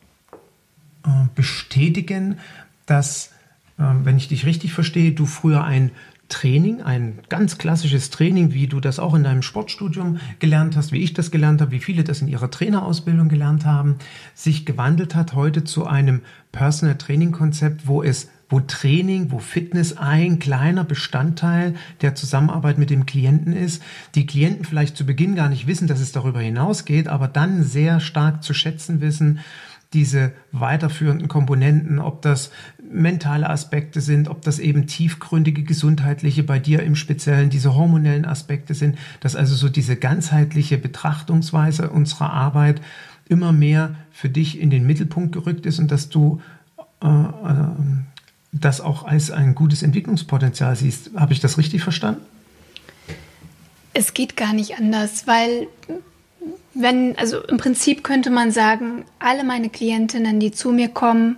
bestätigen, 1.34 2.38
dass, 2.86 3.32
äh, 3.78 3.84
wenn 4.02 4.16
ich 4.16 4.28
dich 4.28 4.46
richtig 4.46 4.72
verstehe, 4.72 5.12
du 5.12 5.26
früher 5.26 5.64
ein 5.64 5.90
Training, 6.28 6.80
ein 6.80 7.18
ganz 7.28 7.58
klassisches 7.58 8.08
Training, 8.08 8.54
wie 8.54 8.66
du 8.66 8.80
das 8.80 8.98
auch 8.98 9.14
in 9.14 9.22
deinem 9.22 9.42
Sportstudium 9.42 10.18
gelernt 10.38 10.76
hast, 10.76 10.90
wie 10.90 11.02
ich 11.02 11.12
das 11.12 11.30
gelernt 11.30 11.60
habe, 11.60 11.72
wie 11.72 11.78
viele 11.78 12.04
das 12.04 12.22
in 12.22 12.28
ihrer 12.28 12.50
Trainerausbildung 12.50 13.28
gelernt 13.28 13.66
haben, 13.66 13.96
sich 14.34 14.64
gewandelt 14.64 15.14
hat 15.14 15.34
heute 15.34 15.64
zu 15.64 15.86
einem 15.86 16.22
Personal 16.50 16.96
Training 16.96 17.32
Konzept, 17.32 17.86
wo 17.86 18.02
es 18.02 18.30
wo 18.48 18.60
Training, 18.60 19.30
wo 19.30 19.38
Fitness 19.38 19.96
ein 19.96 20.38
kleiner 20.38 20.84
Bestandteil 20.84 21.74
der 22.02 22.14
Zusammenarbeit 22.14 22.76
mit 22.76 22.90
dem 22.90 23.06
Klienten 23.06 23.54
ist. 23.54 23.82
Die 24.14 24.26
Klienten 24.26 24.66
vielleicht 24.66 24.96
zu 24.96 25.06
Beginn 25.06 25.34
gar 25.34 25.48
nicht 25.48 25.66
wissen, 25.66 25.88
dass 25.88 26.00
es 26.00 26.12
darüber 26.12 26.40
hinausgeht, 26.40 27.08
aber 27.08 27.28
dann 27.28 27.64
sehr 27.64 27.98
stark 27.98 28.42
zu 28.42 28.52
schätzen 28.52 29.00
wissen, 29.00 29.40
diese 29.92 30.32
weiterführenden 30.52 31.28
Komponenten, 31.28 31.98
ob 31.98 32.22
das 32.22 32.50
mentale 32.90 33.48
Aspekte 33.48 34.00
sind, 34.00 34.28
ob 34.28 34.42
das 34.42 34.58
eben 34.58 34.86
tiefgründige 34.86 35.62
gesundheitliche 35.62 36.42
bei 36.42 36.58
dir 36.58 36.82
im 36.82 36.94
Speziellen 36.94 37.50
diese 37.50 37.74
hormonellen 37.74 38.24
Aspekte 38.24 38.74
sind, 38.74 38.98
dass 39.20 39.36
also 39.36 39.54
so 39.54 39.68
diese 39.68 39.96
ganzheitliche 39.96 40.78
Betrachtungsweise 40.78 41.90
unserer 41.90 42.32
Arbeit 42.32 42.80
immer 43.28 43.52
mehr 43.52 43.94
für 44.10 44.28
dich 44.28 44.60
in 44.60 44.70
den 44.70 44.86
Mittelpunkt 44.86 45.32
gerückt 45.32 45.66
ist 45.66 45.78
und 45.78 45.90
dass 45.90 46.08
du 46.08 46.40
äh, 47.02 47.06
äh, 47.06 47.66
das 48.52 48.80
auch 48.80 49.04
als 49.04 49.30
ein 49.30 49.54
gutes 49.54 49.82
Entwicklungspotenzial 49.82 50.76
siehst. 50.76 51.10
Habe 51.16 51.32
ich 51.32 51.40
das 51.40 51.56
richtig 51.56 51.82
verstanden? 51.82 52.20
Es 53.94 54.14
geht 54.14 54.36
gar 54.36 54.52
nicht 54.52 54.78
anders, 54.78 55.26
weil 55.26 55.68
wenn, 56.74 57.16
also 57.18 57.42
im 57.44 57.58
Prinzip 57.58 58.02
könnte 58.02 58.30
man 58.30 58.50
sagen, 58.50 59.04
alle 59.18 59.44
meine 59.44 59.68
Klientinnen, 59.68 60.40
die 60.40 60.52
zu 60.52 60.72
mir 60.72 60.88
kommen, 60.88 61.36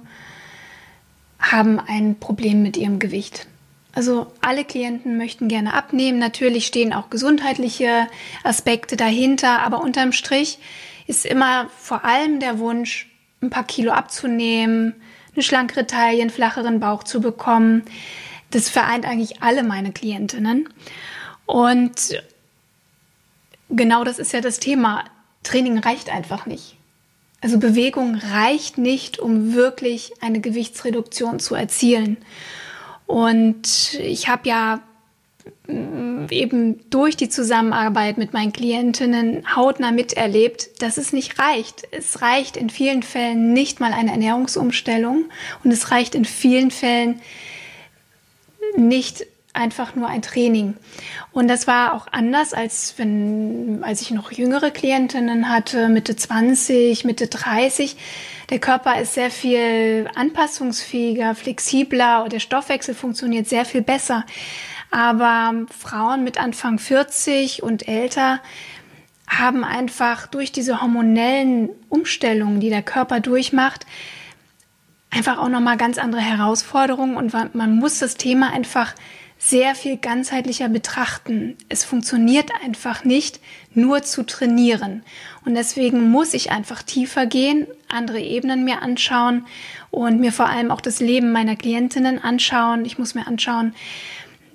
haben 1.40 1.81
ein 1.81 2.16
Problem 2.18 2.62
mit 2.62 2.77
ihrem 2.77 2.99
Gewicht. 2.99 3.47
Also 3.94 4.33
alle 4.40 4.64
Klienten 4.64 5.18
möchten 5.18 5.49
gerne 5.49 5.75
abnehmen. 5.75 6.18
Natürlich 6.18 6.66
stehen 6.66 6.92
auch 6.92 7.11
gesundheitliche 7.11 8.09
Aspekte 8.42 8.97
dahinter, 8.97 9.61
aber 9.62 9.83
unterm 9.83 10.12
Strich 10.12 10.59
ist 11.07 11.27
immer 11.27 11.68
vor 11.79 12.05
allem 12.05 12.40
der 12.40 12.59
Wunsch, 12.59 13.09
ein 13.40 13.51
paar 13.51 13.64
Kilo 13.64 13.92
abzunehmen, 13.92 14.94
eine 15.35 15.42
schlankere 15.42 15.87
Taille, 15.87 16.23
einen 16.23 16.31
flacheren 16.31 16.81
Bauch 16.81 17.05
zu 17.05 17.20
bekommen. 17.20 17.83
Das 18.51 18.68
vereint 18.68 19.05
eigentlich 19.05 19.42
alle 19.42 19.62
meine 19.62 19.92
Klientinnen. 19.92 20.68
Und 21.47 22.23
genau 23.68 24.03
das 24.05 24.18
ist 24.18 24.33
ja 24.33 24.40
das 24.40 24.59
Thema. 24.61 25.05
Training 25.44 25.78
reicht 25.78 26.11
einfach 26.11 26.46
nicht. 26.46 26.76
Also 27.40 27.59
Bewegung 27.59 28.16
reicht 28.16 28.78
nicht, 28.78 29.18
um 29.18 29.54
wirklich 29.54 30.12
eine 30.20 30.40
Gewichtsreduktion 30.40 31.38
zu 31.38 31.54
erzielen. 31.54 32.16
Und 33.07 33.94
ich 34.00 34.28
habe 34.28 34.48
ja 34.48 34.80
eben 36.30 36.88
durch 36.90 37.16
die 37.16 37.28
Zusammenarbeit 37.28 38.16
mit 38.16 38.33
meinen 38.33 38.52
Klientinnen 38.52 39.44
hautnah 39.54 39.92
miterlebt, 39.92 40.83
dass 40.83 40.96
es 40.96 41.12
nicht 41.12 41.38
reicht. 41.38 41.87
Es 41.90 42.22
reicht 42.22 42.57
in 42.57 42.70
vielen 42.70 43.02
Fällen 43.02 43.52
nicht 43.52 43.80
mal 43.80 43.92
eine 43.92 44.11
Ernährungsumstellung 44.11 45.26
und 45.62 45.70
es 45.70 45.90
reicht 45.90 46.14
in 46.14 46.24
vielen 46.24 46.70
Fällen 46.70 47.20
nicht 48.76 49.26
einfach 49.54 49.94
nur 49.94 50.08
ein 50.08 50.20
Training. 50.20 50.76
Und 51.32 51.48
das 51.48 51.66
war 51.66 51.94
auch 51.94 52.06
anders, 52.10 52.52
als 52.52 52.94
wenn, 52.98 53.82
als 53.82 54.02
ich 54.02 54.10
noch 54.10 54.32
jüngere 54.32 54.70
Klientinnen 54.70 55.48
hatte, 55.48 55.88
Mitte 55.88 56.16
20, 56.16 57.04
Mitte 57.04 57.28
30. 57.28 57.96
Der 58.50 58.58
Körper 58.58 59.00
ist 59.00 59.14
sehr 59.14 59.30
viel 59.30 60.10
anpassungsfähiger, 60.14 61.34
flexibler 61.34 62.24
und 62.24 62.32
der 62.32 62.40
Stoffwechsel 62.40 62.94
funktioniert 62.94 63.48
sehr 63.48 63.64
viel 63.64 63.82
besser. 63.82 64.26
Aber 64.90 65.54
Frauen 65.76 66.24
mit 66.24 66.38
Anfang 66.38 66.78
40 66.78 67.62
und 67.62 67.88
älter 67.88 68.40
haben 69.28 69.64
einfach 69.64 70.26
durch 70.26 70.52
diese 70.52 70.82
hormonellen 70.82 71.70
Umstellungen, 71.88 72.60
die 72.60 72.70
der 72.70 72.82
Körper 72.82 73.20
durchmacht, 73.20 73.86
einfach 75.10 75.38
auch 75.38 75.48
nochmal 75.48 75.76
ganz 75.76 75.96
andere 75.96 76.20
Herausforderungen 76.20 77.16
und 77.16 77.32
man 77.54 77.76
muss 77.76 78.00
das 78.00 78.16
Thema 78.16 78.52
einfach 78.52 78.94
sehr 79.46 79.74
viel 79.74 79.98
ganzheitlicher 79.98 80.70
betrachten. 80.70 81.57
Es 81.68 81.85
funktioniert 81.85 82.50
einfach 82.64 83.04
nicht, 83.04 83.40
nur 83.74 84.02
zu 84.02 84.22
trainieren. 84.22 85.02
Und 85.44 85.54
deswegen 85.54 86.11
muss 86.11 86.33
ich 86.33 86.50
einfach 86.50 86.83
tiefer 86.83 87.26
gehen, 87.26 87.66
andere 87.88 88.20
Ebenen 88.20 88.64
mir 88.64 88.80
anschauen 88.80 89.44
und 89.90 90.18
mir 90.18 90.33
vor 90.33 90.48
allem 90.48 90.70
auch 90.70 90.80
das 90.80 91.00
Leben 91.00 91.30
meiner 91.30 91.57
Klientinnen 91.57 92.22
anschauen. 92.22 92.87
Ich 92.87 92.98
muss 92.98 93.14
mir 93.14 93.26
anschauen, 93.26 93.74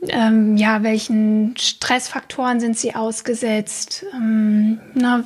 ähm, 0.07 0.57
ja, 0.57 0.81
welchen 0.81 1.55
Stressfaktoren 1.55 2.59
sind 2.59 2.75
sie 2.75 2.95
ausgesetzt? 2.95 4.05
Ähm, 4.13 4.79
na, 4.95 5.23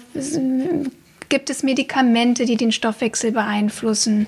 gibt 1.30 1.50
es 1.50 1.64
Medikamente, 1.64 2.46
die 2.46 2.58
den 2.58 2.74
Stoffwechsel 2.74 3.32
beeinflussen? 3.32 4.28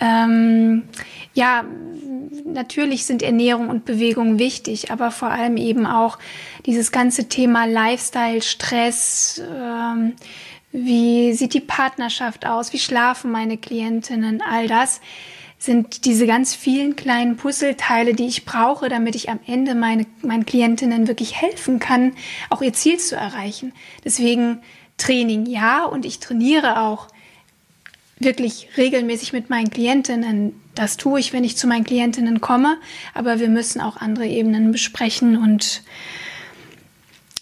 Ähm, 0.00 0.84
ja, 1.34 1.64
natürlich 2.44 3.04
sind 3.04 3.22
Ernährung 3.22 3.68
und 3.68 3.84
Bewegung 3.84 4.38
wichtig, 4.38 4.90
aber 4.90 5.10
vor 5.10 5.30
allem 5.30 5.56
eben 5.56 5.86
auch 5.86 6.18
dieses 6.64 6.92
ganze 6.92 7.28
Thema 7.28 7.66
Lifestyle, 7.66 8.40
Stress, 8.40 9.42
ähm, 9.52 10.14
wie 10.72 11.32
sieht 11.34 11.54
die 11.54 11.60
Partnerschaft 11.60 12.46
aus, 12.46 12.72
wie 12.72 12.78
schlafen 12.78 13.30
meine 13.30 13.58
Klientinnen, 13.58 14.42
all 14.42 14.66
das 14.66 15.00
sind 15.58 16.04
diese 16.04 16.26
ganz 16.26 16.54
vielen 16.54 16.94
kleinen 16.94 17.36
Puzzleteile, 17.36 18.12
die 18.12 18.26
ich 18.26 18.44
brauche, 18.44 18.88
damit 18.88 19.14
ich 19.14 19.30
am 19.30 19.40
Ende 19.46 19.74
meine, 19.74 20.04
meinen 20.20 20.44
Klientinnen 20.44 21.08
wirklich 21.08 21.40
helfen 21.40 21.78
kann, 21.78 22.12
auch 22.50 22.60
ihr 22.60 22.74
Ziel 22.74 22.98
zu 22.98 23.16
erreichen. 23.16 23.72
Deswegen 24.04 24.60
Training 24.98 25.46
ja 25.46 25.84
und 25.84 26.04
ich 26.04 26.20
trainiere 26.20 26.82
auch 26.82 27.08
wirklich 28.18 28.68
regelmäßig 28.76 29.32
mit 29.32 29.50
meinen 29.50 29.70
Klientinnen. 29.70 30.60
Das 30.74 30.96
tue 30.96 31.20
ich, 31.20 31.32
wenn 31.32 31.44
ich 31.44 31.56
zu 31.56 31.66
meinen 31.66 31.84
Klientinnen 31.84 32.40
komme, 32.40 32.78
aber 33.12 33.40
wir 33.40 33.48
müssen 33.48 33.80
auch 33.80 33.96
andere 33.96 34.26
Ebenen 34.26 34.72
besprechen 34.72 35.36
und 35.36 35.82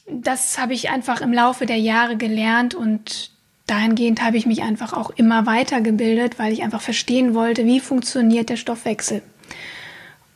das 0.09 0.59
habe 0.59 0.75
ich 0.75 0.91
einfach 0.91 1.21
im 1.21 1.33
Laufe 1.33 1.65
der 1.67 1.79
Jahre 1.79 2.17
gelernt 2.17 2.75
und 2.75 3.31
dahingehend 3.67 4.23
habe 4.23 4.37
ich 4.37 4.47
mich 4.47 4.63
einfach 4.63 4.93
auch 4.93 5.11
immer 5.11 5.47
weitergebildet, 5.47 6.39
weil 6.39 6.53
ich 6.53 6.63
einfach 6.63 6.83
verstehen 6.83 7.35
wollte, 7.35 7.65
wie 7.65 7.81
funktioniert 7.81 8.51
der 8.51 8.57
Stoffwechsel. 8.57 9.23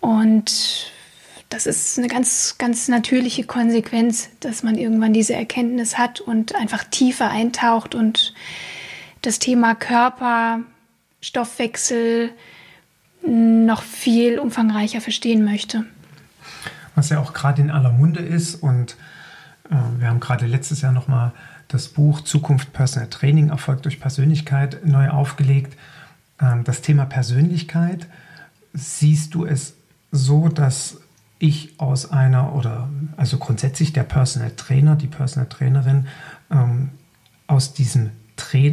Und 0.01 0.90
das 1.49 1.66
ist 1.66 1.99
eine 1.99 2.09
ganz, 2.09 2.57
ganz 2.59 2.88
natürliche 2.88 3.44
Konsequenz, 3.44 4.31
dass 4.40 4.62
man 4.62 4.79
irgendwann 4.79 5.12
diese 5.12 5.35
Erkenntnis 5.35 5.99
hat 5.99 6.20
und 6.20 6.55
einfach 6.55 6.85
tiefer 6.85 7.31
eintaucht 7.31 7.94
und 7.94 8.35
das 9.27 9.39
Thema 9.41 9.75
Körper, 9.75 10.61
Stoffwechsel 11.21 12.31
noch 13.27 13.83
viel 13.83 14.39
umfangreicher 14.39 15.01
verstehen 15.01 15.45
möchte. 15.45 15.85
Was 16.95 17.09
ja 17.09 17.19
auch 17.19 17.33
gerade 17.33 17.61
in 17.61 17.71
aller 17.71 17.91
Munde 17.91 18.21
ist 18.21 18.55
und 18.55 18.97
äh, 19.69 19.75
wir 19.99 20.09
haben 20.09 20.21
gerade 20.21 20.47
letztes 20.47 20.81
Jahr 20.81 20.93
nochmal 20.93 21.33
das 21.69 21.89
Buch 21.89 22.21
Zukunft 22.21 22.73
Personal 22.73 23.11
Training, 23.11 23.49
Erfolg 23.49 23.83
durch 23.83 23.99
Persönlichkeit 23.99 24.87
neu 24.87 25.11
aufgelegt. 25.11 25.77
Ähm, 26.41 26.62
das 26.62 26.81
Thema 26.81 27.05
Persönlichkeit, 27.05 28.07
siehst 28.73 29.35
du 29.35 29.45
es 29.45 29.75
so, 30.12 30.49
dass 30.49 31.01
ich 31.39 31.79
aus 31.79 32.12
einer 32.12 32.55
oder 32.55 32.89
also 33.17 33.39
grundsätzlich 33.39 33.93
der 33.93 34.05
Personal 34.05 34.53
Trainer, 34.53 34.95
die 34.95 35.09
Personal 35.09 35.49
Trainerin 35.49 36.07
ähm, 36.51 36.91
aus 37.49 37.75
diesem 37.75 38.11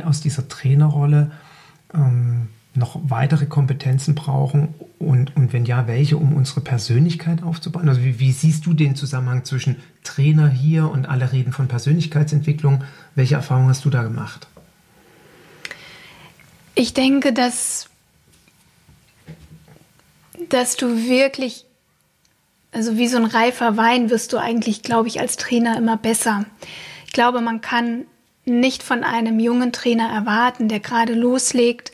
Aus 0.05 0.21
dieser 0.21 0.47
Trainerrolle 0.47 1.31
ähm, 1.93 2.49
noch 2.75 2.99
weitere 3.03 3.45
Kompetenzen 3.45 4.15
brauchen 4.15 4.73
und, 4.97 5.35
und 5.35 5.53
wenn 5.53 5.65
ja, 5.65 5.87
welche, 5.87 6.17
um 6.17 6.33
unsere 6.33 6.61
Persönlichkeit 6.61 7.43
aufzubauen? 7.43 7.87
Also 7.87 8.03
wie, 8.03 8.19
wie 8.19 8.31
siehst 8.31 8.65
du 8.65 8.73
den 8.73 8.95
Zusammenhang 8.95 9.45
zwischen 9.45 9.77
Trainer 10.03 10.49
hier 10.49 10.89
und 10.89 11.05
alle 11.05 11.31
reden 11.31 11.53
von 11.53 11.67
Persönlichkeitsentwicklung? 11.67 12.83
Welche 13.15 13.35
Erfahrungen 13.35 13.69
hast 13.69 13.85
du 13.85 13.89
da 13.89 14.01
gemacht? 14.03 14.47
Ich 16.75 16.95
denke, 16.95 17.33
dass, 17.33 17.89
dass 20.49 20.75
du 20.75 21.07
wirklich, 21.07 21.65
also 22.71 22.97
wie 22.97 23.07
so 23.07 23.17
ein 23.17 23.25
reifer 23.25 23.77
Wein 23.77 24.09
wirst 24.09 24.33
du 24.33 24.37
eigentlich, 24.37 24.81
glaube 24.81 25.07
ich, 25.07 25.19
als 25.19 25.37
Trainer 25.37 25.77
immer 25.77 25.97
besser. 25.97 26.45
Ich 27.05 27.13
glaube, 27.13 27.41
man 27.41 27.61
kann 27.61 28.05
nicht 28.45 28.83
von 28.83 29.03
einem 29.03 29.39
jungen 29.39 29.71
Trainer 29.71 30.09
erwarten, 30.09 30.67
der 30.67 30.79
gerade 30.79 31.13
loslegt, 31.13 31.91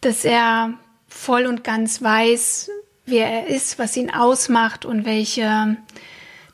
dass 0.00 0.24
er 0.24 0.74
voll 1.08 1.46
und 1.46 1.62
ganz 1.62 2.02
weiß, 2.02 2.70
wer 3.06 3.26
er 3.26 3.46
ist, 3.48 3.78
was 3.78 3.96
ihn 3.96 4.10
ausmacht 4.10 4.84
und 4.84 5.04
welche 5.04 5.76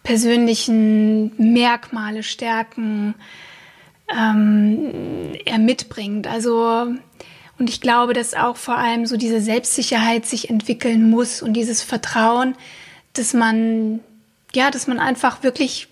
persönlichen 0.02 1.32
Merkmale, 1.36 2.22
Stärken 2.22 3.14
ähm, 4.10 5.32
er 5.44 5.58
mitbringt. 5.58 6.26
Also 6.26 6.94
und 7.58 7.68
ich 7.68 7.80
glaube, 7.80 8.12
dass 8.12 8.34
auch 8.34 8.56
vor 8.56 8.78
allem 8.78 9.06
so 9.06 9.16
diese 9.16 9.40
Selbstsicherheit 9.40 10.26
sich 10.26 10.48
entwickeln 10.48 11.10
muss 11.10 11.42
und 11.42 11.54
dieses 11.54 11.82
Vertrauen, 11.82 12.54
dass 13.14 13.34
man 13.34 14.00
ja, 14.54 14.70
dass 14.70 14.86
man 14.86 14.98
einfach 14.98 15.42
wirklich 15.42 15.88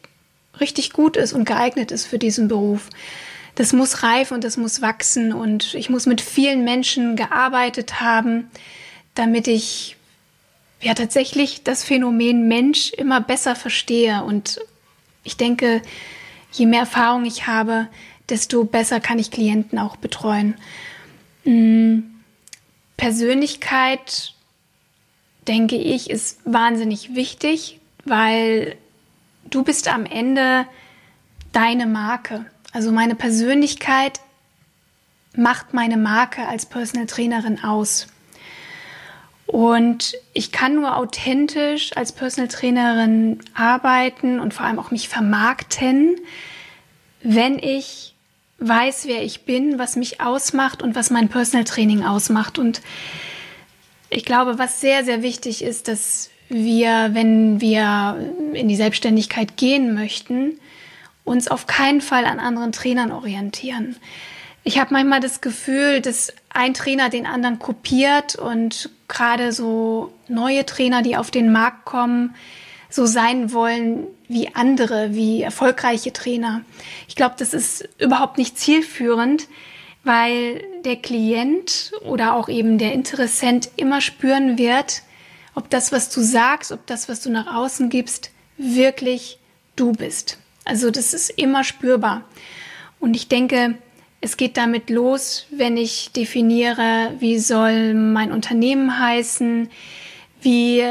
richtig 0.61 0.93
gut 0.93 1.17
ist 1.17 1.33
und 1.33 1.45
geeignet 1.45 1.91
ist 1.91 2.07
für 2.07 2.19
diesen 2.19 2.49
Beruf. 2.49 2.89
Das 3.55 3.73
muss 3.73 4.03
reifen 4.03 4.35
und 4.35 4.45
das 4.45 4.57
muss 4.57 4.83
wachsen 4.83 5.33
und 5.33 5.75
ich 5.75 5.89
muss 5.89 6.07
mit 6.07 6.21
vielen 6.21 6.65
Menschen 6.65 7.17
gearbeitet 7.17 8.01
haben, 8.01 8.51
damit 9.15 9.49
ich 9.49 9.97
ja 10.83 10.95
tatsächlich 10.95 11.63
das 11.63 11.83
Phänomen 11.83 12.49
Mensch 12.49 12.93
immer 12.93 13.21
besser 13.21 13.57
verstehe 13.57 14.23
und 14.23 14.61
ich 15.25 15.37
denke, 15.37 15.83
je 16.53 16.67
mehr 16.67 16.81
Erfahrung 16.81 17.25
ich 17.25 17.47
habe, 17.47 17.89
desto 18.29 18.65
besser 18.65 19.01
kann 19.01 19.19
ich 19.19 19.31
Klienten 19.31 19.79
auch 19.79 19.97
betreuen. 19.97 20.55
Mm, 21.45 22.01
Persönlichkeit, 22.97 24.35
denke 25.49 25.77
ich, 25.77 26.11
ist 26.11 26.41
wahnsinnig 26.45 27.15
wichtig, 27.15 27.81
weil 28.05 28.77
du 29.51 29.63
bist 29.63 29.89
am 29.89 30.07
Ende 30.07 30.67
deine 31.53 31.87
Marke. 31.87 32.47
Also 32.73 32.93
meine 32.93 33.15
Persönlichkeit 33.15 34.21
macht 35.35 35.75
meine 35.75 35.97
Marke 35.97 36.47
als 36.47 36.67
Personal 36.67 37.07
Trainerin 37.07 37.63
aus. 37.63 38.09
Und 39.47 40.15
ich 40.33 40.51
kann 40.51 40.75
nur 40.75 40.97
authentisch 40.97 41.97
als 41.97 42.13
Personal 42.13 42.49
Trainerin 42.49 43.41
arbeiten 43.55 44.41
und 44.41 44.53
vor 44.53 44.67
allem 44.67 44.79
auch 44.79 44.91
mich 44.91 45.09
vermarkten, 45.09 46.17
wenn 47.23 47.59
ich 47.59 48.15
weiß, 48.59 49.07
wer 49.07 49.23
ich 49.23 49.45
bin, 49.45 49.79
was 49.79 49.97
mich 49.97 50.21
ausmacht 50.21 50.83
und 50.83 50.95
was 50.95 51.11
mein 51.11 51.29
Personal 51.29 51.65
Training 51.65 52.05
ausmacht. 52.05 52.59
Und 52.59 52.81
ich 54.11 54.25
glaube, 54.25 54.59
was 54.59 54.81
sehr, 54.81 55.05
sehr 55.05 55.23
wichtig 55.23 55.63
ist, 55.63 55.89
dass 55.89 56.31
wir, 56.49 57.11
wenn 57.13 57.61
wir 57.61 58.33
in 58.53 58.69
die 58.69 58.77
Selbstständigkeit 58.77 59.57
gehen 59.57 59.95
möchten, 59.95 60.59
uns 61.25 61.49
auf 61.49 61.67
keinen 61.67 62.01
Fall 62.01 62.25
an 62.25 62.39
anderen 62.39 62.73
Trainern 62.73 63.13
orientieren. 63.13 63.97
Ich 64.63 64.81
habe 64.81 64.93
manchmal 64.93 65.21
das 65.21 65.41
Gefühl, 65.41 66.01
dass 66.01 66.33
ein 66.51 66.75
Trainer 66.75 67.09
den 67.09 67.27
anderen 67.27 67.59
kopiert 67.59 68.37
und 68.37 68.91
gerade 69.09 69.53
so 69.53 70.13
neue 70.29 70.67
Trainer, 70.67 71.03
die 71.03 71.17
auf 71.17 71.31
den 71.31 71.53
Markt 71.53 71.85
kommen, 71.85 72.35
so 72.91 73.07
sein 73.07 73.53
wollen 73.53 74.07
wie 74.29 74.55
andere, 74.55 75.15
wie 75.15 75.43
erfolgreiche 75.43 76.13
Trainer. 76.13 76.63
Ich 77.09 77.15
glaube, 77.15 77.37
das 77.39 77.55
ist 77.55 77.89
überhaupt 77.99 78.39
nicht 78.39 78.59
zielführend, 78.59 79.49
weil 80.03 80.65
der 80.85 80.97
Klient 80.97 81.93
oder 82.05 82.35
auch 82.35 82.49
eben 82.49 82.79
der 82.79 82.93
Interessent 82.93 83.71
immer 83.77 84.01
spüren 84.01 84.59
wird, 84.59 85.03
ob 85.57 85.71
das, 85.71 85.91
was 85.91 86.11
du 86.11 86.21
sagst, 86.21 86.71
ob 86.71 86.87
das, 86.87 87.09
was 87.09 87.23
du 87.23 87.31
nach 87.31 87.53
außen 87.53 87.89
gibst, 87.89 88.31
wirklich 88.59 89.41
du 89.75 89.91
bist. 89.91 90.39
Also 90.65 90.91
das 90.91 91.15
ist 91.15 91.31
immer 91.31 91.65
spürbar. 91.65 92.25
Und 93.01 93.17
ich 93.17 93.27
denke, 93.27 93.77
es 94.21 94.37
geht 94.37 94.57
damit 94.57 94.91
los, 94.91 95.47
wenn 95.51 95.77
ich 95.77 96.13
definiere, 96.13 97.15
wie 97.19 97.39
soll 97.39 97.95
mein 97.95 98.33
Unternehmen 98.33 98.99
heißen, 98.99 99.69
wie, 100.43 100.85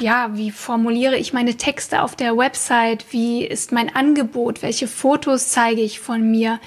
ja, 0.00 0.30
wie 0.36 0.50
formuliere 0.50 1.16
ich 1.16 1.32
meine 1.32 1.56
Texte 1.56 2.02
auf 2.02 2.16
der 2.16 2.36
Website, 2.36 3.06
wie 3.10 3.44
ist 3.44 3.70
mein 3.70 3.94
Angebot, 3.94 4.62
welche 4.62 4.88
Fotos 4.88 5.48
zeige 5.48 5.80
ich 5.80 6.00
von 6.00 6.28
mir, 6.28 6.60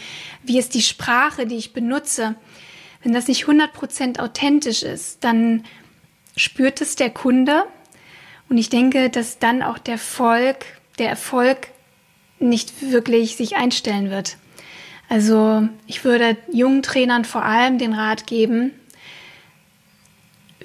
wie 0.44 0.58
ist 0.58 0.74
die 0.74 0.82
Sprache, 0.82 1.46
die 1.46 1.58
ich 1.58 1.74
benutze. 1.74 2.36
Wenn 3.04 3.14
das 3.14 3.28
nicht 3.28 3.46
100% 3.46 4.20
authentisch 4.20 4.84
ist, 4.84 5.24
dann 5.24 5.66
spürt 6.36 6.82
es 6.82 6.96
der 6.96 7.10
Kunde 7.10 7.66
und 8.50 8.58
ich 8.58 8.70
denke, 8.70 9.10
dass 9.10 9.40
dann 9.40 9.62
auch 9.62 9.78
der 9.78 9.94
Erfolg, 9.94 10.66
der 11.00 11.10
Erfolg 11.10 11.68
nicht 12.40 12.82
wirklich 12.82 13.36
sich 13.36 13.56
einstellen 13.56 14.10
wird. 14.10 14.38
Also 15.10 15.68
ich 15.88 16.04
würde 16.04 16.38
jungen 16.52 16.82
Trainern 16.82 17.26
vor 17.26 17.44
allem 17.44 17.78
den 17.78 17.94
Rat 17.94 18.28
geben, 18.28 18.72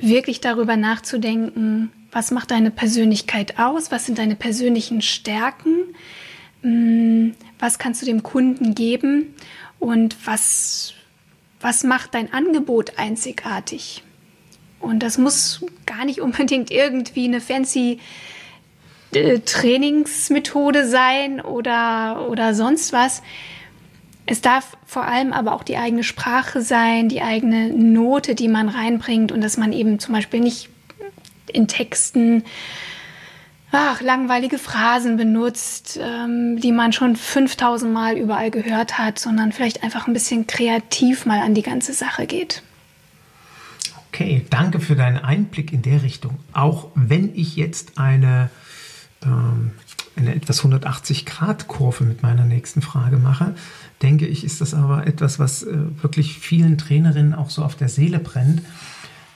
wirklich 0.00 0.40
darüber 0.40 0.76
nachzudenken, 0.76 1.92
was 2.10 2.30
macht 2.30 2.50
deine 2.50 2.70
Persönlichkeit 2.70 3.58
aus, 3.58 3.90
was 3.90 4.06
sind 4.06 4.18
deine 4.18 4.34
persönlichen 4.34 5.02
Stärken, 5.02 5.94
mm, 6.62 7.32
was 7.58 7.78
kannst 7.78 8.02
du 8.02 8.06
dem 8.06 8.22
Kunden 8.22 8.74
geben 8.74 9.34
und 9.78 10.16
was, 10.26 10.94
was 11.60 11.84
macht 11.84 12.14
dein 12.14 12.32
Angebot 12.32 12.98
einzigartig. 12.98 14.02
Und 14.80 15.02
das 15.02 15.18
muss 15.18 15.64
gar 15.86 16.04
nicht 16.04 16.20
unbedingt 16.20 16.70
irgendwie 16.70 17.26
eine 17.26 17.40
fancy 17.40 18.00
äh, 19.12 19.40
Trainingsmethode 19.40 20.86
sein 20.86 21.40
oder, 21.40 22.28
oder 22.28 22.54
sonst 22.54 22.92
was. 22.92 23.22
Es 24.26 24.40
darf 24.40 24.76
vor 24.86 25.04
allem 25.04 25.32
aber 25.32 25.54
auch 25.54 25.64
die 25.64 25.76
eigene 25.76 26.04
Sprache 26.04 26.62
sein, 26.62 27.08
die 27.08 27.22
eigene 27.22 27.68
Note, 27.70 28.34
die 28.34 28.48
man 28.48 28.68
reinbringt 28.68 29.32
und 29.32 29.40
dass 29.40 29.56
man 29.56 29.72
eben 29.72 29.98
zum 29.98 30.14
Beispiel 30.14 30.40
nicht 30.40 30.68
in 31.52 31.66
Texten 31.66 32.44
ach, 33.72 34.00
langweilige 34.00 34.58
Phrasen 34.58 35.16
benutzt, 35.16 35.98
ähm, 36.00 36.60
die 36.60 36.72
man 36.72 36.92
schon 36.92 37.16
5000 37.16 37.92
Mal 37.92 38.16
überall 38.16 38.50
gehört 38.50 38.98
hat, 38.98 39.18
sondern 39.18 39.52
vielleicht 39.52 39.82
einfach 39.82 40.06
ein 40.06 40.12
bisschen 40.12 40.46
kreativ 40.46 41.26
mal 41.26 41.40
an 41.40 41.54
die 41.54 41.62
ganze 41.62 41.92
Sache 41.92 42.26
geht. 42.26 42.62
Okay, 44.12 44.44
danke 44.50 44.80
für 44.80 44.96
deinen 44.96 45.18
Einblick 45.18 45.72
in 45.72 45.82
der 45.82 46.02
Richtung. 46.02 46.40
Auch 46.52 46.88
wenn 46.96 47.32
ich 47.36 47.54
jetzt 47.54 47.96
eine, 47.96 48.50
ähm, 49.24 49.70
eine 50.16 50.34
etwas 50.34 50.64
180-Grad-Kurve 50.64 52.02
mit 52.02 52.20
meiner 52.20 52.44
nächsten 52.44 52.82
Frage 52.82 53.18
mache, 53.18 53.54
denke 54.02 54.26
ich, 54.26 54.42
ist 54.42 54.60
das 54.60 54.74
aber 54.74 55.06
etwas, 55.06 55.38
was 55.38 55.62
äh, 55.62 55.76
wirklich 56.02 56.40
vielen 56.40 56.76
Trainerinnen 56.76 57.34
auch 57.34 57.50
so 57.50 57.62
auf 57.62 57.76
der 57.76 57.88
Seele 57.88 58.18
brennt. 58.18 58.62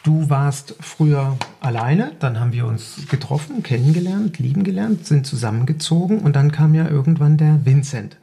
Du 0.03 0.29
warst 0.29 0.75
früher 0.81 1.39
alleine, 1.61 2.11
dann 2.19 2.41
haben 2.41 2.53
wir 2.53 2.67
uns 2.67 3.07
getroffen, 3.09 3.63
kennengelernt, 3.63 4.41
lieben 4.41 4.65
gelernt, 4.65 5.07
sind 5.07 5.25
zusammengezogen 5.25 6.19
und 6.19 6.35
dann 6.35 6.51
kam 6.51 6.75
ja 6.75 6.89
irgendwann 6.89 7.37
der 7.37 7.65
Vincent. 7.65 8.17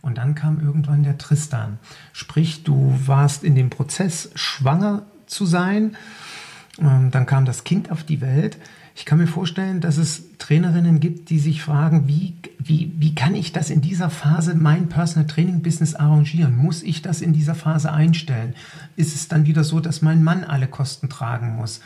Und 0.00 0.16
dann 0.16 0.34
kam 0.34 0.58
irgendwann 0.58 1.02
der 1.02 1.18
Tristan. 1.18 1.78
Sprich, 2.14 2.64
du 2.64 2.98
warst 3.04 3.44
in 3.44 3.54
dem 3.54 3.68
Prozess, 3.68 4.30
schwanger 4.34 5.02
zu 5.28 5.46
sein. 5.46 5.96
Ähm, 6.80 7.10
dann 7.10 7.26
kam 7.26 7.44
das 7.44 7.64
Kind 7.64 7.90
auf 7.90 8.02
die 8.02 8.20
Welt. 8.20 8.58
Ich 8.98 9.04
kann 9.04 9.18
mir 9.18 9.28
vorstellen, 9.28 9.80
dass 9.80 9.96
es 9.96 10.24
Trainerinnen 10.38 10.98
gibt, 10.98 11.30
die 11.30 11.38
sich 11.38 11.62
fragen, 11.62 12.08
wie, 12.08 12.34
wie, 12.58 12.92
wie 12.98 13.14
kann 13.14 13.36
ich 13.36 13.52
das 13.52 13.70
in 13.70 13.80
dieser 13.80 14.10
Phase 14.10 14.56
mein 14.56 14.88
Personal 14.88 15.28
Training 15.28 15.62
Business 15.62 15.94
arrangieren? 15.94 16.56
Muss 16.56 16.82
ich 16.82 17.00
das 17.00 17.20
in 17.20 17.32
dieser 17.32 17.54
Phase 17.54 17.92
einstellen? 17.92 18.54
Ist 18.96 19.14
es 19.14 19.28
dann 19.28 19.46
wieder 19.46 19.62
so, 19.62 19.78
dass 19.78 20.02
mein 20.02 20.24
Mann 20.24 20.42
alle 20.42 20.66
Kosten 20.66 21.08
tragen 21.08 21.54
muss? 21.54 21.80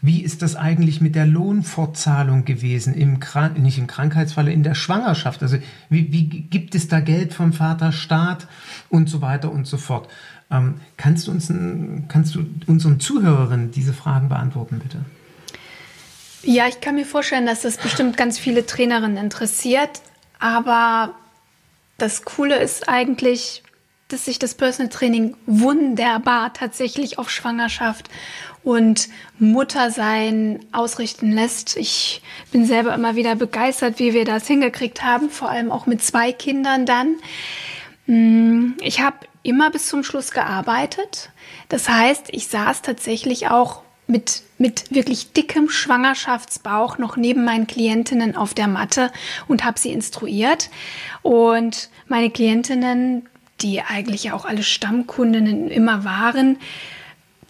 Wie 0.00 0.22
ist 0.22 0.40
das 0.40 0.56
eigentlich 0.56 1.00
mit 1.00 1.14
der 1.14 1.26
Lohnfortzahlung 1.26 2.44
gewesen, 2.44 2.94
im 2.94 3.18
nicht 3.56 3.78
im 3.78 3.86
Krankheitsfalle, 3.86 4.52
in 4.52 4.62
der 4.62 4.74
Schwangerschaft? 4.74 5.42
Also 5.42 5.58
wie, 5.90 6.12
wie 6.12 6.24
gibt 6.24 6.74
es 6.74 6.88
da 6.88 7.00
Geld 7.00 7.34
vom 7.34 7.52
Vaterstaat 7.52 8.46
und 8.88 9.08
so 9.08 9.20
weiter 9.20 9.50
und 9.50 9.66
so 9.66 9.76
fort? 9.76 10.08
Ähm, 10.50 10.80
kannst, 10.96 11.26
du 11.26 11.32
uns, 11.32 11.52
kannst 12.08 12.34
du 12.34 12.46
unseren 12.66 13.00
Zuhörerinnen 13.00 13.72
diese 13.72 13.92
Fragen 13.92 14.28
beantworten, 14.28 14.80
bitte? 14.82 15.04
Ja, 16.42 16.68
ich 16.68 16.80
kann 16.80 16.94
mir 16.94 17.06
vorstellen, 17.06 17.46
dass 17.46 17.62
das 17.62 17.76
bestimmt 17.76 18.16
ganz 18.16 18.38
viele 18.38 18.64
Trainerinnen 18.64 19.16
interessiert. 19.16 20.00
Aber 20.38 21.14
das 21.98 22.24
Coole 22.24 22.56
ist 22.56 22.88
eigentlich, 22.88 23.64
dass 24.08 24.26
sich 24.26 24.38
das 24.38 24.54
Personal 24.54 24.88
Training 24.88 25.36
wunderbar 25.46 26.52
tatsächlich 26.52 27.18
auf 27.18 27.30
Schwangerschaft 27.30 28.08
und 28.62 29.08
Muttersein 29.38 30.60
ausrichten 30.72 31.32
lässt. 31.32 31.76
Ich 31.76 32.22
bin 32.52 32.66
selber 32.66 32.94
immer 32.94 33.16
wieder 33.16 33.34
begeistert, 33.34 33.98
wie 33.98 34.12
wir 34.12 34.24
das 34.24 34.46
hingekriegt 34.46 35.02
haben, 35.02 35.30
vor 35.30 35.50
allem 35.50 35.72
auch 35.72 35.86
mit 35.86 36.02
zwei 36.02 36.32
Kindern 36.32 36.86
dann. 36.86 37.16
Hm, 38.06 38.76
ich 38.80 39.00
habe 39.00 39.16
immer 39.46 39.70
bis 39.70 39.88
zum 39.88 40.02
Schluss 40.02 40.32
gearbeitet. 40.32 41.30
Das 41.68 41.88
heißt, 41.88 42.26
ich 42.32 42.48
saß 42.48 42.82
tatsächlich 42.82 43.48
auch 43.48 43.82
mit, 44.06 44.42
mit 44.58 44.94
wirklich 44.94 45.32
dickem 45.32 45.68
Schwangerschaftsbauch 45.68 46.98
noch 46.98 47.16
neben 47.16 47.44
meinen 47.44 47.66
Klientinnen 47.66 48.36
auf 48.36 48.54
der 48.54 48.68
Matte 48.68 49.10
und 49.48 49.64
habe 49.64 49.78
sie 49.78 49.92
instruiert. 49.92 50.70
Und 51.22 51.90
meine 52.06 52.30
Klientinnen, 52.30 53.28
die 53.60 53.82
eigentlich 53.82 54.24
ja 54.24 54.34
auch 54.34 54.44
alle 54.44 54.62
Stammkundinnen 54.62 55.70
immer 55.70 56.04
waren, 56.04 56.58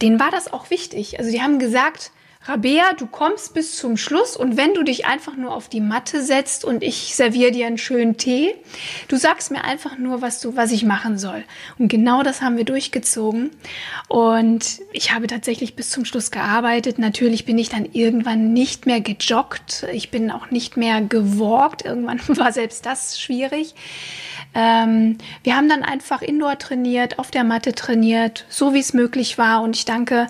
denen 0.01 0.21
war 0.21 0.31
das 0.31 0.53
auch 0.53 0.71
wichtig. 0.71 1.19
Also 1.19 1.31
die 1.31 1.43
haben 1.43 1.59
gesagt, 1.59 2.11
Rabea, 2.49 2.93
du 2.97 3.07
kommst 3.07 3.55
bis 3.55 3.77
zum 3.77 3.97
Schluss 3.97 4.37
und 4.37 4.57
wenn 4.57 4.73
du 4.73 4.85
dich 4.85 5.05
einfach 5.05 5.37
nur 5.37 5.53
auf 5.53 5.69
die 5.69 5.81
Matte 5.81 6.23
setzt 6.23 6.65
und 6.65 6.85
ich 6.85 7.17
serviere 7.17 7.51
dir 7.51 7.67
einen 7.67 7.79
schönen 7.79 8.17
Tee, 8.17 8.55
du 9.09 9.17
sagst 9.17 9.51
mir 9.51 9.65
einfach 9.65 9.99
nur, 9.99 10.23
was 10.23 10.41
du, 10.41 10.55
was 10.55 10.71
ich 10.71 10.85
machen 10.85 11.19
soll. 11.19 11.43
Und 11.79 11.89
genau 11.89 12.23
das 12.23 12.43
haben 12.43 12.57
wir 12.57 12.65
durchgezogen. 12.65 13.51
Und 14.09 14.81
ich 14.93 15.13
habe 15.13 15.27
tatsächlich 15.27 15.75
bis 15.75 15.91
zum 15.91 16.05
Schluss 16.05 16.31
gearbeitet. 16.31 17.01
Natürlich 17.01 17.47
bin 17.47 17.59
ich 17.59 17.69
dann 17.69 17.89
irgendwann 17.93 18.53
nicht 18.53 18.87
mehr 18.87 19.01
gejoggt. 19.01 19.85
Ich 19.93 20.13
bin 20.13 20.31
auch 20.31 20.53
nicht 20.53 20.77
mehr 20.77 21.01
gewalkt. 21.01 21.85
Irgendwann 21.85 22.21
war 22.29 22.53
selbst 22.53 22.87
das 22.87 23.21
schwierig. 23.21 23.75
Ähm, 24.55 25.19
wir 25.43 25.57
haben 25.57 25.69
dann 25.69 25.83
einfach 25.83 26.23
indoor 26.23 26.59
trainiert, 26.59 27.19
auf 27.19 27.31
der 27.31 27.45
Matte 27.45 27.75
trainiert, 27.75 28.47
so 28.49 28.73
wie 28.73 28.79
es 28.79 28.95
möglich 28.95 29.37
war. 29.37 29.63
Und 29.63 29.75
ich 29.75 29.85
danke 29.85 30.29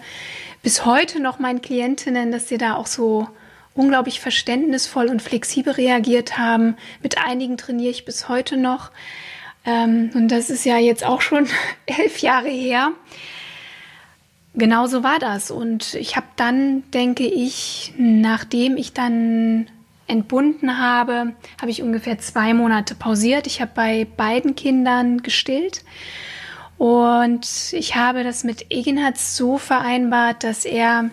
bis 0.66 0.84
heute 0.84 1.20
noch 1.20 1.38
meinen 1.38 1.62
Klientinnen, 1.62 2.32
dass 2.32 2.48
sie 2.48 2.58
da 2.58 2.74
auch 2.74 2.88
so 2.88 3.28
unglaublich 3.74 4.18
verständnisvoll 4.18 5.06
und 5.06 5.22
flexibel 5.22 5.72
reagiert 5.72 6.38
haben. 6.38 6.74
Mit 7.04 7.24
einigen 7.24 7.56
trainiere 7.56 7.92
ich 7.92 8.04
bis 8.04 8.28
heute 8.28 8.56
noch. 8.56 8.90
Ähm, 9.64 10.10
und 10.12 10.26
das 10.26 10.50
ist 10.50 10.64
ja 10.64 10.76
jetzt 10.76 11.06
auch 11.06 11.20
schon 11.20 11.46
elf 11.86 12.18
Jahre 12.18 12.48
her. 12.48 12.90
Genauso 14.54 15.04
war 15.04 15.20
das. 15.20 15.52
Und 15.52 15.94
ich 15.94 16.16
habe 16.16 16.26
dann, 16.34 16.82
denke 16.90 17.28
ich, 17.28 17.94
nachdem 17.96 18.76
ich 18.76 18.92
dann 18.92 19.68
entbunden 20.08 20.78
habe, 20.80 21.34
habe 21.60 21.70
ich 21.70 21.80
ungefähr 21.80 22.18
zwei 22.18 22.54
Monate 22.54 22.96
pausiert. 22.96 23.46
Ich 23.46 23.60
habe 23.60 23.70
bei 23.72 24.04
beiden 24.16 24.56
Kindern 24.56 25.22
gestillt 25.22 25.84
und 26.78 27.72
ich 27.72 27.96
habe 27.96 28.24
das 28.24 28.44
mit 28.44 28.66
Egenhard 28.70 29.18
so 29.18 29.58
vereinbart, 29.58 30.44
dass 30.44 30.64
er 30.64 31.10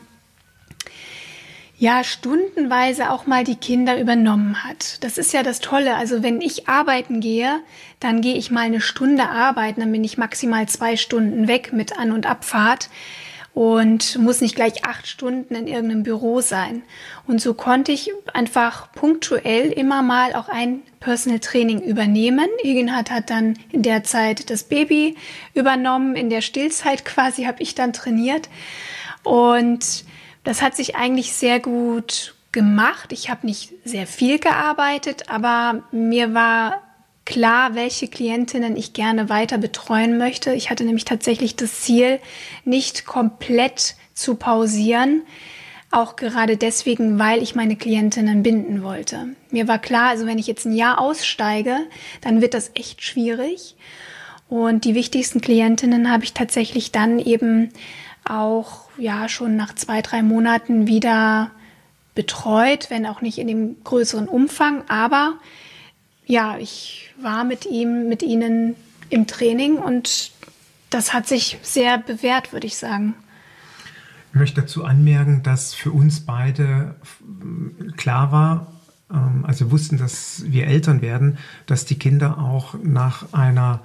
ja 1.78 2.04
stundenweise 2.04 3.12
auch 3.12 3.26
mal 3.26 3.44
die 3.44 3.56
Kinder 3.56 4.00
übernommen 4.00 4.64
hat. 4.64 5.04
Das 5.04 5.18
ist 5.18 5.34
ja 5.34 5.44
das 5.44 5.60
Tolle. 5.60 5.96
Also 5.96 6.24
wenn 6.24 6.40
ich 6.40 6.68
arbeiten 6.70 7.20
gehe, 7.20 7.60
dann 8.00 8.22
gehe 8.22 8.36
ich 8.36 8.52
mal 8.52 8.62
eine 8.62 8.82
Stunde 8.82 9.28
arbeiten, 9.28 9.82
dann 9.82 9.92
bin 9.92 10.04
ich 10.04 10.18
maximal 10.18 10.68
zwei 10.68 10.96
Stunden 10.96 11.48
weg 11.48 11.74
mit 11.74 11.98
An- 11.98 12.12
und 12.12 12.26
Abfahrt 12.26 12.90
und 13.54 14.18
muss 14.18 14.42
nicht 14.42 14.56
gleich 14.56 14.84
acht 14.84 15.08
Stunden 15.08 15.54
in 15.54 15.68
irgendeinem 15.68 16.04
Büro 16.04 16.42
sein. 16.42 16.82
Und 17.28 17.40
so 17.40 17.54
konnte 17.54 17.92
ich 17.92 18.12
einfach 18.34 18.92
punktuell 18.94 19.72
immer 19.72 20.02
mal 20.02 20.34
auch 20.34 20.50
ein 20.50 20.82
Personal 21.00 21.40
Training 21.40 21.82
übernehmen. 21.82 22.48
Egenhard 22.64 23.12
hat 23.12 23.30
dann 23.30 23.60
in 23.72 23.84
der 23.84 24.04
Zeit 24.04 24.50
das 24.50 24.64
Baby 24.64 25.16
übernommen, 25.54 26.16
in 26.16 26.30
der 26.30 26.42
Stillzeit 26.42 27.06
quasi 27.06 27.44
habe 27.44 27.62
ich 27.62 27.76
dann 27.76 27.94
trainiert 27.94 28.50
und 29.24 30.04
das 30.44 30.62
hat 30.62 30.76
sich 30.76 30.96
eigentlich 30.96 31.34
sehr 31.34 31.60
gut 31.60 32.36
gemacht. 32.52 33.12
Ich 33.12 33.30
habe 33.30 33.46
nicht 33.46 33.74
sehr 33.86 34.08
viel 34.08 34.40
gearbeitet, 34.40 35.30
aber 35.30 35.84
mir 35.92 36.34
war 36.34 36.82
klar, 37.26 37.76
welche 37.76 38.08
Klientinnen 38.08 38.76
ich 38.76 38.94
gerne 38.94 39.30
weiter 39.30 39.58
betreuen 39.58 40.18
möchte. 40.18 40.54
Ich 40.54 40.70
hatte 40.70 40.84
nämlich 40.84 41.06
tatsächlich 41.06 41.56
das 41.56 41.82
Ziel, 41.82 42.20
nicht 42.66 43.06
komplett 43.06 43.96
zu 44.14 44.36
pausieren, 44.36 45.24
Auch 45.94 46.16
gerade 46.16 46.58
deswegen, 46.58 47.20
weil 47.20 47.44
ich 47.44 47.54
meine 47.54 47.76
Klientinnen 47.76 48.42
binden 48.42 48.82
wollte. 48.82 49.28
Mir 49.52 49.68
war 49.68 49.78
klar, 49.78 50.10
also 50.10 50.26
wenn 50.26 50.40
ich 50.40 50.48
jetzt 50.48 50.66
ein 50.66 50.74
Jahr 50.74 51.00
aussteige, 51.00 51.78
dann 52.22 52.42
wird 52.42 52.56
das 52.56 52.72
echt 52.74 53.04
schwierig. 53.04 53.76
Und 54.50 54.86
die 54.86 54.96
wichtigsten 54.96 55.40
Klientinnen 55.40 56.12
habe 56.12 56.24
ich 56.24 56.34
tatsächlich 56.34 56.92
dann 56.92 57.20
eben 57.20 57.70
auch 58.26 58.86
ja 58.98 59.30
schon 59.30 59.56
nach 59.56 59.76
zwei, 59.76 60.02
drei 60.02 60.24
Monaten 60.24 60.88
wieder 60.88 61.52
betreut, 62.16 62.90
wenn 62.90 63.06
auch 63.06 63.22
nicht 63.22 63.38
in 63.38 63.48
dem 63.48 63.84
größeren 63.84 64.28
Umfang. 64.28 64.84
Aber 64.88 65.36
ja, 66.26 66.58
ich 66.58 67.13
war 67.24 67.44
mit 67.44 67.66
ihm, 67.66 68.08
mit 68.10 68.24
ihnen 68.24 68.76
im 69.10 69.28
Training 69.28 69.78
und 69.78 70.32
das 70.90 71.14
hat 71.14 71.28
sich 71.28 71.58
sehr 71.62 71.98
bewährt, 71.98 72.54
würde 72.54 72.68
ich 72.68 72.78
sagen. 72.78 73.16
Ich 74.34 74.40
möchte 74.40 74.62
dazu 74.62 74.84
anmerken, 74.84 75.44
dass 75.44 75.74
für 75.74 75.92
uns 75.92 76.22
beide 76.22 76.96
klar 77.98 78.32
war, 78.32 78.68
ähm, 79.12 79.46
also 79.46 79.72
wussten, 79.72 79.98
dass 79.98 80.44
wir 80.48 80.68
Eltern 80.68 81.02
werden, 81.02 81.38
dass 81.66 81.86
die 81.86 82.00
Kinder 82.00 82.40
auch 82.40 82.76
nach 82.82 83.32
einer 83.34 83.82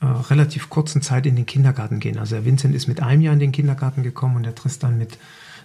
äh, 0.00 0.06
relativ 0.06 0.68
kurzen 0.68 1.00
Zeit 1.00 1.26
in 1.26 1.36
den 1.36 1.46
Kindergarten 1.46 2.00
gehen. 2.00 2.18
Also 2.18 2.34
der 2.34 2.44
Vincent 2.44 2.74
ist 2.74 2.88
mit 2.88 3.02
einem 3.02 3.22
Jahr 3.22 3.34
in 3.34 3.40
den 3.40 3.52
Kindergarten 3.52 4.02
gekommen 4.02 4.36
und 4.36 4.42
der 4.42 4.54
Tristan 4.54 4.98
mit 4.98 5.18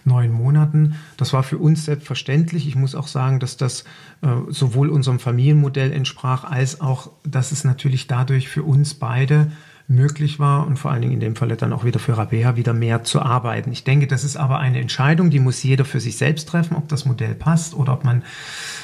neun 0.06 0.32
Monaten. 0.32 0.96
Das 1.18 1.34
war 1.34 1.44
für 1.44 1.58
uns 1.58 1.86
selbstverständlich. 1.86 2.68
Ich 2.68 2.76
muss 2.76 2.96
auch 2.96 3.08
sagen, 3.08 3.40
dass 3.40 3.58
das 3.58 3.84
äh, 4.22 4.28
sowohl 4.50 4.90
unserem 4.90 5.20
Familienmodell 5.20 5.92
entsprach, 5.92 6.44
als 6.44 6.82
auch, 6.82 7.12
dass 7.24 7.52
es 7.52 7.64
natürlich 7.64 8.08
dadurch 8.08 8.50
für 8.50 8.64
uns 8.64 8.94
beide 8.94 9.52
möglich 9.90 10.40
war 10.40 10.68
und 10.68 10.78
vor 10.78 10.92
allen 10.92 11.02
Dingen 11.02 11.16
in 11.16 11.20
dem 11.20 11.36
Falle 11.36 11.56
dann 11.56 11.74
auch 11.74 11.84
wieder 11.84 12.00
für 12.00 12.16
Rabea 12.16 12.56
wieder 12.56 12.74
mehr 12.74 13.04
zu 13.04 13.22
arbeiten. 13.24 13.72
Ich 13.72 13.84
denke, 13.84 14.06
das 14.06 14.24
ist 14.24 14.38
aber 14.38 14.60
eine 14.60 14.80
Entscheidung, 14.80 15.32
die 15.32 15.40
muss 15.40 15.64
jeder 15.64 15.84
für 15.84 16.00
sich 16.00 16.16
selbst 16.16 16.48
treffen, 16.48 16.78
ob 16.78 16.88
das 16.90 17.06
Modell 17.06 17.34
passt 17.34 17.74
oder 17.74 17.94
ob 17.94 18.04
man 18.04 18.24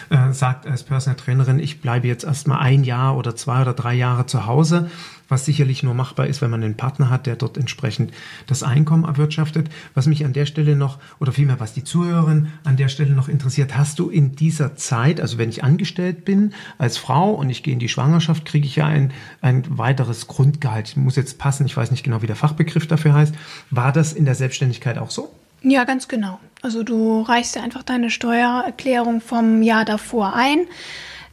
äh, 0.09 0.31
sagt 0.31 0.67
als 0.67 0.83
Personal 0.83 1.17
Trainerin, 1.17 1.59
ich 1.59 1.81
bleibe 1.81 2.07
jetzt 2.07 2.23
erstmal 2.23 2.59
ein 2.59 2.83
Jahr 2.83 3.17
oder 3.17 3.35
zwei 3.35 3.61
oder 3.61 3.73
drei 3.73 3.93
Jahre 3.93 4.25
zu 4.25 4.45
Hause 4.45 4.89
was 5.27 5.45
sicherlich 5.45 5.83
nur 5.83 5.93
machbar 5.93 6.27
ist, 6.27 6.41
wenn 6.41 6.51
man 6.51 6.63
einen 6.63 6.77
Partner 6.77 7.09
hat, 7.09 7.25
der 7.25 7.35
dort 7.35 7.57
entsprechend 7.57 8.13
das 8.47 8.63
Einkommen 8.63 9.05
erwirtschaftet. 9.05 9.69
Was 9.93 10.07
mich 10.07 10.25
an 10.25 10.33
der 10.33 10.45
Stelle 10.45 10.75
noch, 10.75 10.99
oder 11.19 11.31
vielmehr 11.31 11.59
was 11.59 11.73
die 11.73 11.83
Zuhörerin 11.83 12.51
an 12.63 12.77
der 12.77 12.89
Stelle 12.89 13.13
noch 13.13 13.27
interessiert, 13.27 13.77
hast 13.77 13.99
du 13.99 14.09
in 14.09 14.35
dieser 14.35 14.75
Zeit, 14.75 15.19
also 15.19 15.37
wenn 15.37 15.49
ich 15.49 15.63
angestellt 15.63 16.25
bin 16.25 16.53
als 16.77 16.97
Frau 16.97 17.31
und 17.31 17.49
ich 17.49 17.63
gehe 17.63 17.73
in 17.73 17.79
die 17.79 17.89
Schwangerschaft, 17.89 18.45
kriege 18.45 18.67
ich 18.67 18.75
ja 18.75 18.85
ein, 18.85 19.11
ein 19.41 19.63
weiteres 19.77 20.27
Grundgehalt. 20.27 20.89
Ich 20.89 20.97
muss 20.97 21.15
jetzt 21.15 21.37
passen, 21.37 21.65
ich 21.65 21.75
weiß 21.75 21.91
nicht 21.91 22.03
genau, 22.03 22.21
wie 22.21 22.27
der 22.27 22.35
Fachbegriff 22.35 22.87
dafür 22.87 23.13
heißt. 23.13 23.35
War 23.71 23.91
das 23.91 24.13
in 24.13 24.25
der 24.25 24.35
Selbstständigkeit 24.35 24.97
auch 24.97 25.11
so? 25.11 25.33
Ja, 25.67 25.83
ganz 25.83 26.07
genau. 26.07 26.39
Also 26.61 26.83
du 26.83 27.21
reichst 27.21 27.55
ja 27.55 27.63
einfach 27.63 27.83
deine 27.83 28.09
Steuererklärung 28.09 29.21
vom 29.21 29.61
Jahr 29.61 29.85
davor 29.85 30.33
ein 30.35 30.67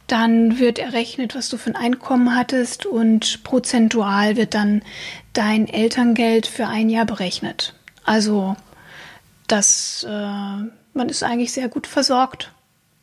dann 0.07 0.59
wird 0.59 0.79
errechnet, 0.79 1.35
was 1.35 1.49
du 1.49 1.57
für 1.57 1.69
ein 1.69 1.75
Einkommen 1.75 2.35
hattest 2.35 2.85
und 2.85 3.43
prozentual 3.43 4.35
wird 4.35 4.53
dann 4.53 4.81
dein 5.33 5.67
Elterngeld 5.67 6.45
für 6.45 6.67
ein 6.67 6.89
Jahr 6.89 7.05
berechnet. 7.05 7.73
Also 8.03 8.55
das, 9.47 10.05
äh, 10.07 10.11
man 10.11 11.09
ist 11.09 11.23
eigentlich 11.23 11.53
sehr 11.53 11.69
gut 11.69 11.87
versorgt 11.87 12.51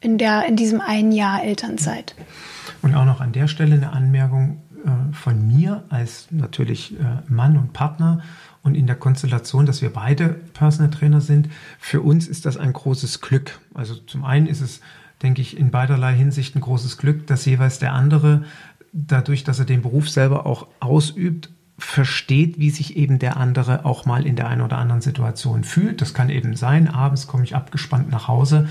in, 0.01 0.18
der, 0.18 0.47
in 0.47 0.57
diesem 0.57 0.81
einen 0.81 1.12
Jahr 1.12 1.43
Elternzeit. 1.43 2.14
Und 2.83 2.95
auch 2.95 3.05
noch 3.05 3.20
an 3.20 3.33
der 3.33 3.49
Stelle 3.49 3.76
eine 3.76 3.93
Anmerkung 3.93 4.62
äh, 4.85 5.14
von 5.14 5.47
mir 5.47 5.85
als 5.89 6.28
natürlich 6.31 6.93
äh, 6.93 7.05
Mann 7.28 7.57
und 7.57 7.72
Partner 7.72 8.22
und 8.62 8.74
in 8.74 8.86
der 8.86 8.96
Konstellation, 8.96 9.66
dass 9.66 9.82
wir 9.82 9.92
beide 9.92 10.28
Personal 10.28 10.90
Trainer 10.90 11.20
sind. 11.20 11.48
Für 11.78 12.00
uns 12.02 12.28
ist 12.28 12.46
das 12.46 12.56
ein 12.56 12.72
großes 12.72 13.20
Glück. 13.20 13.58
Also 13.74 13.94
zum 13.94 14.24
einen 14.24 14.46
ist 14.46 14.61
es 14.61 14.80
denke 15.22 15.42
ich, 15.42 15.56
in 15.58 15.70
beiderlei 15.70 16.14
Hinsicht 16.14 16.56
ein 16.56 16.61
großes 16.61 16.96
Glück, 16.98 17.26
dass 17.26 17.44
jeweils 17.44 17.78
der 17.78 17.92
andere, 17.92 18.44
dadurch, 18.92 19.44
dass 19.44 19.58
er 19.58 19.64
den 19.64 19.82
Beruf 19.82 20.08
selber 20.08 20.46
auch 20.46 20.66
ausübt, 20.80 21.50
versteht, 21.78 22.58
wie 22.58 22.70
sich 22.70 22.96
eben 22.96 23.18
der 23.18 23.38
andere 23.38 23.84
auch 23.86 24.04
mal 24.04 24.26
in 24.26 24.36
der 24.36 24.48
einen 24.48 24.61
oder 24.61 24.78
anderen 24.78 25.00
Situation 25.00 25.64
fühlt. 25.64 26.02
Das 26.02 26.12
kann 26.12 26.28
eben 26.28 26.54
sein, 26.54 26.88
abends 26.88 27.26
komme 27.26 27.44
ich 27.44 27.56
abgespannt 27.56 28.11
nach 28.11 28.28
Hause 28.28 28.68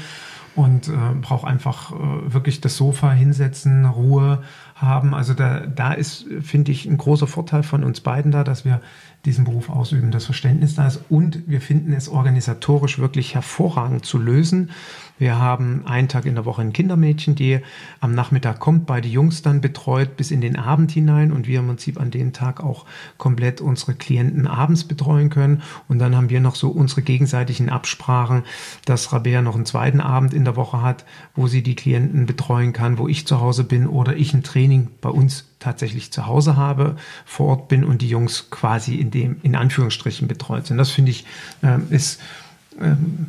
und 0.55 0.89
äh, 0.89 0.91
brauche 1.19 1.47
einfach 1.47 1.91
äh, 1.91 2.33
wirklich 2.33 2.61
das 2.61 2.77
Sofa 2.77 3.11
hinsetzen, 3.11 3.85
Ruhe 3.85 4.43
haben. 4.75 5.15
Also 5.15 5.33
da, 5.33 5.61
da 5.61 5.93
ist, 5.93 6.25
finde 6.41 6.71
ich, 6.71 6.85
ein 6.85 6.97
großer 6.97 7.27
Vorteil 7.27 7.63
von 7.63 7.83
uns 7.83 8.01
beiden 8.01 8.31
da, 8.31 8.43
dass 8.43 8.63
wir 8.63 8.81
diesen 9.26 9.43
Beruf 9.43 9.70
ausüben, 9.70 10.11
das 10.11 10.26
Verständnis 10.26 10.76
da 10.76 10.88
ist 10.88 11.01
und 11.09 11.47
wir 11.47 11.61
finden 11.61 11.93
es 11.93 12.07
organisatorisch 12.07 12.99
wirklich 12.99 13.36
hervorragend 13.36 14.05
zu 14.05 14.17
lösen. 14.17 14.72
Wir 15.20 15.38
haben 15.38 15.86
einen 15.86 16.07
Tag 16.07 16.26
in 16.26 16.36
der 16.36 16.45
Woche 16.45 16.61
ein 16.61 16.74
Kindermädchen, 16.74 17.36
die 17.36 17.59
am 17.99 18.15
Nachmittag 18.15 18.59
kommt, 18.59 18.86
beide 18.86 19.09
Jungs 19.09 19.41
dann 19.41 19.59
betreut 19.59 20.15
bis 20.15 20.32
in 20.32 20.39
den 20.39 20.55
Abend 20.55 20.91
hinein 20.91 21.34
und 21.34 21.45
wir 21.45 21.59
im 21.59 21.67
Prinzip 21.67 21.99
an 21.99 22.09
dem 22.09 22.32
Tag 22.32 22.63
auch 22.63 22.86
komplett 23.17 23.59
unsere 23.59 23.93
Klienten 23.93 24.47
abends 24.47 24.86
betreuen 24.86 25.30
können. 25.30 25.61
Und 25.89 25.99
dann 25.99 26.15
haben 26.15 26.30
wir 26.30 26.39
noch 26.39 26.55
so 26.55 26.70
unsere 26.70 27.01
gegenseitigen 27.01 27.70
Absprachen, 27.70 28.43
dass 28.86 29.11
Rabea 29.11 29.41
noch 29.41 29.55
einen 29.55 29.65
zweiten 29.65 29.99
Abend 29.99 30.34
in 30.34 30.45
der 30.45 30.55
Woche 30.55 30.82
hat, 30.82 31.03
wo 31.36 31.47
sie 31.47 31.63
die 31.63 31.76
Klienten 31.76 32.26
betreuen 32.26 32.72
kann, 32.72 32.97
wo 32.97 33.09
ich 33.09 33.28
zu 33.28 33.41
Hause 33.41 33.65
bin 33.65 33.88
oder 33.88 34.15
ich 34.15 34.34
ein 34.34 34.43
Training 34.43 34.88
bei 35.01 35.09
uns 35.09 35.45
tatsächlich 35.59 36.11
zu 36.11 36.26
Hause 36.28 36.55
habe, 36.55 36.95
vor 37.26 37.47
Ort 37.47 37.67
bin 37.67 37.84
und 37.84 38.01
die 38.01 38.07
Jungs 38.07 38.49
quasi 38.49 38.95
in 38.95 39.11
dem, 39.11 39.36
in 39.43 39.55
Anführungsstrichen 39.55 40.30
betreut 40.30 40.67
sind. 40.67 40.78
Das 40.78 40.91
finde 40.91 41.11
ich, 41.11 41.26
äh, 41.61 41.78
ist 41.89 42.22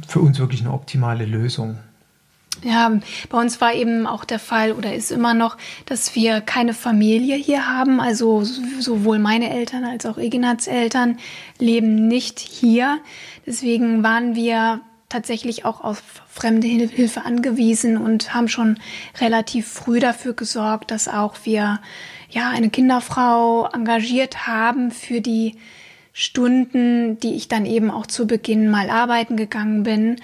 für 0.06 0.20
uns 0.20 0.38
wirklich 0.38 0.60
eine 0.60 0.72
optimale 0.72 1.24
Lösung. 1.24 1.78
Ja, 2.62 2.92
bei 3.30 3.38
uns 3.38 3.60
war 3.60 3.72
eben 3.72 4.06
auch 4.06 4.24
der 4.24 4.38
Fall 4.38 4.72
oder 4.72 4.94
ist 4.94 5.10
immer 5.10 5.32
noch, 5.32 5.56
dass 5.86 6.14
wir 6.14 6.40
keine 6.42 6.74
Familie 6.74 7.36
hier 7.36 7.66
haben. 7.66 8.00
Also 8.00 8.44
sowohl 8.44 9.18
meine 9.18 9.50
Eltern 9.50 9.84
als 9.84 10.04
auch 10.04 10.18
Ignaz 10.18 10.66
Eltern 10.66 11.18
leben 11.58 12.06
nicht 12.06 12.38
hier. 12.38 12.98
Deswegen 13.46 14.02
waren 14.02 14.34
wir 14.34 14.80
tatsächlich 15.08 15.64
auch 15.64 15.80
auf 15.80 16.02
fremde 16.28 16.66
Hilfe 16.66 17.24
angewiesen 17.24 17.96
und 17.96 18.34
haben 18.34 18.48
schon 18.48 18.78
relativ 19.20 19.66
früh 19.66 19.98
dafür 19.98 20.34
gesorgt, 20.34 20.90
dass 20.90 21.08
auch 21.08 21.36
wir 21.44 21.80
ja, 22.30 22.50
eine 22.50 22.70
Kinderfrau 22.70 23.68
engagiert 23.72 24.46
haben 24.46 24.90
für 24.90 25.20
die 25.20 25.56
Stunden, 26.20 27.18
die 27.18 27.34
ich 27.34 27.48
dann 27.48 27.64
eben 27.64 27.90
auch 27.90 28.06
zu 28.06 28.26
Beginn 28.26 28.68
mal 28.68 28.90
arbeiten 28.90 29.38
gegangen 29.38 29.84
bin. 29.84 30.16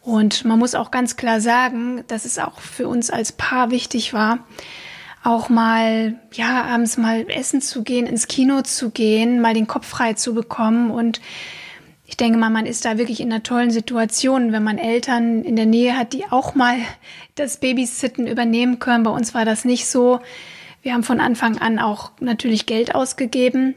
Und 0.00 0.46
man 0.46 0.58
muss 0.58 0.74
auch 0.74 0.90
ganz 0.90 1.16
klar 1.16 1.42
sagen, 1.42 2.04
dass 2.08 2.24
es 2.24 2.38
auch 2.38 2.58
für 2.58 2.88
uns 2.88 3.10
als 3.10 3.32
Paar 3.32 3.70
wichtig 3.70 4.14
war, 4.14 4.38
auch 5.22 5.50
mal, 5.50 6.14
ja, 6.32 6.64
abends 6.64 6.96
mal 6.96 7.26
essen 7.28 7.60
zu 7.60 7.82
gehen, 7.82 8.06
ins 8.06 8.28
Kino 8.28 8.62
zu 8.62 8.88
gehen, 8.88 9.42
mal 9.42 9.52
den 9.52 9.66
Kopf 9.66 9.86
frei 9.86 10.14
zu 10.14 10.32
bekommen. 10.32 10.90
Und 10.90 11.20
ich 12.06 12.16
denke 12.16 12.38
mal, 12.38 12.48
man 12.48 12.64
ist 12.64 12.86
da 12.86 12.96
wirklich 12.96 13.20
in 13.20 13.30
einer 13.30 13.42
tollen 13.42 13.70
Situation, 13.70 14.52
wenn 14.52 14.64
man 14.64 14.78
Eltern 14.78 15.44
in 15.44 15.56
der 15.56 15.66
Nähe 15.66 15.98
hat, 15.98 16.14
die 16.14 16.24
auch 16.30 16.54
mal 16.54 16.78
das 17.34 17.58
Babysitten 17.58 18.26
übernehmen 18.26 18.78
können. 18.78 19.04
Bei 19.04 19.10
uns 19.10 19.34
war 19.34 19.44
das 19.44 19.66
nicht 19.66 19.86
so. 19.86 20.20
Wir 20.80 20.94
haben 20.94 21.02
von 21.02 21.20
Anfang 21.20 21.58
an 21.58 21.78
auch 21.78 22.10
natürlich 22.20 22.64
Geld 22.64 22.94
ausgegeben 22.94 23.74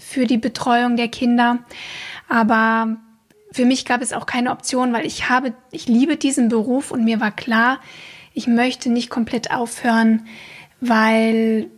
für 0.00 0.26
die 0.26 0.38
Betreuung 0.38 0.96
der 0.96 1.08
Kinder. 1.08 1.58
Aber 2.28 2.96
für 3.52 3.64
mich 3.64 3.84
gab 3.84 4.02
es 4.02 4.12
auch 4.12 4.26
keine 4.26 4.50
Option, 4.50 4.92
weil 4.92 5.06
ich 5.06 5.28
habe, 5.28 5.54
ich 5.70 5.86
liebe 5.86 6.16
diesen 6.16 6.48
Beruf 6.48 6.90
und 6.90 7.04
mir 7.04 7.20
war 7.20 7.30
klar, 7.30 7.80
ich 8.34 8.46
möchte 8.46 8.90
nicht 8.90 9.10
komplett 9.10 9.50
aufhören, 9.50 10.26
weil 10.80 11.68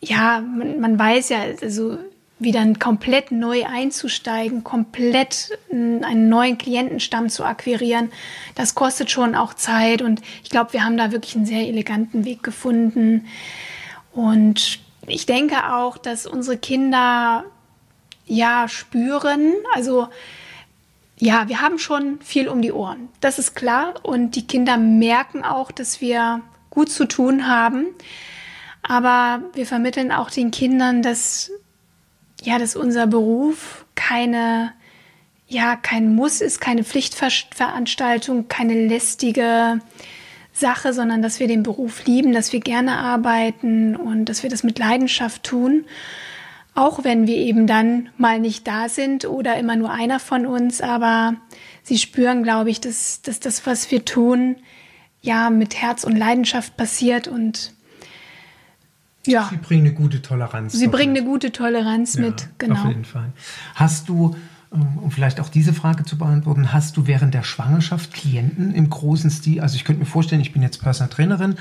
ja, 0.00 0.40
man, 0.40 0.80
man 0.80 0.98
weiß 0.98 1.28
ja, 1.28 1.38
also 1.60 1.98
wieder 2.38 2.64
komplett 2.78 3.32
neu 3.32 3.66
einzusteigen, 3.66 4.64
komplett 4.64 5.58
einen 5.70 6.30
neuen 6.30 6.56
Klientenstamm 6.56 7.28
zu 7.28 7.44
akquirieren, 7.44 8.10
das 8.54 8.74
kostet 8.74 9.10
schon 9.10 9.34
auch 9.34 9.52
Zeit 9.52 10.00
und 10.00 10.22
ich 10.42 10.48
glaube, 10.48 10.72
wir 10.72 10.82
haben 10.82 10.96
da 10.96 11.12
wirklich 11.12 11.36
einen 11.36 11.44
sehr 11.44 11.68
eleganten 11.68 12.24
Weg 12.24 12.42
gefunden, 12.42 13.26
und 14.12 14.80
ich 15.06 15.26
denke 15.26 15.72
auch, 15.72 15.98
dass 15.98 16.26
unsere 16.26 16.58
Kinder 16.58 17.44
ja 18.30 18.68
spüren, 18.68 19.52
also 19.74 20.08
ja, 21.18 21.48
wir 21.48 21.60
haben 21.60 21.78
schon 21.78 22.18
viel 22.22 22.48
um 22.48 22.62
die 22.62 22.72
Ohren. 22.72 23.08
Das 23.20 23.38
ist 23.38 23.54
klar. 23.54 23.94
Und 24.02 24.36
die 24.36 24.46
Kinder 24.46 24.78
merken 24.78 25.44
auch, 25.44 25.70
dass 25.70 26.00
wir 26.00 26.40
gut 26.70 26.90
zu 26.90 27.06
tun 27.06 27.46
haben. 27.46 27.88
Aber 28.82 29.42
wir 29.52 29.66
vermitteln 29.66 30.12
auch 30.12 30.30
den 30.30 30.50
Kindern, 30.50 31.02
dass, 31.02 31.50
ja, 32.42 32.58
dass 32.58 32.74
unser 32.74 33.06
Beruf 33.06 33.84
keine, 33.94 34.72
ja, 35.46 35.76
kein 35.76 36.14
Muss 36.14 36.40
ist, 36.40 36.58
keine 36.58 36.84
Pflichtveranstaltung, 36.84 38.48
keine 38.48 38.86
lästige, 38.86 39.82
Sache, 40.52 40.92
sondern 40.92 41.22
dass 41.22 41.40
wir 41.40 41.48
den 41.48 41.62
Beruf 41.62 42.04
lieben, 42.06 42.32
dass 42.32 42.52
wir 42.52 42.60
gerne 42.60 42.98
arbeiten 42.98 43.96
und 43.96 44.26
dass 44.26 44.42
wir 44.42 44.50
das 44.50 44.62
mit 44.62 44.78
Leidenschaft 44.78 45.42
tun. 45.42 45.84
Auch 46.80 47.04
wenn 47.04 47.26
wir 47.26 47.36
eben 47.36 47.66
dann 47.66 48.08
mal 48.16 48.40
nicht 48.40 48.66
da 48.66 48.88
sind 48.88 49.26
oder 49.26 49.58
immer 49.58 49.76
nur 49.76 49.90
einer 49.90 50.18
von 50.18 50.46
uns, 50.46 50.80
aber 50.80 51.34
sie 51.82 51.98
spüren, 51.98 52.42
glaube 52.42 52.70
ich, 52.70 52.80
dass, 52.80 53.20
dass 53.20 53.38
das, 53.38 53.66
was 53.66 53.90
wir 53.90 54.06
tun, 54.06 54.56
ja, 55.20 55.50
mit 55.50 55.76
Herz 55.76 56.04
und 56.04 56.16
Leidenschaft 56.16 56.78
passiert 56.78 57.28
und 57.28 57.74
ja. 59.26 59.46
Sie 59.50 59.58
bringen 59.58 59.88
eine 59.88 59.94
gute 59.94 60.22
Toleranz. 60.22 60.72
Sie 60.72 60.88
bringen 60.88 61.14
eine 61.14 61.26
gute 61.26 61.52
Toleranz 61.52 62.14
ja, 62.14 62.22
mit, 62.22 62.48
genau. 62.56 62.80
Auf 62.80 62.88
jeden 62.88 63.04
Fall. 63.04 63.30
Hast 63.74 64.08
du, 64.08 64.34
ähm, 64.72 65.00
um 65.02 65.10
vielleicht 65.10 65.38
auch 65.38 65.50
diese 65.50 65.74
Frage 65.74 66.04
zu 66.04 66.16
beantworten, 66.16 66.72
hast 66.72 66.96
du 66.96 67.06
während 67.06 67.34
der 67.34 67.42
Schwangerschaft 67.42 68.14
Klienten 68.14 68.72
im 68.72 68.88
großen 68.88 69.30
Stil? 69.30 69.60
Also 69.60 69.76
ich 69.76 69.84
könnte 69.84 70.00
mir 70.00 70.06
vorstellen, 70.06 70.40
ich 70.40 70.54
bin 70.54 70.62
jetzt 70.62 70.80
Personal 70.80 71.12
Trainerin 71.12 71.56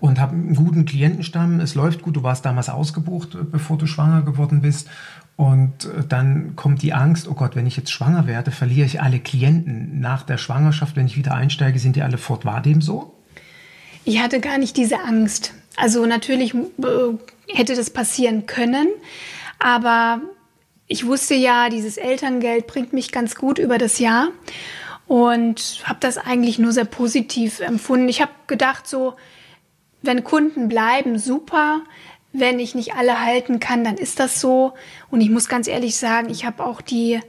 und 0.00 0.20
habe 0.20 0.32
einen 0.32 0.54
guten 0.54 0.84
Klientenstamm. 0.84 1.60
Es 1.60 1.74
läuft 1.74 2.02
gut. 2.02 2.16
Du 2.16 2.22
warst 2.22 2.44
damals 2.44 2.68
ausgebucht, 2.68 3.34
äh, 3.34 3.38
bevor 3.42 3.78
du 3.78 3.86
schwanger 3.86 4.22
geworden 4.22 4.60
bist. 4.60 4.88
Und 5.36 5.86
äh, 5.86 6.04
dann 6.08 6.56
kommt 6.56 6.82
die 6.82 6.92
Angst, 6.92 7.28
oh 7.28 7.34
Gott, 7.34 7.56
wenn 7.56 7.66
ich 7.66 7.76
jetzt 7.76 7.90
schwanger 7.90 8.26
werde, 8.26 8.50
verliere 8.50 8.86
ich 8.86 9.00
alle 9.00 9.18
Klienten. 9.18 10.00
Nach 10.00 10.22
der 10.22 10.38
Schwangerschaft, 10.38 10.96
wenn 10.96 11.06
ich 11.06 11.16
wieder 11.16 11.34
einsteige, 11.34 11.78
sind 11.78 11.96
die 11.96 12.02
alle 12.02 12.18
fort. 12.18 12.44
War 12.44 12.62
dem 12.62 12.80
so? 12.80 13.14
Ich 14.04 14.20
hatte 14.20 14.40
gar 14.40 14.58
nicht 14.58 14.76
diese 14.76 15.00
Angst. 15.00 15.54
Also 15.76 16.06
natürlich 16.06 16.54
äh, 16.54 16.58
hätte 17.48 17.74
das 17.74 17.90
passieren 17.90 18.46
können, 18.46 18.86
aber 19.58 20.20
ich 20.86 21.06
wusste 21.06 21.34
ja, 21.34 21.68
dieses 21.68 21.96
Elterngeld 21.96 22.66
bringt 22.66 22.92
mich 22.92 23.10
ganz 23.10 23.34
gut 23.34 23.58
über 23.58 23.78
das 23.78 23.98
Jahr 23.98 24.28
und 25.06 25.82
habe 25.84 25.98
das 26.00 26.18
eigentlich 26.18 26.58
nur 26.58 26.72
sehr 26.72 26.84
positiv 26.84 27.60
empfunden. 27.60 28.08
Ich 28.08 28.20
habe 28.20 28.32
gedacht, 28.46 28.86
so, 28.86 29.14
wenn 30.06 30.24
Kunden 30.24 30.68
bleiben, 30.68 31.18
super. 31.18 31.82
Wenn 32.32 32.58
ich 32.58 32.74
nicht 32.74 32.94
alle 32.94 33.24
halten 33.24 33.60
kann, 33.60 33.84
dann 33.84 33.96
ist 33.96 34.18
das 34.18 34.40
so. 34.40 34.74
Und 35.10 35.20
ich 35.20 35.30
muss 35.30 35.48
ganz 35.48 35.68
ehrlich 35.68 35.96
sagen, 35.96 36.30
ich 36.30 36.44
habe 36.44 36.64
auch 36.64 36.80
die, 36.80 37.20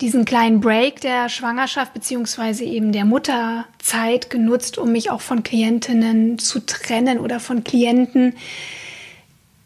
diesen 0.00 0.24
kleinen 0.24 0.60
Break 0.60 1.00
der 1.00 1.28
Schwangerschaft 1.28 1.94
beziehungsweise 1.94 2.64
eben 2.64 2.90
der 2.92 3.04
Mutterzeit 3.04 4.30
genutzt, 4.30 4.76
um 4.76 4.90
mich 4.90 5.10
auch 5.10 5.20
von 5.20 5.42
Klientinnen 5.42 6.38
zu 6.38 6.66
trennen 6.66 7.20
oder 7.20 7.38
von 7.38 7.62
Klienten, 7.62 8.34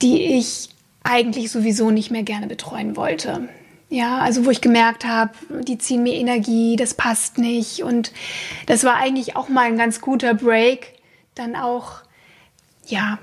die 0.02 0.38
ich 0.38 0.68
eigentlich 1.02 1.50
sowieso 1.50 1.90
nicht 1.90 2.10
mehr 2.10 2.22
gerne 2.22 2.46
betreuen 2.46 2.96
wollte. 2.96 3.48
Ja, 3.90 4.18
also 4.18 4.44
wo 4.44 4.50
ich 4.50 4.60
gemerkt 4.60 5.06
habe, 5.06 5.32
die 5.62 5.78
ziehen 5.78 6.02
mir 6.02 6.14
Energie, 6.14 6.76
das 6.76 6.92
passt 6.92 7.38
nicht. 7.38 7.82
Und 7.82 8.12
das 8.66 8.84
war 8.84 8.96
eigentlich 8.96 9.34
auch 9.34 9.48
mal 9.48 9.64
ein 9.64 9.78
ganz 9.78 10.02
guter 10.02 10.34
Break, 10.34 10.94
dann 11.34 11.56
auch, 11.56 12.02
ja, 12.90 13.18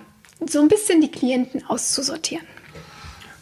so 0.48 0.62
ein 0.62 0.68
bisschen 0.68 1.02
die 1.02 1.12
Klienten 1.12 1.66
auszusortieren. 1.66 2.46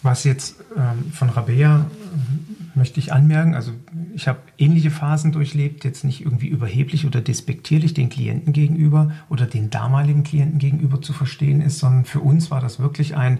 Was 0.01 0.25
jetzt 0.25 0.55
ähm, 0.75 1.11
von 1.13 1.29
Rabea 1.29 1.79
äh, 1.79 2.77
möchte 2.77 2.99
ich 2.99 3.13
anmerken, 3.13 3.55
also 3.55 3.71
ich 4.13 4.27
habe 4.27 4.39
ähnliche 4.57 4.91
Phasen 4.91 5.31
durchlebt, 5.31 5.85
jetzt 5.85 6.03
nicht 6.03 6.21
irgendwie 6.21 6.47
überheblich 6.47 7.05
oder 7.05 7.21
despektierlich 7.21 7.93
den 7.93 8.09
Klienten 8.09 8.51
gegenüber 8.51 9.11
oder 9.29 9.45
den 9.45 9.69
damaligen 9.69 10.23
Klienten 10.23 10.59
gegenüber 10.59 11.01
zu 11.01 11.13
verstehen 11.13 11.61
ist, 11.61 11.79
sondern 11.79 12.05
für 12.05 12.19
uns 12.19 12.51
war 12.51 12.59
das 12.59 12.79
wirklich 12.79 13.15
ein 13.15 13.39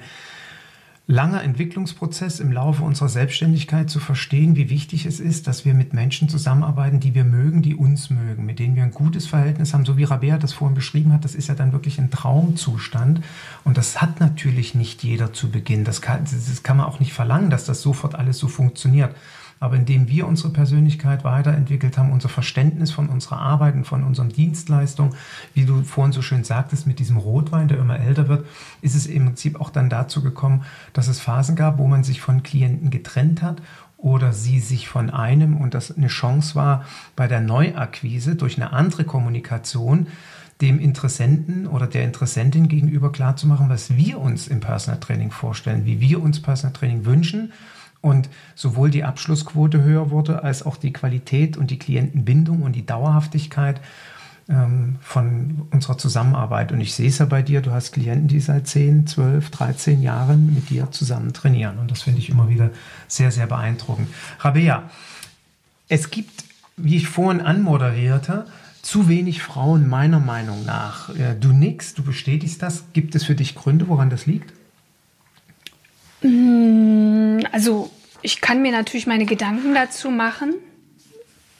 langer 1.05 1.43
Entwicklungsprozess 1.43 2.39
im 2.39 2.51
Laufe 2.51 2.83
unserer 2.83 3.09
Selbstständigkeit 3.09 3.89
zu 3.89 3.99
verstehen, 3.99 4.55
wie 4.55 4.69
wichtig 4.69 5.05
es 5.05 5.19
ist, 5.19 5.47
dass 5.47 5.65
wir 5.65 5.73
mit 5.73 5.93
Menschen 5.93 6.29
zusammenarbeiten, 6.29 7.01
die 7.01 7.13
wir 7.13 7.25
mögen, 7.25 7.61
die 7.61 7.75
uns 7.75 8.09
mögen, 8.09 8.45
mit 8.45 8.59
denen 8.59 8.77
wir 8.77 8.83
ein 8.83 8.91
gutes 8.91 9.27
Verhältnis 9.27 9.73
haben, 9.73 9.83
so 9.83 9.97
wie 9.97 10.05
Rabea 10.05 10.37
das 10.37 10.53
vorhin 10.53 10.75
beschrieben 10.75 11.11
hat. 11.11 11.25
Das 11.25 11.35
ist 11.35 11.49
ja 11.49 11.55
dann 11.55 11.73
wirklich 11.73 11.99
ein 11.99 12.09
Traumzustand. 12.09 13.19
Und 13.65 13.77
das 13.77 14.01
hat 14.01 14.21
natürlich 14.21 14.75
nicht 14.75 15.03
jeder 15.03 15.33
zu 15.33 15.51
Beginn. 15.51 15.83
Das 15.83 16.01
kann, 16.01 16.23
das 16.23 16.63
kann 16.63 16.77
man 16.77 16.85
auch 16.85 17.01
nicht 17.01 17.11
verlangen, 17.11 17.49
dass 17.49 17.65
das 17.65 17.81
sofort 17.81 18.15
alles 18.15 18.37
so 18.37 18.47
funktioniert 18.47 19.13
aber 19.59 19.75
indem 19.75 20.07
wir 20.07 20.27
unsere 20.27 20.51
Persönlichkeit 20.51 21.23
weiterentwickelt 21.23 21.97
haben, 21.97 22.11
unser 22.11 22.29
Verständnis 22.29 22.91
von 22.91 23.09
unserer 23.09 23.39
Arbeit 23.39 23.75
und 23.75 23.85
von 23.85 24.03
unseren 24.03 24.29
Dienstleistungen, 24.29 25.15
wie 25.53 25.65
du 25.65 25.83
vorhin 25.83 26.13
so 26.13 26.21
schön 26.21 26.43
sagtest, 26.43 26.87
mit 26.87 26.99
diesem 26.99 27.17
Rotwein, 27.17 27.67
der 27.67 27.79
immer 27.79 27.99
älter 27.99 28.27
wird, 28.27 28.45
ist 28.81 28.95
es 28.95 29.05
im 29.05 29.25
Prinzip 29.25 29.59
auch 29.59 29.69
dann 29.69 29.89
dazu 29.89 30.21
gekommen, 30.21 30.63
dass 30.93 31.07
es 31.07 31.19
Phasen 31.19 31.55
gab, 31.55 31.77
wo 31.77 31.87
man 31.87 32.03
sich 32.03 32.21
von 32.21 32.43
Klienten 32.43 32.89
getrennt 32.89 33.41
hat 33.41 33.61
oder 33.97 34.33
sie 34.33 34.59
sich 34.59 34.89
von 34.89 35.09
einem 35.09 35.55
und 35.55 35.73
das 35.73 35.95
eine 35.95 36.07
Chance 36.07 36.55
war, 36.55 36.85
bei 37.15 37.27
der 37.27 37.39
Neuakquise 37.39 38.35
durch 38.35 38.57
eine 38.57 38.73
andere 38.73 39.05
Kommunikation 39.05 40.07
dem 40.61 40.79
Interessenten 40.79 41.67
oder 41.67 41.87
der 41.87 42.03
Interessentin 42.03 42.67
gegenüber 42.67 43.11
klarzumachen, 43.11 43.69
was 43.69 43.95
wir 43.95 44.19
uns 44.19 44.47
im 44.47 44.59
Personal 44.59 44.99
Training 44.99 45.31
vorstellen, 45.31 45.85
wie 45.85 45.99
wir 45.99 46.21
uns 46.21 46.41
Personal 46.41 46.73
Training 46.73 47.05
wünschen 47.05 47.51
und 48.03 48.29
sowohl 48.53 48.91
die 48.91 49.05
Abschlussquote 49.05 49.81
höher 49.81 50.11
wurde, 50.11 50.43
als 50.43 50.63
auch 50.63 50.75
die 50.75 50.91
Qualität 50.91 51.55
und 51.55 51.71
die 51.71 51.79
Klientenbindung 51.79 52.61
und 52.61 52.73
die 52.73 52.85
Dauerhaftigkeit 52.85 53.79
ähm, 54.49 54.97
von 55.01 55.69
unserer 55.71 55.97
Zusammenarbeit. 55.97 56.73
Und 56.73 56.81
ich 56.81 56.93
sehe 56.93 57.07
es 57.07 57.19
ja 57.19 57.25
bei 57.25 57.41
dir, 57.41 57.61
du 57.61 57.71
hast 57.71 57.93
Klienten, 57.93 58.27
die 58.27 58.41
seit 58.41 58.67
10, 58.67 59.07
12, 59.07 59.49
13 59.49 60.01
Jahren 60.01 60.53
mit 60.53 60.69
dir 60.69 60.91
zusammen 60.91 61.31
trainieren. 61.31 61.79
Und 61.79 61.91
das 61.91 62.01
finde 62.01 62.19
ich 62.19 62.29
immer 62.29 62.49
wieder 62.49 62.71
sehr, 63.07 63.31
sehr 63.31 63.47
beeindruckend. 63.47 64.09
Rabea, 64.39 64.83
es 65.87 66.11
gibt, 66.11 66.43
wie 66.75 66.97
ich 66.97 67.07
vorhin 67.07 67.39
anmoderierte, 67.39 68.47
zu 68.81 69.07
wenig 69.07 69.41
Frauen 69.41 69.87
meiner 69.87 70.19
Meinung 70.19 70.65
nach. 70.65 71.09
Du 71.39 71.53
nix, 71.53 71.93
du 71.93 72.03
bestätigst 72.03 72.61
das. 72.61 72.83
Gibt 72.91 73.15
es 73.15 73.23
für 73.23 73.35
dich 73.35 73.55
Gründe, 73.55 73.87
woran 73.87 74.09
das 74.09 74.25
liegt? 74.25 74.51
Mm, 76.21 77.45
also 77.51 77.91
ich 78.23 78.41
kann 78.41 78.61
mir 78.61 78.71
natürlich 78.71 79.05
meine 79.05 79.25
Gedanken 79.25 79.75
dazu 79.75 80.09
machen. 80.09 80.55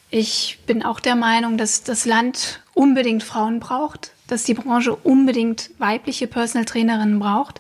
Ich 0.09 0.59
bin 0.66 0.84
auch 0.84 0.99
der 0.99 1.16
Meinung, 1.16 1.57
dass 1.57 1.84
das 1.84 2.05
Land 2.05 2.64
unbedingt 2.74 3.24
Frauen 3.24 3.59
braucht, 3.59 4.11
dass 4.28 4.43
die 4.43 4.53
Branche 4.53 4.95
unbedingt 4.95 5.72
weibliche 5.78 6.28
Personal 6.28 6.66
Trainerinnen 6.66 7.20
braucht. 7.20 7.59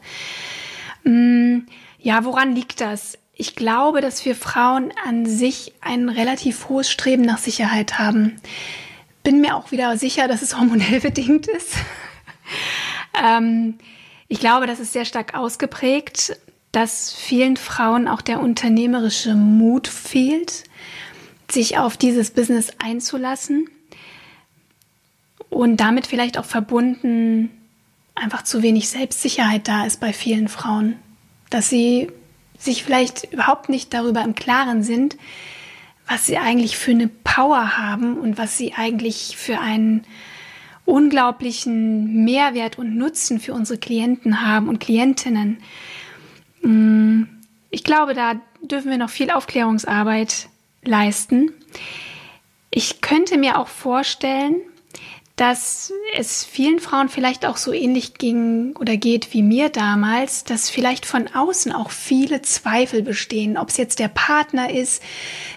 Mm, 1.03 1.59
ja, 1.99 2.23
woran 2.23 2.55
liegt 2.55 2.79
das? 2.79 3.17
Ich 3.35 3.55
glaube, 3.55 3.99
dass 4.01 4.23
wir 4.25 4.35
Frauen 4.35 4.93
an 5.05 5.25
sich 5.25 5.73
ein 5.81 6.07
relativ 6.07 6.69
hohes 6.69 6.89
Streben 6.89 7.23
nach 7.23 7.39
Sicherheit 7.39 7.99
haben. 7.99 8.39
Bin 9.23 9.41
mir 9.41 9.55
auch 9.55 9.71
wieder 9.71 9.97
sicher, 9.97 10.27
dass 10.27 10.41
es 10.41 10.57
hormonell 10.57 10.99
bedingt 11.01 11.47
ist. 11.47 11.75
ähm, 13.21 13.79
ich 14.27 14.39
glaube, 14.39 14.67
das 14.67 14.79
ist 14.79 14.93
sehr 14.93 15.05
stark 15.05 15.33
ausgeprägt 15.33 16.37
dass 16.73 17.13
vielen 17.13 17.55
Frauen 17.55 18.09
auch 18.09 18.21
der 18.21 18.41
unternehmerische 18.41 19.35
Mut 19.35 19.87
fehlt, 19.87 20.65
sich 21.49 21.77
auf 21.77 21.95
dieses 21.95 22.31
Business 22.31 22.71
einzulassen 22.79 23.69
und 25.49 25.77
damit 25.77 26.07
vielleicht 26.07 26.37
auch 26.37 26.45
verbunden 26.45 27.51
einfach 28.15 28.43
zu 28.43 28.63
wenig 28.63 28.89
Selbstsicherheit 28.89 29.67
da 29.67 29.85
ist 29.85 29.99
bei 29.99 30.13
vielen 30.13 30.47
Frauen, 30.47 30.95
dass 31.49 31.69
sie 31.69 32.11
sich 32.57 32.83
vielleicht 32.83 33.31
überhaupt 33.31 33.69
nicht 33.69 33.93
darüber 33.93 34.23
im 34.23 34.33
Klaren 34.33 34.83
sind, 34.83 35.15
was 36.07 36.25
sie 36.25 36.37
eigentlich 36.37 36.75
für 36.75 36.91
eine 36.91 37.07
Power 37.07 37.77
haben 37.77 38.17
und 38.17 38.37
was 38.37 38.57
sie 38.57 38.73
eigentlich 38.73 39.37
für 39.37 39.59
einen 39.59 40.05
unglaublichen 40.85 42.25
Mehrwert 42.25 42.79
und 42.79 42.97
Nutzen 42.97 43.39
für 43.39 43.53
unsere 43.53 43.79
Klienten 43.79 44.41
haben 44.41 44.67
und 44.67 44.79
Klientinnen. 44.79 45.57
Mm, 46.63 47.23
ich 47.69 47.83
glaube, 47.83 48.13
da 48.13 48.35
dürfen 48.61 48.89
wir 48.89 48.97
noch 48.97 49.09
viel 49.09 49.29
Aufklärungsarbeit 49.29 50.49
leisten. 50.83 51.51
Ich 52.71 53.01
könnte 53.01 53.37
mir 53.37 53.59
auch 53.59 53.67
vorstellen, 53.67 54.55
dass 55.35 55.91
es 56.15 56.45
vielen 56.45 56.79
Frauen 56.79 57.09
vielleicht 57.09 57.47
auch 57.47 57.57
so 57.57 57.73
ähnlich 57.73 58.13
ging 58.15 58.75
oder 58.79 58.97
geht 58.97 59.33
wie 59.33 59.41
mir 59.41 59.69
damals, 59.69 60.43
dass 60.43 60.69
vielleicht 60.69 61.07
von 61.07 61.27
außen 61.27 61.71
auch 61.71 61.89
viele 61.89 62.43
Zweifel 62.43 63.01
bestehen, 63.01 63.57
ob 63.57 63.69
es 63.69 63.77
jetzt 63.77 63.97
der 63.97 64.09
Partner 64.09 64.69
ist, 64.69 65.01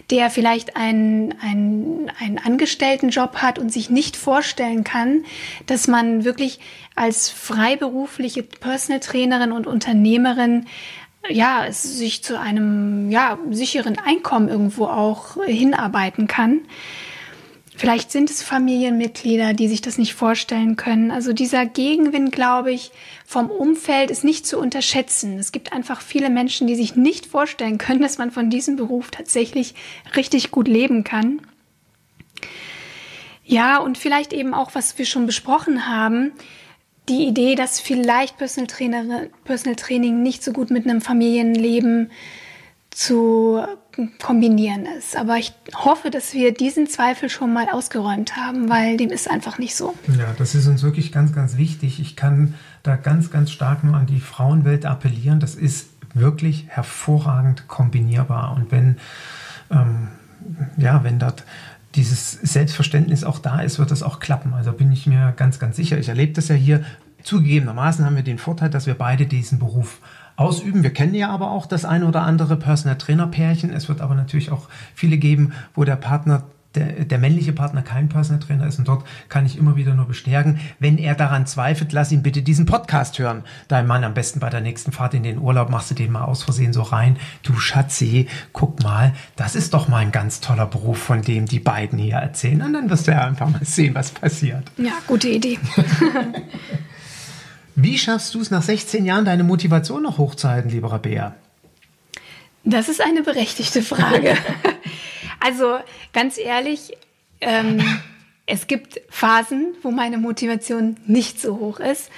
der 0.08 0.30
vielleicht 0.30 0.76
einen, 0.76 1.34
einen, 1.42 2.10
einen 2.18 2.38
Angestelltenjob 2.38 3.36
hat 3.36 3.58
und 3.58 3.70
sich 3.70 3.90
nicht 3.90 4.16
vorstellen 4.16 4.82
kann, 4.82 5.26
dass 5.66 5.88
man 5.88 6.24
wirklich 6.24 6.58
als 6.94 7.28
freiberufliche 7.28 8.42
Personal 8.42 9.00
Trainerin 9.00 9.52
und 9.52 9.66
Unternehmerin 9.66 10.66
ja, 11.28 11.70
sich 11.70 12.22
zu 12.22 12.40
einem 12.40 13.10
ja, 13.10 13.38
sicheren 13.50 13.98
Einkommen 13.98 14.48
irgendwo 14.48 14.86
auch 14.86 15.44
hinarbeiten 15.44 16.28
kann. 16.28 16.62
Vielleicht 17.78 18.10
sind 18.10 18.30
es 18.30 18.42
Familienmitglieder, 18.42 19.52
die 19.52 19.68
sich 19.68 19.82
das 19.82 19.98
nicht 19.98 20.14
vorstellen 20.14 20.76
können. 20.76 21.10
Also 21.10 21.34
dieser 21.34 21.66
Gegenwind, 21.66 22.32
glaube 22.32 22.72
ich, 22.72 22.90
vom 23.26 23.50
Umfeld 23.50 24.10
ist 24.10 24.24
nicht 24.24 24.46
zu 24.46 24.58
unterschätzen. 24.58 25.38
Es 25.38 25.52
gibt 25.52 25.74
einfach 25.74 26.00
viele 26.00 26.30
Menschen, 26.30 26.66
die 26.66 26.74
sich 26.74 26.96
nicht 26.96 27.26
vorstellen 27.26 27.76
können, 27.76 28.00
dass 28.00 28.16
man 28.16 28.30
von 28.30 28.48
diesem 28.48 28.76
Beruf 28.76 29.10
tatsächlich 29.10 29.74
richtig 30.16 30.50
gut 30.50 30.68
leben 30.68 31.04
kann. 31.04 31.42
Ja, 33.44 33.76
und 33.76 33.98
vielleicht 33.98 34.32
eben 34.32 34.54
auch, 34.54 34.74
was 34.74 34.96
wir 34.96 35.04
schon 35.04 35.26
besprochen 35.26 35.86
haben, 35.86 36.32
die 37.10 37.26
Idee, 37.26 37.56
dass 37.56 37.78
vielleicht 37.78 38.38
Personal, 38.38 38.68
Trainer, 38.68 39.26
Personal 39.44 39.76
Training 39.76 40.22
nicht 40.22 40.42
so 40.42 40.52
gut 40.52 40.70
mit 40.70 40.88
einem 40.88 41.02
Familienleben 41.02 42.10
zu 42.90 43.62
kombinieren 44.20 44.86
es. 44.98 45.14
Aber 45.14 45.36
ich 45.36 45.52
hoffe, 45.74 46.10
dass 46.10 46.34
wir 46.34 46.52
diesen 46.52 46.86
Zweifel 46.86 47.28
schon 47.28 47.52
mal 47.52 47.68
ausgeräumt 47.70 48.36
haben, 48.36 48.68
weil 48.68 48.96
dem 48.96 49.10
ist 49.10 49.30
einfach 49.30 49.58
nicht 49.58 49.74
so. 49.74 49.94
Ja, 50.18 50.34
das 50.38 50.54
ist 50.54 50.66
uns 50.66 50.82
wirklich 50.82 51.12
ganz, 51.12 51.32
ganz 51.32 51.56
wichtig. 51.56 52.00
Ich 52.00 52.16
kann 52.16 52.54
da 52.82 52.96
ganz, 52.96 53.30
ganz 53.30 53.50
stark 53.50 53.84
nur 53.84 53.94
an 53.94 54.06
die 54.06 54.20
Frauenwelt 54.20 54.86
appellieren. 54.86 55.40
Das 55.40 55.54
ist 55.54 55.88
wirklich 56.14 56.66
hervorragend 56.68 57.68
kombinierbar. 57.68 58.54
Und 58.54 58.70
wenn, 58.70 58.96
ähm, 59.70 60.08
ja, 60.76 61.02
wenn 61.04 61.18
dort 61.18 61.44
dieses 61.94 62.32
Selbstverständnis 62.32 63.24
auch 63.24 63.38
da 63.38 63.60
ist, 63.60 63.78
wird 63.78 63.90
das 63.90 64.02
auch 64.02 64.20
klappen. 64.20 64.52
Also 64.54 64.72
bin 64.72 64.92
ich 64.92 65.06
mir 65.06 65.32
ganz, 65.36 65.58
ganz 65.58 65.76
sicher. 65.76 65.98
Ich 65.98 66.08
erlebe 66.08 66.32
das 66.32 66.48
ja 66.48 66.54
hier. 66.54 66.84
Zugegebenermaßen 67.22 68.04
haben 68.04 68.14
wir 68.14 68.22
den 68.22 68.38
Vorteil, 68.38 68.70
dass 68.70 68.86
wir 68.86 68.94
beide 68.94 69.26
diesen 69.26 69.58
Beruf 69.58 69.98
ausüben. 70.36 70.82
Wir 70.82 70.92
kennen 70.92 71.14
ja 71.14 71.30
aber 71.30 71.50
auch 71.50 71.66
das 71.66 71.84
eine 71.84 72.06
oder 72.06 72.22
andere 72.22 72.56
Personal 72.56 72.98
Trainer 72.98 73.26
Pärchen. 73.26 73.70
Es 73.70 73.88
wird 73.88 74.00
aber 74.00 74.14
natürlich 74.14 74.52
auch 74.52 74.68
viele 74.94 75.18
geben, 75.18 75.52
wo 75.74 75.84
der 75.84 75.96
Partner 75.96 76.44
der, 76.76 77.06
der, 77.06 77.18
männliche 77.18 77.52
Partner 77.52 77.82
kein 77.82 78.08
Personal 78.08 78.40
Trainer 78.40 78.66
ist 78.66 78.78
und 78.78 78.86
dort 78.86 79.06
kann 79.28 79.46
ich 79.46 79.56
immer 79.56 79.76
wieder 79.76 79.94
nur 79.94 80.06
bestärken, 80.06 80.60
wenn 80.78 80.98
er 80.98 81.14
daran 81.14 81.46
zweifelt, 81.46 81.92
lass 81.92 82.12
ihn 82.12 82.22
bitte 82.22 82.42
diesen 82.42 82.66
Podcast 82.66 83.18
hören. 83.18 83.44
Dein 83.68 83.86
Mann 83.86 84.04
am 84.04 84.12
besten 84.12 84.40
bei 84.40 84.50
der 84.50 84.60
nächsten 84.60 84.92
Fahrt 84.92 85.14
in 85.14 85.22
den 85.22 85.38
Urlaub 85.38 85.70
machst 85.70 85.90
du 85.90 85.94
den 85.94 86.12
mal 86.12 86.24
aus 86.24 86.42
Versehen 86.42 86.74
so 86.74 86.82
rein. 86.82 87.16
Du 87.42 87.54
Schatzi, 87.56 88.28
guck 88.52 88.82
mal, 88.82 89.14
das 89.36 89.56
ist 89.56 89.72
doch 89.72 89.88
mal 89.88 89.98
ein 89.98 90.12
ganz 90.12 90.40
toller 90.40 90.66
Beruf, 90.66 90.98
von 90.98 91.22
dem 91.22 91.46
die 91.46 91.60
beiden 91.60 91.98
hier 91.98 92.16
erzählen 92.16 92.60
und 92.60 92.74
dann 92.74 92.90
wirst 92.90 93.06
du 93.06 93.12
ja 93.12 93.22
einfach 93.22 93.48
mal 93.48 93.64
sehen, 93.64 93.94
was 93.94 94.10
passiert. 94.10 94.70
Ja, 94.76 94.92
gute 95.06 95.28
Idee. 95.28 95.58
Wie 97.78 97.98
schaffst 97.98 98.34
du 98.34 98.40
es 98.40 98.50
nach 98.50 98.62
16 98.62 99.04
Jahren, 99.04 99.26
deine 99.26 99.44
Motivation 99.44 100.02
noch 100.02 100.16
hochzuhalten, 100.16 100.70
lieber 100.70 100.92
Rabea? 100.92 101.34
Das 102.64 102.88
ist 102.88 103.02
eine 103.02 103.22
berechtigte 103.22 103.82
Frage. 103.82 104.34
also 105.40 105.76
ganz 106.14 106.38
ehrlich, 106.38 106.96
ähm, 107.42 107.84
es 108.46 108.66
gibt 108.66 109.02
Phasen, 109.10 109.74
wo 109.82 109.90
meine 109.90 110.16
Motivation 110.16 110.96
nicht 111.06 111.38
so 111.38 111.58
hoch 111.58 111.78
ist. 111.78 112.10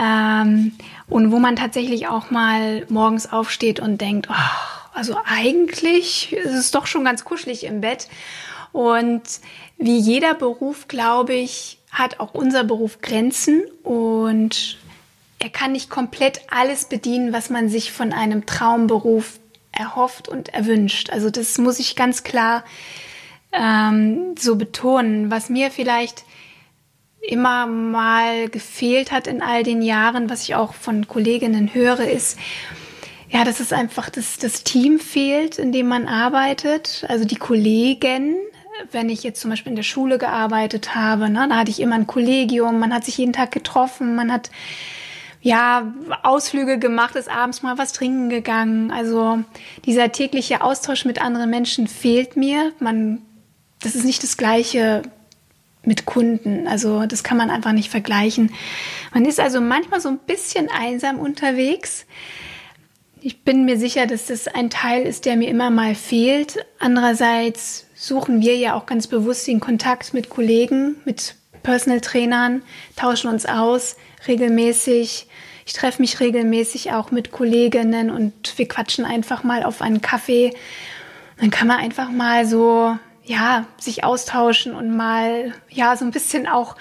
Ähm, 0.00 0.72
und 1.08 1.30
wo 1.30 1.38
man 1.38 1.56
tatsächlich 1.56 2.08
auch 2.08 2.30
mal 2.30 2.86
morgens 2.88 3.30
aufsteht 3.30 3.80
und 3.80 4.00
denkt, 4.00 4.28
oh, 4.30 4.94
also 4.94 5.18
eigentlich 5.26 6.32
ist 6.32 6.54
es 6.54 6.70
doch 6.70 6.86
schon 6.86 7.04
ganz 7.04 7.22
kuschelig 7.22 7.64
im 7.64 7.82
Bett. 7.82 8.08
Und 8.72 9.22
wie 9.76 9.98
jeder 9.98 10.32
Beruf, 10.32 10.88
glaube 10.88 11.34
ich, 11.34 11.78
hat 11.90 12.18
auch 12.18 12.32
unser 12.32 12.64
Beruf 12.64 13.02
Grenzen 13.02 13.62
und 13.82 14.78
er 15.38 15.50
kann 15.50 15.72
nicht 15.72 15.90
komplett 15.90 16.40
alles 16.50 16.86
bedienen, 16.86 17.32
was 17.32 17.50
man 17.50 17.68
sich 17.68 17.92
von 17.92 18.12
einem 18.12 18.46
Traumberuf 18.46 19.38
erhofft 19.72 20.28
und 20.28 20.54
erwünscht. 20.54 21.10
Also 21.10 21.30
das 21.30 21.58
muss 21.58 21.78
ich 21.78 21.96
ganz 21.96 22.22
klar 22.22 22.64
ähm, 23.52 24.34
so 24.38 24.56
betonen. 24.56 25.30
Was 25.30 25.50
mir 25.50 25.70
vielleicht 25.70 26.24
immer 27.20 27.66
mal 27.66 28.48
gefehlt 28.48 29.12
hat 29.12 29.26
in 29.26 29.42
all 29.42 29.62
den 29.62 29.82
Jahren, 29.82 30.30
was 30.30 30.42
ich 30.42 30.54
auch 30.54 30.74
von 30.74 31.08
Kolleginnen 31.08 31.74
höre, 31.74 32.08
ist, 32.08 32.38
ja, 33.28 33.44
dass 33.44 33.60
es 33.60 33.72
einfach 33.72 34.08
das, 34.08 34.38
das 34.38 34.62
Team 34.62 34.98
fehlt, 35.00 35.58
in 35.58 35.72
dem 35.72 35.88
man 35.88 36.06
arbeitet. 36.06 37.04
Also 37.08 37.24
die 37.24 37.36
Kollegen, 37.36 38.36
wenn 38.92 39.08
ich 39.08 39.24
jetzt 39.24 39.40
zum 39.40 39.50
Beispiel 39.50 39.70
in 39.70 39.76
der 39.76 39.82
Schule 39.82 40.18
gearbeitet 40.18 40.94
habe, 40.94 41.28
ne, 41.28 41.46
da 41.48 41.56
hatte 41.56 41.70
ich 41.70 41.80
immer 41.80 41.96
ein 41.96 42.06
Kollegium, 42.06 42.78
man 42.78 42.94
hat 42.94 43.04
sich 43.04 43.18
jeden 43.18 43.32
Tag 43.32 43.50
getroffen, 43.50 44.14
man 44.14 44.32
hat 44.32 44.50
ja, 45.46 45.94
Ausflüge 46.24 46.80
gemacht, 46.80 47.14
ist 47.14 47.30
abends 47.30 47.62
mal 47.62 47.78
was 47.78 47.92
trinken 47.92 48.30
gegangen. 48.30 48.90
Also 48.90 49.44
dieser 49.84 50.10
tägliche 50.10 50.60
Austausch 50.60 51.04
mit 51.04 51.22
anderen 51.22 51.50
Menschen 51.50 51.86
fehlt 51.86 52.36
mir. 52.36 52.72
Man, 52.80 53.22
das 53.80 53.94
ist 53.94 54.04
nicht 54.04 54.24
das 54.24 54.36
Gleiche 54.36 55.02
mit 55.84 56.04
Kunden. 56.04 56.66
Also 56.66 57.06
das 57.06 57.22
kann 57.22 57.36
man 57.36 57.50
einfach 57.50 57.70
nicht 57.70 57.92
vergleichen. 57.92 58.52
Man 59.14 59.24
ist 59.24 59.38
also 59.38 59.60
manchmal 59.60 60.00
so 60.00 60.08
ein 60.08 60.18
bisschen 60.18 60.68
einsam 60.68 61.20
unterwegs. 61.20 62.06
Ich 63.20 63.44
bin 63.44 63.66
mir 63.66 63.78
sicher, 63.78 64.08
dass 64.08 64.26
das 64.26 64.48
ein 64.48 64.68
Teil 64.68 65.04
ist, 65.04 65.26
der 65.26 65.36
mir 65.36 65.48
immer 65.48 65.70
mal 65.70 65.94
fehlt. 65.94 66.66
Andererseits 66.80 67.86
suchen 67.94 68.40
wir 68.40 68.56
ja 68.56 68.74
auch 68.74 68.86
ganz 68.86 69.06
bewusst 69.06 69.46
den 69.46 69.60
Kontakt 69.60 70.12
mit 70.12 70.28
Kollegen, 70.28 70.96
mit 71.04 71.36
Personal 71.62 72.00
Trainern, 72.00 72.62
tauschen 72.96 73.30
uns 73.30 73.46
aus 73.46 73.94
regelmäßig. 74.26 75.28
Ich 75.66 75.72
treffe 75.72 76.00
mich 76.00 76.20
regelmäßig 76.20 76.92
auch 76.92 77.10
mit 77.10 77.32
Kolleginnen 77.32 78.10
und 78.10 78.56
wir 78.56 78.68
quatschen 78.68 79.04
einfach 79.04 79.42
mal 79.42 79.64
auf 79.64 79.82
einen 79.82 80.00
Kaffee. 80.00 80.54
Dann 81.40 81.50
kann 81.50 81.66
man 81.66 81.78
einfach 81.78 82.08
mal 82.08 82.46
so, 82.46 82.96
ja, 83.24 83.66
sich 83.76 84.04
austauschen 84.04 84.74
und 84.74 84.96
mal, 84.96 85.52
ja, 85.68 85.96
so 85.96 86.04
ein 86.04 86.12
bisschen 86.12 86.46
auch 86.46 86.76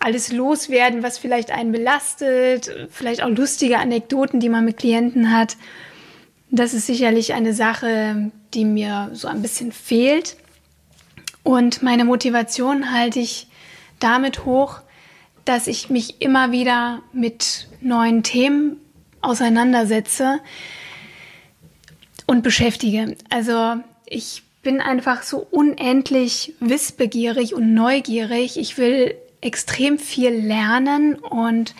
alles 0.00 0.32
loswerden, 0.32 1.02
was 1.02 1.18
vielleicht 1.18 1.50
einen 1.50 1.70
belastet, 1.70 2.88
vielleicht 2.90 3.22
auch 3.22 3.28
lustige 3.28 3.78
Anekdoten, 3.78 4.40
die 4.40 4.48
man 4.48 4.64
mit 4.64 4.78
Klienten 4.78 5.30
hat. 5.30 5.58
Das 6.50 6.72
ist 6.72 6.86
sicherlich 6.86 7.34
eine 7.34 7.52
Sache, 7.52 8.32
die 8.54 8.64
mir 8.64 9.10
so 9.12 9.28
ein 9.28 9.42
bisschen 9.42 9.70
fehlt. 9.70 10.36
Und 11.42 11.82
meine 11.82 12.06
Motivation 12.06 12.90
halte 12.90 13.20
ich 13.20 13.48
damit 14.00 14.46
hoch, 14.46 14.80
dass 15.44 15.66
ich 15.66 15.90
mich 15.90 16.20
immer 16.20 16.52
wieder 16.52 17.02
mit 17.12 17.68
neuen 17.80 18.22
Themen 18.22 18.76
auseinandersetze 19.20 20.40
und 22.26 22.42
beschäftige. 22.42 23.16
Also 23.30 23.76
ich 24.06 24.42
bin 24.62 24.80
einfach 24.80 25.22
so 25.22 25.46
unendlich 25.50 26.54
wissbegierig 26.60 27.54
und 27.54 27.74
neugierig. 27.74 28.56
Ich 28.56 28.78
will 28.78 29.14
extrem 29.40 29.98
viel 29.98 30.30
lernen 30.30 31.16
und 31.16 31.74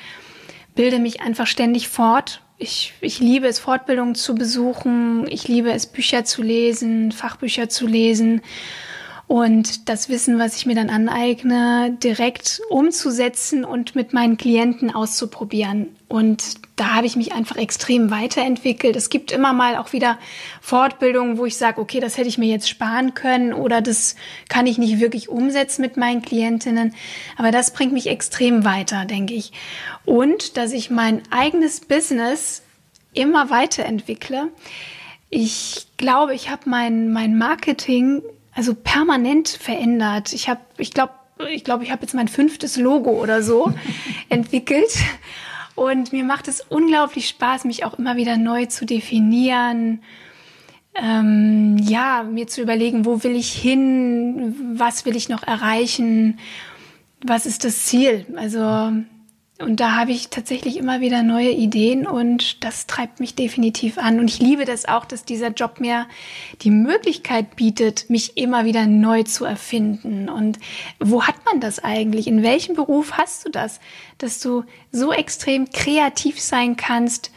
bilde 0.74 0.98
mich 0.98 1.20
einfach 1.20 1.46
ständig 1.46 1.88
fort. 1.88 2.42
Ich, 2.58 2.94
ich 3.00 3.20
liebe 3.20 3.46
es, 3.46 3.58
Fortbildungen 3.58 4.14
zu 4.14 4.34
besuchen. 4.34 5.26
Ich 5.28 5.46
liebe 5.46 5.72
es, 5.72 5.86
Bücher 5.86 6.24
zu 6.24 6.42
lesen, 6.42 7.12
Fachbücher 7.12 7.68
zu 7.68 7.86
lesen 7.86 8.42
und 9.32 9.88
das 9.88 10.10
Wissen, 10.10 10.38
was 10.38 10.56
ich 10.56 10.66
mir 10.66 10.74
dann 10.74 10.90
aneigne, 10.90 11.96
direkt 12.02 12.60
umzusetzen 12.68 13.64
und 13.64 13.94
mit 13.94 14.12
meinen 14.12 14.36
Klienten 14.36 14.94
auszuprobieren. 14.94 15.96
Und 16.06 16.56
da 16.76 16.96
habe 16.96 17.06
ich 17.06 17.16
mich 17.16 17.32
einfach 17.32 17.56
extrem 17.56 18.10
weiterentwickelt. 18.10 18.94
Es 18.94 19.08
gibt 19.08 19.32
immer 19.32 19.54
mal 19.54 19.78
auch 19.78 19.94
wieder 19.94 20.18
Fortbildungen, 20.60 21.38
wo 21.38 21.46
ich 21.46 21.56
sage, 21.56 21.80
okay, 21.80 21.98
das 21.98 22.18
hätte 22.18 22.28
ich 22.28 22.36
mir 22.36 22.50
jetzt 22.50 22.68
sparen 22.68 23.14
können 23.14 23.54
oder 23.54 23.80
das 23.80 24.16
kann 24.50 24.66
ich 24.66 24.76
nicht 24.76 25.00
wirklich 25.00 25.30
umsetzen 25.30 25.80
mit 25.80 25.96
meinen 25.96 26.20
Klientinnen. 26.20 26.94
Aber 27.38 27.50
das 27.50 27.72
bringt 27.72 27.94
mich 27.94 28.08
extrem 28.08 28.66
weiter, 28.66 29.06
denke 29.06 29.32
ich. 29.32 29.52
Und 30.04 30.58
dass 30.58 30.72
ich 30.72 30.90
mein 30.90 31.22
eigenes 31.30 31.80
Business 31.80 32.64
immer 33.14 33.48
weiterentwickle. 33.48 34.48
Ich 35.30 35.86
glaube, 35.96 36.34
ich 36.34 36.50
habe 36.50 36.68
mein, 36.68 37.10
mein 37.10 37.38
Marketing 37.38 38.20
also 38.54 38.74
permanent 38.74 39.48
verändert. 39.48 40.32
Ich 40.32 40.48
habe, 40.48 40.60
ich 40.78 40.92
glaube, 40.92 41.12
ich 41.50 41.64
glaube, 41.64 41.84
ich 41.84 41.90
habe 41.90 42.02
jetzt 42.02 42.14
mein 42.14 42.28
fünftes 42.28 42.76
Logo 42.76 43.10
oder 43.10 43.42
so 43.42 43.72
entwickelt. 44.28 44.92
Und 45.74 46.12
mir 46.12 46.24
macht 46.24 46.48
es 46.48 46.60
unglaublich 46.60 47.28
Spaß, 47.28 47.64
mich 47.64 47.84
auch 47.84 47.98
immer 47.98 48.16
wieder 48.16 48.36
neu 48.36 48.66
zu 48.66 48.84
definieren. 48.84 50.02
Ähm, 50.94 51.78
ja, 51.78 52.22
mir 52.22 52.46
zu 52.46 52.60
überlegen, 52.60 53.06
wo 53.06 53.22
will 53.22 53.34
ich 53.34 53.52
hin, 53.52 54.74
was 54.74 55.06
will 55.06 55.16
ich 55.16 55.30
noch 55.30 55.42
erreichen, 55.42 56.38
was 57.24 57.46
ist 57.46 57.64
das 57.64 57.86
Ziel. 57.86 58.26
Also 58.36 58.92
und 59.62 59.80
da 59.80 59.92
habe 59.92 60.12
ich 60.12 60.28
tatsächlich 60.28 60.76
immer 60.76 61.00
wieder 61.00 61.22
neue 61.22 61.50
Ideen 61.50 62.06
und 62.06 62.62
das 62.64 62.86
treibt 62.86 63.20
mich 63.20 63.34
definitiv 63.34 63.96
an. 63.98 64.18
Und 64.18 64.28
ich 64.28 64.40
liebe 64.40 64.64
das 64.64 64.86
auch, 64.86 65.04
dass 65.04 65.24
dieser 65.24 65.48
Job 65.48 65.80
mir 65.80 66.06
die 66.62 66.70
Möglichkeit 66.70 67.56
bietet, 67.56 68.10
mich 68.10 68.36
immer 68.36 68.64
wieder 68.64 68.86
neu 68.86 69.22
zu 69.22 69.44
erfinden. 69.44 70.28
Und 70.28 70.58
wo 70.98 71.22
hat 71.22 71.36
man 71.46 71.60
das 71.60 71.82
eigentlich? 71.82 72.26
In 72.26 72.42
welchem 72.42 72.74
Beruf 72.74 73.12
hast 73.12 73.46
du 73.46 73.50
das? 73.50 73.80
Dass 74.18 74.40
du 74.40 74.64
so 74.90 75.12
extrem 75.12 75.70
kreativ 75.70 76.40
sein 76.40 76.76
kannst, 76.76 77.30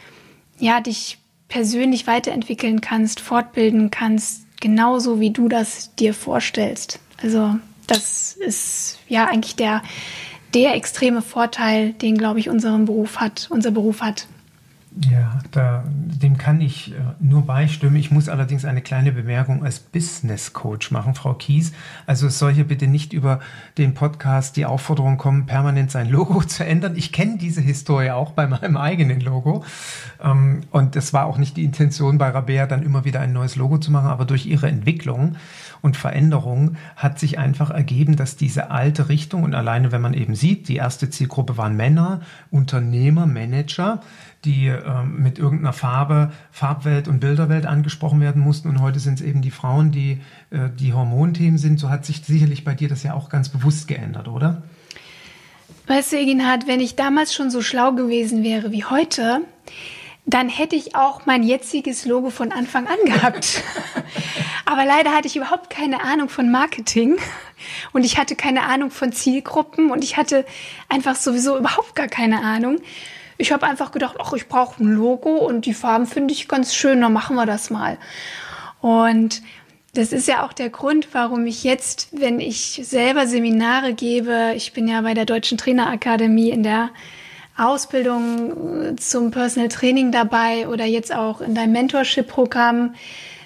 ja, 0.58 0.80
dich 0.80 1.18
persönlich 1.48 2.06
weiterentwickeln 2.06 2.80
kannst, 2.80 3.20
fortbilden 3.20 3.90
kannst, 3.90 4.46
genauso 4.60 5.20
wie 5.20 5.30
du 5.30 5.48
das 5.48 5.94
dir 5.94 6.12
vorstellst. 6.12 6.98
Also 7.22 7.56
das 7.86 8.32
ist 8.32 8.98
ja 9.08 9.26
eigentlich 9.26 9.56
der 9.56 9.82
der 10.54 10.74
extreme 10.74 11.22
Vorteil, 11.22 11.92
den, 11.92 12.16
glaube 12.16 12.38
ich, 12.40 12.48
unseren 12.48 12.84
Beruf 12.84 13.18
hat, 13.18 13.46
unser 13.50 13.70
Beruf 13.70 14.00
hat. 14.00 14.26
Ja, 14.98 15.40
da, 15.50 15.84
dem 15.86 16.38
kann 16.38 16.62
ich 16.62 16.92
äh, 16.92 16.94
nur 17.20 17.44
beistimmen. 17.44 17.96
Ich 17.96 18.10
muss 18.10 18.30
allerdings 18.30 18.64
eine 18.64 18.80
kleine 18.80 19.12
Bemerkung 19.12 19.62
als 19.62 19.78
Business 19.78 20.54
Coach 20.54 20.90
machen, 20.90 21.14
Frau 21.14 21.34
Kies. 21.34 21.72
Also 22.06 22.28
es 22.28 22.38
soll 22.38 22.54
hier 22.54 22.66
bitte 22.66 22.86
nicht 22.86 23.12
über 23.12 23.40
den 23.76 23.92
Podcast 23.92 24.56
die 24.56 24.64
Aufforderung 24.64 25.18
kommen, 25.18 25.44
permanent 25.44 25.90
sein 25.90 26.08
Logo 26.08 26.42
zu 26.46 26.64
ändern. 26.64 26.96
Ich 26.96 27.12
kenne 27.12 27.36
diese 27.36 27.60
Historie 27.60 28.10
auch 28.10 28.30
bei 28.30 28.46
meinem 28.46 28.78
eigenen 28.78 29.20
Logo. 29.20 29.64
Ähm, 30.18 30.62
und 30.70 30.96
es 30.96 31.12
war 31.12 31.26
auch 31.26 31.36
nicht 31.36 31.58
die 31.58 31.64
Intention 31.64 32.16
bei 32.16 32.30
Rabea, 32.30 32.64
dann 32.64 32.82
immer 32.82 33.04
wieder 33.04 33.20
ein 33.20 33.34
neues 33.34 33.56
Logo 33.56 33.76
zu 33.76 33.92
machen, 33.92 34.08
aber 34.08 34.24
durch 34.24 34.46
ihre 34.46 34.68
Entwicklung 34.68 35.36
und 35.82 35.98
Veränderung 35.98 36.76
hat 36.96 37.18
sich 37.18 37.38
einfach 37.38 37.68
ergeben, 37.68 38.16
dass 38.16 38.36
diese 38.36 38.70
alte 38.70 39.10
Richtung 39.10 39.42
und 39.42 39.54
alleine, 39.54 39.92
wenn 39.92 40.00
man 40.00 40.14
eben 40.14 40.34
sieht, 40.34 40.68
die 40.68 40.76
erste 40.76 41.10
Zielgruppe 41.10 41.58
waren 41.58 41.76
Männer, 41.76 42.22
Unternehmer, 42.50 43.26
Manager, 43.26 44.00
die 44.46 44.68
ähm, 44.68 45.22
mit 45.22 45.38
irgendeiner 45.38 45.72
Farbe, 45.72 46.32
Farbwelt 46.50 47.08
und 47.08 47.20
Bilderwelt 47.20 47.66
angesprochen 47.66 48.20
werden 48.20 48.40
mussten. 48.40 48.68
Und 48.68 48.80
heute 48.80 49.00
sind 49.00 49.20
es 49.20 49.26
eben 49.26 49.42
die 49.42 49.50
Frauen, 49.50 49.90
die 49.90 50.22
äh, 50.50 50.70
die 50.78 50.94
Hormonthemen 50.94 51.58
sind. 51.58 51.78
So 51.78 51.90
hat 51.90 52.06
sich 52.06 52.22
sicherlich 52.24 52.64
bei 52.64 52.74
dir 52.74 52.88
das 52.88 53.02
ja 53.02 53.12
auch 53.12 53.28
ganz 53.28 53.48
bewusst 53.48 53.88
geändert, 53.88 54.28
oder? 54.28 54.62
Weißt 55.88 56.12
du, 56.12 56.16
Eginhard, 56.16 56.66
wenn 56.66 56.80
ich 56.80 56.96
damals 56.96 57.34
schon 57.34 57.50
so 57.50 57.60
schlau 57.60 57.92
gewesen 57.92 58.42
wäre 58.42 58.72
wie 58.72 58.84
heute, 58.84 59.42
dann 60.24 60.48
hätte 60.48 60.74
ich 60.74 60.96
auch 60.96 61.26
mein 61.26 61.42
jetziges 61.42 62.04
Logo 62.04 62.30
von 62.30 62.50
Anfang 62.50 62.86
an 62.86 62.98
gehabt. 63.04 63.62
Aber 64.64 64.84
leider 64.84 65.10
hatte 65.10 65.28
ich 65.28 65.36
überhaupt 65.36 65.70
keine 65.70 66.02
Ahnung 66.02 66.28
von 66.28 66.50
Marketing 66.50 67.16
und 67.92 68.04
ich 68.04 68.18
hatte 68.18 68.34
keine 68.34 68.64
Ahnung 68.64 68.90
von 68.90 69.12
Zielgruppen 69.12 69.90
und 69.92 70.02
ich 70.02 70.16
hatte 70.16 70.44
einfach 70.88 71.14
sowieso 71.14 71.56
überhaupt 71.56 71.94
gar 71.94 72.08
keine 72.08 72.42
Ahnung. 72.42 72.78
Ich 73.38 73.52
habe 73.52 73.66
einfach 73.66 73.92
gedacht, 73.92 74.16
ach, 74.18 74.32
ich 74.32 74.48
brauche 74.48 74.82
ein 74.82 74.92
Logo 74.92 75.36
und 75.36 75.66
die 75.66 75.74
Farben 75.74 76.06
finde 76.06 76.32
ich 76.32 76.48
ganz 76.48 76.74
schön, 76.74 77.00
dann 77.00 77.12
machen 77.12 77.36
wir 77.36 77.46
das 77.46 77.70
mal. 77.70 77.98
Und 78.80 79.42
das 79.94 80.12
ist 80.12 80.28
ja 80.28 80.44
auch 80.44 80.52
der 80.52 80.68
Grund, 80.68 81.08
warum 81.12 81.46
ich 81.46 81.64
jetzt, 81.64 82.08
wenn 82.12 82.38
ich 82.40 82.80
selber 82.84 83.26
Seminare 83.26 83.94
gebe, 83.94 84.52
ich 84.54 84.72
bin 84.72 84.88
ja 84.88 85.00
bei 85.00 85.14
der 85.14 85.24
Deutschen 85.24 85.58
Trainerakademie 85.58 86.50
in 86.50 86.62
der 86.62 86.90
Ausbildung 87.56 88.98
zum 88.98 89.30
Personal 89.30 89.68
Training 89.68 90.12
dabei 90.12 90.68
oder 90.68 90.84
jetzt 90.84 91.14
auch 91.14 91.40
in 91.40 91.54
deinem 91.54 91.72
Mentorship-Programm, 91.72 92.94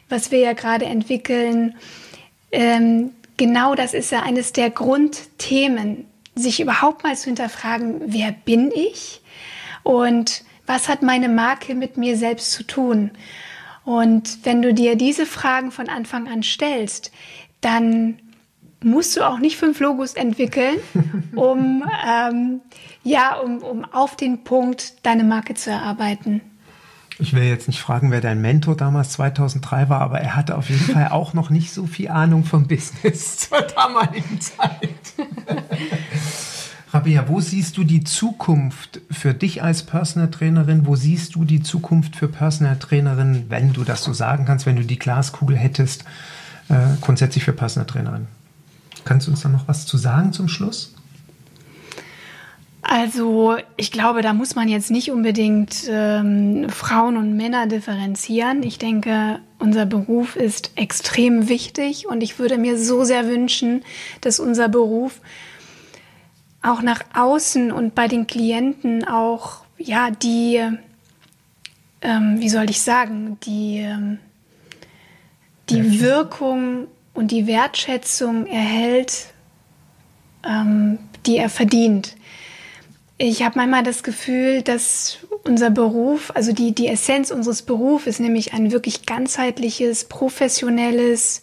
was 0.08 0.32
wir 0.32 0.40
ja 0.40 0.52
gerade 0.52 0.86
entwickeln. 0.86 1.76
Ähm, 2.50 3.12
genau 3.36 3.76
das 3.76 3.94
ist 3.94 4.10
ja 4.10 4.22
eines 4.22 4.52
der 4.52 4.70
Grundthemen, 4.70 6.06
sich 6.34 6.60
überhaupt 6.60 7.04
mal 7.04 7.16
zu 7.16 7.26
hinterfragen, 7.26 8.00
wer 8.06 8.32
bin 8.32 8.72
ich 8.74 9.19
und 9.82 10.44
was 10.66 10.88
hat 10.88 11.02
meine 11.02 11.28
Marke 11.28 11.74
mit 11.74 11.96
mir 11.96 12.16
selbst 12.16 12.52
zu 12.52 12.62
tun? 12.62 13.10
Und 13.84 14.44
wenn 14.44 14.62
du 14.62 14.72
dir 14.72 14.96
diese 14.96 15.26
Fragen 15.26 15.72
von 15.72 15.88
Anfang 15.88 16.28
an 16.28 16.42
stellst, 16.42 17.10
dann 17.60 18.18
musst 18.82 19.16
du 19.16 19.26
auch 19.26 19.38
nicht 19.38 19.56
fünf 19.56 19.80
Logos 19.80 20.14
entwickeln, 20.14 20.76
um, 21.34 21.84
ähm, 22.06 22.60
ja, 23.02 23.36
um, 23.36 23.58
um 23.58 23.84
auf 23.84 24.16
den 24.16 24.44
Punkt 24.44 25.04
deine 25.04 25.24
Marke 25.24 25.54
zu 25.54 25.70
erarbeiten. 25.70 26.40
Ich 27.18 27.34
will 27.34 27.42
jetzt 27.42 27.68
nicht 27.68 27.80
fragen, 27.80 28.10
wer 28.10 28.22
dein 28.22 28.40
Mentor 28.40 28.76
damals 28.76 29.10
2003 29.10 29.90
war, 29.90 30.00
aber 30.00 30.20
er 30.20 30.36
hatte 30.36 30.56
auf 30.56 30.70
jeden 30.70 30.92
Fall 30.92 31.08
auch 31.10 31.34
noch 31.34 31.50
nicht 31.50 31.72
so 31.72 31.86
viel 31.86 32.08
Ahnung 32.08 32.44
vom 32.44 32.66
Business 32.66 33.36
zur 33.36 33.60
damaligen 33.60 34.40
Zeit. 34.40 34.88
Rabia, 36.92 37.28
wo 37.28 37.40
siehst 37.40 37.76
du 37.76 37.84
die 37.84 38.02
Zukunft 38.02 39.00
für 39.12 39.32
dich 39.32 39.62
als 39.62 39.84
Personal 39.84 40.28
Trainerin? 40.28 40.86
Wo 40.86 40.96
siehst 40.96 41.36
du 41.36 41.44
die 41.44 41.62
Zukunft 41.62 42.16
für 42.16 42.26
Personal 42.26 42.78
Trainerin, 42.78 43.44
wenn 43.48 43.72
du 43.72 43.84
das 43.84 44.02
so 44.02 44.12
sagen 44.12 44.44
kannst, 44.44 44.66
wenn 44.66 44.74
du 44.74 44.84
die 44.84 44.98
Glaskugel 44.98 45.56
hättest, 45.56 46.04
äh, 46.68 46.74
grundsätzlich 47.00 47.44
für 47.44 47.52
Personal 47.52 47.86
Trainerin? 47.86 48.26
Kannst 49.04 49.28
du 49.28 49.30
uns 49.30 49.42
da 49.42 49.48
noch 49.48 49.68
was 49.68 49.86
zu 49.86 49.98
sagen 49.98 50.32
zum 50.32 50.48
Schluss? 50.48 50.94
Also 52.82 53.56
ich 53.76 53.92
glaube, 53.92 54.20
da 54.20 54.32
muss 54.32 54.56
man 54.56 54.68
jetzt 54.68 54.90
nicht 54.90 55.12
unbedingt 55.12 55.84
ähm, 55.88 56.68
Frauen 56.70 57.16
und 57.16 57.36
Männer 57.36 57.68
differenzieren. 57.68 58.64
Ich 58.64 58.78
denke, 58.78 59.38
unser 59.60 59.86
Beruf 59.86 60.34
ist 60.34 60.72
extrem 60.74 61.48
wichtig 61.48 62.08
und 62.08 62.20
ich 62.20 62.40
würde 62.40 62.58
mir 62.58 62.76
so 62.76 63.04
sehr 63.04 63.28
wünschen, 63.28 63.84
dass 64.22 64.40
unser 64.40 64.68
Beruf 64.68 65.20
auch 66.62 66.82
nach 66.82 67.02
außen 67.14 67.72
und 67.72 67.94
bei 67.94 68.08
den 68.08 68.26
Klienten 68.26 69.06
auch, 69.06 69.64
ja, 69.78 70.10
die, 70.10 70.60
ähm, 72.02 72.36
wie 72.38 72.48
soll 72.48 72.68
ich 72.68 72.80
sagen, 72.82 73.38
die, 73.44 73.78
ähm, 73.78 74.18
die 75.70 76.00
Wirkung 76.00 76.88
und 77.14 77.30
die 77.30 77.46
Wertschätzung 77.46 78.46
erhält, 78.46 79.28
ähm, 80.44 80.98
die 81.26 81.36
er 81.36 81.48
verdient. 81.48 82.16
Ich 83.16 83.42
habe 83.42 83.58
manchmal 83.58 83.82
das 83.82 84.02
Gefühl, 84.02 84.62
dass 84.62 85.18
unser 85.44 85.70
Beruf, 85.70 86.32
also 86.34 86.52
die, 86.52 86.74
die 86.74 86.88
Essenz 86.88 87.30
unseres 87.30 87.62
Berufs, 87.62 88.18
nämlich 88.18 88.54
ein 88.54 88.72
wirklich 88.72 89.04
ganzheitliches, 89.04 90.04
professionelles 90.04 91.42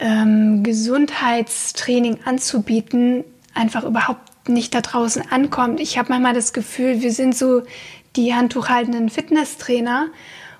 ähm, 0.00 0.62
Gesundheitstraining 0.64 2.18
anzubieten, 2.24 3.24
einfach 3.54 3.84
überhaupt 3.84 4.48
nicht 4.48 4.74
da 4.74 4.80
draußen 4.80 5.30
ankommt. 5.30 5.80
Ich 5.80 5.98
habe 5.98 6.10
manchmal 6.10 6.34
das 6.34 6.52
Gefühl, 6.52 7.00
wir 7.02 7.12
sind 7.12 7.36
so 7.36 7.62
die 8.16 8.34
handtuchhaltenden 8.34 9.08
Fitnesstrainer 9.08 10.08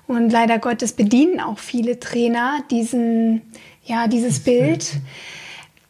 und 0.07 0.29
leider 0.29 0.59
Gottes 0.59 0.93
bedienen 0.93 1.39
auch 1.39 1.59
viele 1.59 1.99
Trainer 1.99 2.63
diesen, 2.69 3.41
ja, 3.85 4.07
dieses 4.07 4.41
Bild. 4.41 4.93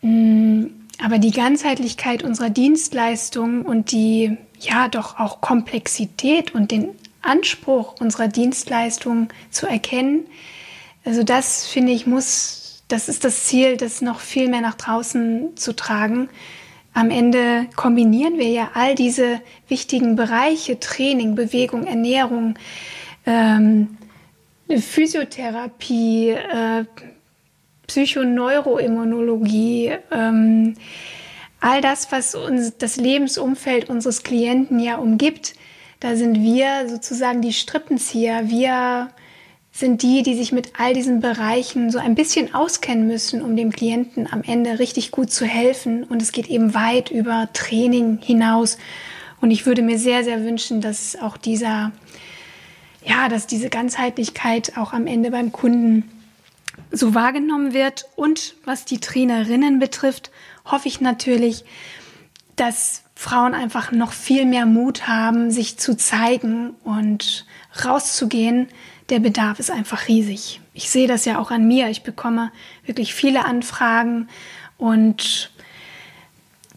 Mm, 0.02 0.66
aber 1.04 1.18
die 1.18 1.32
Ganzheitlichkeit 1.32 2.24
unserer 2.24 2.50
Dienstleistung 2.50 3.64
und 3.64 3.92
die, 3.92 4.38
ja, 4.60 4.88
doch 4.88 5.20
auch 5.20 5.42
Komplexität 5.42 6.54
und 6.54 6.72
den 6.72 6.90
Anspruch 7.22 8.00
unserer 8.00 8.28
Dienstleistung 8.28 9.30
zu 9.50 9.68
erkennen, 9.68 10.26
also 11.04 11.24
das 11.24 11.66
finde 11.66 11.94
ich 11.94 12.06
muss, 12.06 12.84
das 12.88 13.10
ist 13.10 13.24
das 13.24 13.46
Ziel, 13.46 13.78
das 13.78 14.02
noch 14.02 14.20
viel 14.20 14.50
mehr 14.50 14.62
nach 14.62 14.76
draußen 14.76 15.58
zu 15.58 15.76
tragen 15.76 16.30
am 16.94 17.10
Ende 17.10 17.68
kombinieren 17.76 18.38
wir 18.38 18.50
ja 18.50 18.72
all 18.74 18.96
diese 18.96 19.42
wichtigen 19.68 20.16
Bereiche, 20.16 20.80
Training, 20.80 21.36
Bewegung, 21.36 21.86
Ernährung, 21.88 22.56
ähm, 23.26 23.98
Physiotherapie, 24.70 26.30
äh, 26.30 26.86
Psychoneuroimmunologie, 27.88 29.94
ähm, 30.12 30.76
all 31.60 31.82
das, 31.82 32.12
was 32.12 32.36
uns 32.36 32.78
das 32.78 32.98
Lebensumfeld 32.98 33.90
unseres 33.90 34.22
Klienten 34.24 34.80
ja 34.80 34.98
umgibt, 34.98 35.56
da 36.00 36.16
sind 36.16 36.42
wir 36.42 36.88
sozusagen 36.90 37.42
die 37.42 37.54
Strippenzieher. 37.54 38.50
Wir 38.50 39.10
sind 39.72 40.02
die, 40.02 40.22
die 40.22 40.36
sich 40.36 40.52
mit 40.52 40.74
all 40.78 40.94
diesen 40.94 41.22
Bereichen 41.22 41.90
so 41.92 41.98
ein 41.98 42.16
bisschen 42.16 42.54
auskennen 42.54 43.08
müssen, 43.08 43.42
um 43.42 43.56
dem 43.56 43.72
Klienten 43.72 44.28
am 44.32 44.44
Ende 44.44 44.80
richtig 44.80 45.12
gut 45.12 45.32
zu 45.32 45.46
helfen. 45.46 46.04
Und 46.04 46.22
es 46.22 46.34
geht 46.34 46.50
eben 46.50 46.74
weit 46.74 47.10
über 47.10 47.48
Training 47.54 48.20
hinaus. 48.22 48.78
Und 49.40 49.50
ich 49.52 49.66
würde 49.66 49.82
mir 49.82 49.98
sehr, 49.98 50.24
sehr 50.24 50.44
wünschen, 50.44 50.82
dass 50.82 51.16
auch 51.16 51.38
dieser, 51.38 51.92
ja, 53.04 53.30
dass 53.30 53.48
diese 53.48 53.70
Ganzheitlichkeit 53.70 54.78
auch 54.78 54.92
am 54.94 55.08
Ende 55.08 55.32
beim 55.32 55.52
Kunden 55.54 56.12
so 56.92 57.16
wahrgenommen 57.16 57.74
wird. 57.74 58.06
Und 58.18 58.56
was 58.66 58.84
die 58.84 59.00
Trainerinnen 59.00 59.80
betrifft, 59.80 60.32
hoffe 60.66 60.90
ich 60.90 61.00
natürlich, 61.00 61.64
dass 62.58 63.04
Frauen 63.16 63.54
einfach 63.54 63.92
noch 63.92 64.12
viel 64.12 64.46
mehr 64.46 64.66
Mut 64.66 65.08
haben, 65.08 65.50
sich 65.50 65.78
zu 65.78 65.96
zeigen 65.96 66.72
und 66.84 67.46
rauszugehen, 67.86 68.68
der 69.12 69.20
Bedarf 69.20 69.60
ist 69.60 69.70
einfach 69.70 70.08
riesig. 70.08 70.62
Ich 70.74 70.90
sehe 70.90 71.08
das 71.08 71.26
ja 71.26 71.38
auch 71.38 71.52
an 71.52 71.68
mir. 71.68 71.90
Ich 71.90 72.04
bekomme 72.04 72.52
wirklich 72.86 73.14
viele 73.14 73.46
Anfragen 73.46 74.30
und 74.78 75.52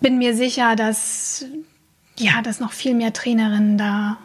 bin 0.01 0.18
mir 0.18 0.37
sicher, 0.37 0.76
dass 0.76 1.47
ja, 2.16 2.43
dass 2.43 2.61
noch 2.61 2.72
viel 2.72 2.95
mehr 2.95 3.12
Trainerinnen 3.12 3.78
da 3.78 4.18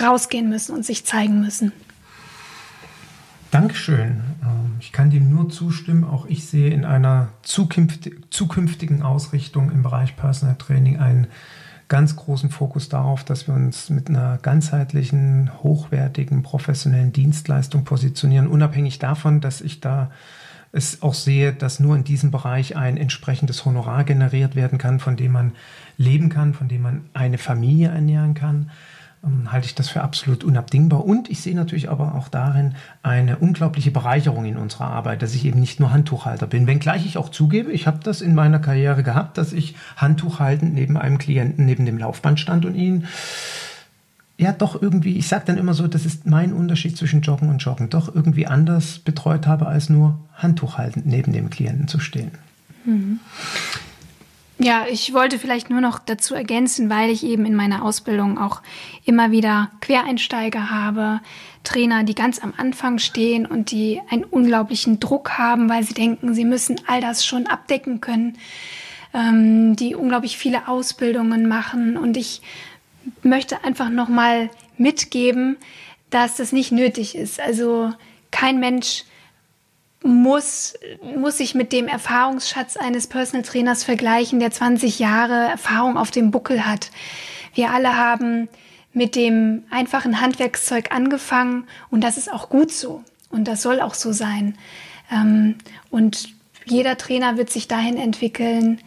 rausgehen 0.00 0.48
müssen 0.48 0.74
und 0.74 0.84
sich 0.84 1.04
zeigen 1.04 1.40
müssen. 1.40 1.72
Dankeschön. 3.50 4.22
Ähm, 4.42 4.76
ich 4.80 4.92
kann 4.92 5.10
dem 5.10 5.30
nur 5.30 5.48
zustimmen. 5.48 6.04
Auch 6.04 6.26
ich 6.26 6.46
sehe 6.46 6.70
in 6.70 6.84
einer 6.84 7.28
zukünftigen 7.42 9.02
Ausrichtung 9.02 9.70
im 9.70 9.82
Bereich 9.82 10.16
Personal 10.16 10.56
Training 10.56 10.98
einen 10.98 11.28
ganz 11.88 12.16
großen 12.16 12.50
Fokus 12.50 12.88
darauf, 12.88 13.24
dass 13.24 13.46
wir 13.46 13.54
uns 13.54 13.90
mit 13.90 14.08
einer 14.08 14.38
ganzheitlichen, 14.38 15.50
hochwertigen, 15.62 16.42
professionellen 16.42 17.12
Dienstleistung 17.12 17.84
positionieren, 17.84 18.46
unabhängig 18.46 18.98
davon, 18.98 19.40
dass 19.40 19.60
ich 19.60 19.80
da 19.80 20.10
es 20.72 21.02
auch 21.02 21.14
sehe, 21.14 21.52
dass 21.52 21.78
nur 21.78 21.94
in 21.94 22.02
diesem 22.02 22.32
Bereich 22.32 22.76
ein 22.76 22.96
entsprechendes 22.96 23.64
Honorar 23.64 24.02
generiert 24.02 24.56
werden 24.56 24.76
kann, 24.76 24.98
von 24.98 25.16
dem 25.16 25.32
man 25.32 25.52
leben 25.98 26.30
kann, 26.30 26.52
von 26.52 26.66
dem 26.66 26.82
man 26.82 27.04
eine 27.14 27.38
Familie 27.38 27.88
ernähren 27.88 28.34
kann. 28.34 28.70
Ähm, 29.24 29.52
halte 29.52 29.66
ich 29.66 29.74
das 29.74 29.88
für 29.88 30.02
absolut 30.02 30.44
unabdingbar. 30.44 31.04
Und 31.04 31.30
ich 31.30 31.40
sehe 31.40 31.54
natürlich 31.54 31.90
aber 31.90 32.14
auch 32.14 32.28
darin 32.28 32.74
eine 33.02 33.38
unglaubliche 33.38 33.90
Bereicherung 33.90 34.44
in 34.44 34.56
unserer 34.56 34.86
Arbeit, 34.86 35.22
dass 35.22 35.34
ich 35.34 35.44
eben 35.44 35.60
nicht 35.60 35.80
nur 35.80 35.92
Handtuchhalter 35.92 36.46
bin. 36.46 36.66
Wenngleich 36.66 37.06
ich 37.06 37.18
auch 37.18 37.28
zugebe, 37.28 37.72
ich 37.72 37.86
habe 37.86 38.00
das 38.02 38.20
in 38.20 38.34
meiner 38.34 38.58
Karriere 38.58 39.02
gehabt, 39.02 39.38
dass 39.38 39.52
ich 39.52 39.76
Handtuchhaltend 39.96 40.74
neben 40.74 40.96
einem 40.96 41.18
Klienten 41.18 41.66
neben 41.66 41.86
dem 41.86 41.98
Laufband 41.98 42.40
stand 42.40 42.64
und 42.64 42.74
ihn 42.74 43.06
ja 44.36 44.52
doch 44.52 44.80
irgendwie, 44.80 45.16
ich 45.16 45.28
sage 45.28 45.44
dann 45.46 45.58
immer 45.58 45.74
so, 45.74 45.86
das 45.86 46.04
ist 46.04 46.26
mein 46.26 46.52
Unterschied 46.52 46.96
zwischen 46.96 47.22
Joggen 47.22 47.48
und 47.48 47.58
Joggen, 47.58 47.90
doch 47.90 48.12
irgendwie 48.12 48.46
anders 48.46 48.98
betreut 48.98 49.46
habe, 49.46 49.66
als 49.66 49.88
nur 49.88 50.18
Handtuchhaltend 50.34 51.06
neben 51.06 51.32
dem 51.32 51.50
Klienten 51.50 51.88
zu 51.88 52.00
stehen. 52.00 52.32
Mhm. 52.84 53.20
Ja, 54.58 54.86
ich 54.88 55.12
wollte 55.12 55.38
vielleicht 55.38 55.68
nur 55.68 55.80
noch 55.80 55.98
dazu 55.98 56.34
ergänzen, 56.34 56.88
weil 56.88 57.10
ich 57.10 57.24
eben 57.24 57.44
in 57.44 57.56
meiner 57.56 57.84
Ausbildung 57.84 58.38
auch 58.38 58.62
immer 59.04 59.32
wieder 59.32 59.70
Quereinsteiger 59.80 60.70
habe, 60.70 61.20
Trainer, 61.64 62.04
die 62.04 62.14
ganz 62.14 62.38
am 62.38 62.54
Anfang 62.56 62.98
stehen 62.98 63.46
und 63.46 63.72
die 63.72 64.00
einen 64.10 64.22
unglaublichen 64.22 65.00
Druck 65.00 65.38
haben, 65.38 65.68
weil 65.68 65.82
sie 65.82 65.94
denken, 65.94 66.34
sie 66.34 66.44
müssen 66.44 66.80
all 66.86 67.00
das 67.00 67.26
schon 67.26 67.48
abdecken 67.48 68.00
können, 68.00 68.38
ähm, 69.12 69.74
die 69.74 69.96
unglaublich 69.96 70.38
viele 70.38 70.68
Ausbildungen 70.68 71.48
machen. 71.48 71.96
Und 71.96 72.16
ich 72.16 72.40
möchte 73.22 73.64
einfach 73.64 73.88
nochmal 73.88 74.50
mitgeben, 74.78 75.56
dass 76.10 76.36
das 76.36 76.52
nicht 76.52 76.70
nötig 76.70 77.16
ist. 77.16 77.40
Also 77.40 77.92
kein 78.30 78.60
Mensch 78.60 79.04
muss, 80.04 80.74
muss 81.16 81.38
sich 81.38 81.54
mit 81.54 81.72
dem 81.72 81.88
Erfahrungsschatz 81.88 82.76
eines 82.76 83.06
Personal 83.06 83.42
Trainers 83.42 83.84
vergleichen, 83.84 84.38
der 84.38 84.50
20 84.50 84.98
Jahre 84.98 85.48
Erfahrung 85.48 85.96
auf 85.96 86.10
dem 86.10 86.30
Buckel 86.30 86.66
hat. 86.66 86.90
Wir 87.54 87.70
alle 87.70 87.96
haben 87.96 88.48
mit 88.92 89.16
dem 89.16 89.64
einfachen 89.70 90.20
Handwerkszeug 90.20 90.92
angefangen 90.92 91.64
und 91.90 92.04
das 92.04 92.18
ist 92.18 92.30
auch 92.30 92.48
gut 92.48 92.70
so 92.70 93.02
und 93.30 93.48
das 93.48 93.62
soll 93.62 93.80
auch 93.80 93.94
so 93.94 94.12
sein. 94.12 94.56
Ähm, 95.10 95.56
und 95.90 96.28
jeder 96.66 96.96
Trainer 96.96 97.36
wird 97.36 97.50
sich 97.50 97.66
dahin 97.66 97.96
entwickeln, 97.96 98.80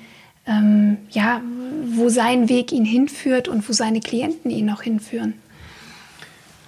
ähm, 0.45 0.97
ja, 1.09 1.41
wo 1.87 2.09
sein 2.09 2.47
Weg 2.47 2.71
ihn 2.71 2.85
hinführt 2.85 3.47
und 3.47 3.67
wo 3.67 3.73
seine 3.73 3.99
Klienten 3.99 4.51
ihn 4.51 4.65
noch 4.65 4.83
hinführen. 4.83 5.33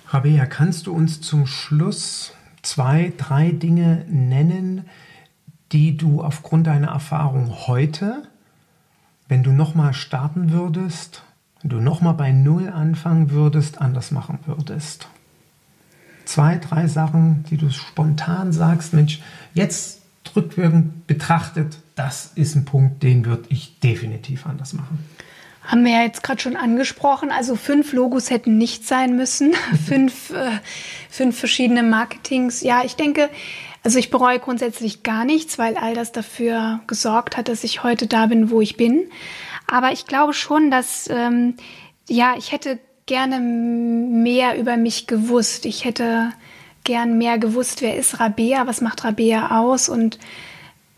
Rabea, 0.07 0.47
kannst 0.47 0.87
du 0.87 0.93
uns 0.93 1.21
zum 1.21 1.45
Schluss 1.45 2.33
zwei, 2.61 3.13
drei 3.17 3.51
Dinge 3.51 4.05
nennen, 4.09 4.85
die 5.71 5.97
du 5.97 6.21
aufgrund 6.21 6.67
deiner 6.67 6.89
Erfahrung 6.89 7.67
heute, 7.67 8.23
wenn 9.27 9.43
du 9.43 9.51
nochmal 9.51 9.93
starten 9.93 10.51
würdest, 10.51 11.23
wenn 11.61 11.69
du 11.69 11.79
nochmal 11.79 12.13
bei 12.13 12.31
Null 12.31 12.69
anfangen 12.69 13.29
würdest, 13.31 13.81
anders 13.81 14.11
machen 14.11 14.39
würdest? 14.45 15.07
Zwei, 16.25 16.57
drei 16.57 16.87
Sachen, 16.87 17.43
die 17.49 17.57
du 17.57 17.69
spontan 17.71 18.51
sagst, 18.53 18.93
Mensch, 18.93 19.21
jetzt 19.53 20.01
rückwirkend 20.35 21.07
betrachtet, 21.07 21.79
das 21.95 22.31
ist 22.35 22.55
ein 22.55 22.65
Punkt, 22.65 23.03
den 23.03 23.25
würde 23.25 23.45
ich 23.49 23.79
definitiv 23.79 24.45
anders 24.45 24.73
machen. 24.73 24.99
Haben 25.69 25.85
wir 25.85 25.91
ja 25.91 26.01
jetzt 26.01 26.23
gerade 26.23 26.41
schon 26.41 26.55
angesprochen. 26.55 27.29
Also 27.29 27.55
fünf 27.55 27.93
Logos 27.93 28.31
hätten 28.31 28.57
nicht 28.57 28.87
sein 28.87 29.15
müssen. 29.15 29.53
fünf, 29.87 30.31
äh, 30.31 30.49
fünf 31.11 31.37
verschiedene 31.37 31.83
Marketings. 31.83 32.61
Ja, 32.61 32.83
ich 32.83 32.95
denke, 32.95 33.29
also 33.83 33.99
ich 33.99 34.09
bereue 34.09 34.39
grundsätzlich 34.39 35.03
gar 35.03 35.25
nichts, 35.25 35.59
weil 35.59 35.77
all 35.77 35.93
das 35.93 36.11
dafür 36.11 36.79
gesorgt 36.87 37.37
hat, 37.37 37.49
dass 37.49 37.63
ich 37.63 37.83
heute 37.83 38.07
da 38.07 38.25
bin, 38.25 38.49
wo 38.49 38.61
ich 38.61 38.77
bin. 38.77 39.11
Aber 39.67 39.91
ich 39.91 40.07
glaube 40.07 40.33
schon, 40.33 40.71
dass, 40.71 41.07
ähm, 41.07 41.53
ja, 42.09 42.33
ich 42.35 42.51
hätte 42.51 42.79
gerne 43.05 43.39
mehr 43.39 44.57
über 44.57 44.75
mich 44.75 45.05
gewusst. 45.05 45.67
Ich 45.67 45.85
hätte 45.85 46.31
gern 46.83 47.19
mehr 47.19 47.37
gewusst, 47.37 47.83
wer 47.83 47.95
ist 47.95 48.19
Rabea, 48.19 48.65
was 48.65 48.81
macht 48.81 49.03
Rabea 49.03 49.59
aus 49.59 49.87
und 49.87 50.17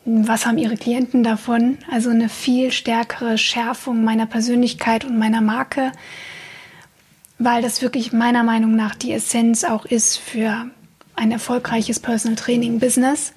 was 0.06 0.46
haben 0.46 0.58
Ihre 0.58 0.78
Klienten 0.78 1.24
davon? 1.24 1.78
Also 1.90 2.10
eine 2.10 2.30
viel 2.30 2.72
stärkere 2.72 3.38
Schärfung 3.38 4.04
meiner 4.04 4.26
Persönlichkeit 4.26 5.06
und 5.06 5.18
meiner 5.18 5.42
Marke, 5.42 5.92
weil 7.38 7.62
das 7.62 7.82
wirklich 7.82 8.12
meiner 8.12 8.44
Meinung 8.44 8.76
nach 8.76 8.96
die 8.96 9.12
Essenz 9.12 9.64
auch 9.64 9.86
ist 9.86 10.18
für 10.18 10.68
ein 11.16 11.32
erfolgreiches 11.32 12.00
Personal 12.00 12.36
Training 12.36 12.80
Business. 12.80 13.34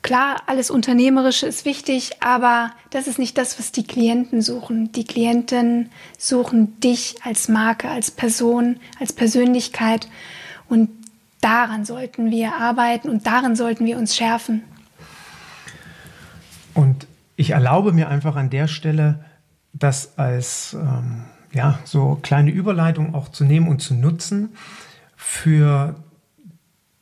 Klar, 0.00 0.42
alles 0.46 0.70
Unternehmerische 0.70 1.46
ist 1.46 1.64
wichtig, 1.64 2.22
aber 2.22 2.70
das 2.90 3.06
ist 3.06 3.18
nicht 3.18 3.36
das, 3.36 3.58
was 3.58 3.72
die 3.72 3.86
Klienten 3.86 4.40
suchen. 4.40 4.92
Die 4.92 5.04
Klienten 5.04 5.90
suchen 6.16 6.78
dich 6.80 7.16
als 7.22 7.48
Marke, 7.48 7.88
als 7.90 8.10
Person, 8.10 8.78
als 9.00 9.12
Persönlichkeit 9.12 10.08
und 10.68 10.90
daran 11.40 11.84
sollten 11.84 12.30
wir 12.30 12.54
arbeiten 12.54 13.10
und 13.10 13.26
darin 13.26 13.56
sollten 13.56 13.84
wir 13.84 13.98
uns 13.98 14.16
schärfen. 14.16 14.62
Und 16.76 17.06
ich 17.36 17.50
erlaube 17.50 17.92
mir 17.92 18.08
einfach 18.08 18.36
an 18.36 18.50
der 18.50 18.68
Stelle, 18.68 19.24
das 19.72 20.18
als 20.18 20.74
ähm, 20.78 21.24
ja, 21.52 21.78
so 21.84 22.18
kleine 22.22 22.50
Überleitung 22.50 23.14
auch 23.14 23.30
zu 23.30 23.44
nehmen 23.44 23.66
und 23.66 23.80
zu 23.80 23.94
nutzen 23.94 24.50
für 25.16 25.96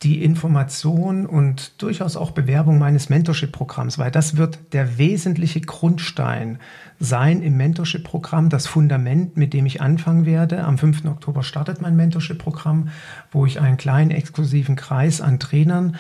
die 0.05 0.22
Information 0.22 1.27
und 1.27 1.83
durchaus 1.83 2.16
auch 2.16 2.31
Bewerbung 2.31 2.79
meines 2.79 3.09
Mentorship-Programms, 3.09 3.99
weil 3.99 4.11
das 4.11 4.37
wird 4.37 4.59
der 4.75 4.99
wesentliche 4.99 5.62
Grundstein 5.62 6.59
sein 7.01 7.43
im 7.43 7.57
Mentorship-Programm, 7.57 8.51
das 8.51 8.66
Fundament, 8.66 9.37
mit 9.37 9.55
dem 9.55 9.66
ich 9.66 9.81
anfangen 9.81 10.27
werde. 10.27 10.62
Am 10.64 10.79
5. 10.79 11.07
Oktober 11.07 11.43
startet 11.43 11.81
mein 11.81 11.97
Mentorship-Programm, 11.97 12.91
wo 13.33 13.47
ich 13.47 13.61
einen 13.61 13.79
kleinen 13.79 14.11
exklusiven 14.11 14.77
Kreis 14.77 15.20
an 15.20 15.41
Trainern 15.41 15.97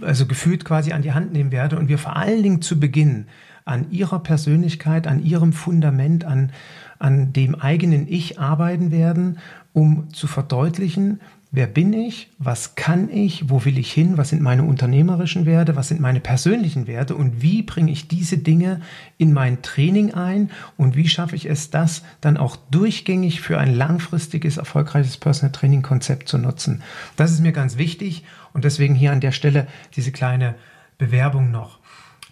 also 0.00 0.26
gefühlt 0.26 0.64
quasi 0.64 0.92
an 0.92 1.02
die 1.02 1.12
Hand 1.12 1.32
nehmen 1.32 1.52
werde 1.52 1.78
und 1.78 1.88
wir 1.88 1.98
vor 1.98 2.16
allen 2.16 2.42
Dingen 2.42 2.62
zu 2.62 2.78
Beginn 2.80 3.26
an 3.64 3.90
ihrer 3.90 4.18
Persönlichkeit, 4.18 5.06
an 5.06 5.22
ihrem 5.24 5.52
Fundament, 5.52 6.24
an, 6.24 6.50
an 6.98 7.32
dem 7.32 7.54
eigenen 7.54 8.08
Ich 8.08 8.40
arbeiten 8.40 8.90
werden, 8.90 9.38
um 9.72 10.12
zu 10.12 10.26
verdeutlichen, 10.26 11.20
wer 11.54 11.66
bin 11.66 11.92
ich, 11.92 12.30
was 12.38 12.74
kann 12.76 13.10
ich, 13.10 13.50
wo 13.50 13.64
will 13.66 13.78
ich 13.78 13.92
hin, 13.92 14.16
was 14.16 14.30
sind 14.30 14.40
meine 14.40 14.64
unternehmerischen 14.64 15.44
Werte, 15.44 15.76
was 15.76 15.88
sind 15.88 16.00
meine 16.00 16.20
persönlichen 16.20 16.86
Werte? 16.86 17.14
Und 17.14 17.42
wie 17.42 17.62
bringe 17.62 17.92
ich 17.92 18.08
diese 18.08 18.38
Dinge 18.38 18.80
in 19.18 19.34
mein 19.34 19.60
Training 19.60 20.14
ein? 20.14 20.50
Und 20.78 20.96
wie 20.96 21.08
schaffe 21.08 21.36
ich 21.36 21.48
es, 21.48 21.68
das 21.68 22.02
dann 22.22 22.38
auch 22.38 22.56
durchgängig 22.70 23.42
für 23.42 23.58
ein 23.58 23.74
langfristiges, 23.74 24.56
erfolgreiches 24.56 25.18
Personal 25.18 25.52
Training 25.52 25.82
Konzept 25.82 26.28
zu 26.28 26.38
nutzen. 26.38 26.82
Das 27.16 27.30
ist 27.30 27.40
mir 27.40 27.52
ganz 27.52 27.76
wichtig. 27.76 28.24
Und 28.54 28.64
deswegen 28.64 28.94
hier 28.94 29.12
an 29.12 29.20
der 29.20 29.32
Stelle 29.32 29.66
diese 29.94 30.10
kleine 30.10 30.54
Bewerbung 30.96 31.50
noch 31.50 31.81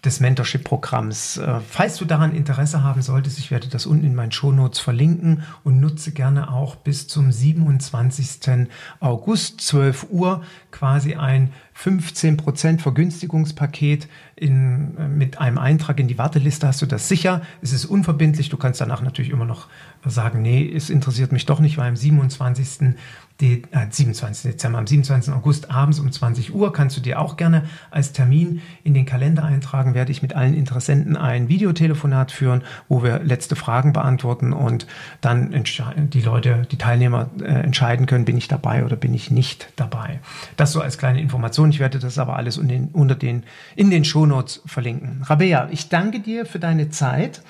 des 0.04 0.20
Mentorship-Programms. 0.20 1.38
Äh, 1.38 1.60
falls 1.60 1.96
du 1.96 2.04
daran 2.04 2.34
Interesse 2.34 2.82
haben 2.82 3.02
solltest, 3.02 3.38
ich 3.38 3.50
werde 3.50 3.68
das 3.68 3.86
unten 3.86 4.04
in 4.04 4.14
meinen 4.14 4.32
Shownotes 4.32 4.80
verlinken 4.80 5.42
und 5.64 5.80
nutze 5.80 6.12
gerne 6.12 6.52
auch 6.52 6.76
bis 6.76 7.08
zum 7.08 7.30
27. 7.30 8.68
August 9.00 9.60
12 9.60 10.06
Uhr 10.10 10.42
quasi 10.70 11.14
ein 11.14 11.52
15% 11.76 12.80
Vergünstigungspaket 12.80 14.08
in, 14.40 14.96
äh, 14.96 15.06
mit 15.06 15.38
einem 15.38 15.58
Eintrag 15.58 16.00
in 16.00 16.08
die 16.08 16.18
Warteliste 16.18 16.66
hast 16.66 16.80
du 16.80 16.86
das 16.86 17.08
sicher. 17.08 17.42
Es 17.60 17.72
ist 17.72 17.84
unverbindlich. 17.84 18.48
Du 18.48 18.56
kannst 18.56 18.80
danach 18.80 19.02
natürlich 19.02 19.30
immer 19.30 19.44
noch 19.44 19.68
sagen, 20.04 20.40
nee, 20.40 20.70
es 20.74 20.88
interessiert 20.88 21.30
mich 21.30 21.44
doch 21.44 21.60
nicht, 21.60 21.76
weil 21.76 21.88
am 21.88 21.96
27 21.96 22.96
die, 23.40 23.62
äh, 23.70 23.86
27. 23.88 24.52
Dezember, 24.52 24.78
am 24.78 24.86
27. 24.86 25.32
August 25.32 25.70
abends 25.70 25.98
um 25.98 26.12
20 26.12 26.54
Uhr 26.54 26.72
kannst 26.72 26.96
du 26.96 27.00
dir 27.00 27.20
auch 27.20 27.36
gerne 27.36 27.64
als 27.90 28.12
Termin 28.12 28.60
in 28.84 28.94
den 28.94 29.06
Kalender 29.06 29.44
eintragen, 29.44 29.94
werde 29.94 30.12
ich 30.12 30.22
mit 30.22 30.36
allen 30.36 30.54
Interessenten 30.54 31.16
ein 31.16 31.48
Videotelefonat 31.48 32.32
führen, 32.32 32.62
wo 32.88 33.02
wir 33.02 33.20
letzte 33.20 33.56
Fragen 33.56 33.92
beantworten 33.92 34.52
und 34.52 34.86
dann 35.20 35.64
die 36.12 36.20
Leute, 36.20 36.66
die 36.70 36.76
Teilnehmer 36.76 37.30
äh, 37.40 37.46
entscheiden 37.46 38.06
können, 38.06 38.24
bin 38.24 38.36
ich 38.36 38.48
dabei 38.48 38.84
oder 38.84 38.96
bin 38.96 39.14
ich 39.14 39.30
nicht 39.30 39.72
dabei. 39.76 40.20
Das 40.56 40.72
so 40.72 40.80
als 40.80 40.98
kleine 40.98 41.20
Information. 41.20 41.70
Ich 41.70 41.80
werde 41.80 41.98
das 41.98 42.18
aber 42.18 42.36
alles 42.36 42.58
in 42.58 42.68
den, 42.68 42.88
unter 42.88 43.14
den, 43.14 43.44
in 43.74 43.90
den 43.90 44.04
Shownotes 44.30 44.62
verlinken. 44.66 45.22
Rabea, 45.24 45.68
ich 45.70 45.88
danke 45.88 46.20
dir 46.20 46.46
für 46.46 46.60
deine 46.60 46.88
Zeit 46.90 47.42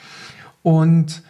und 0.62 1.22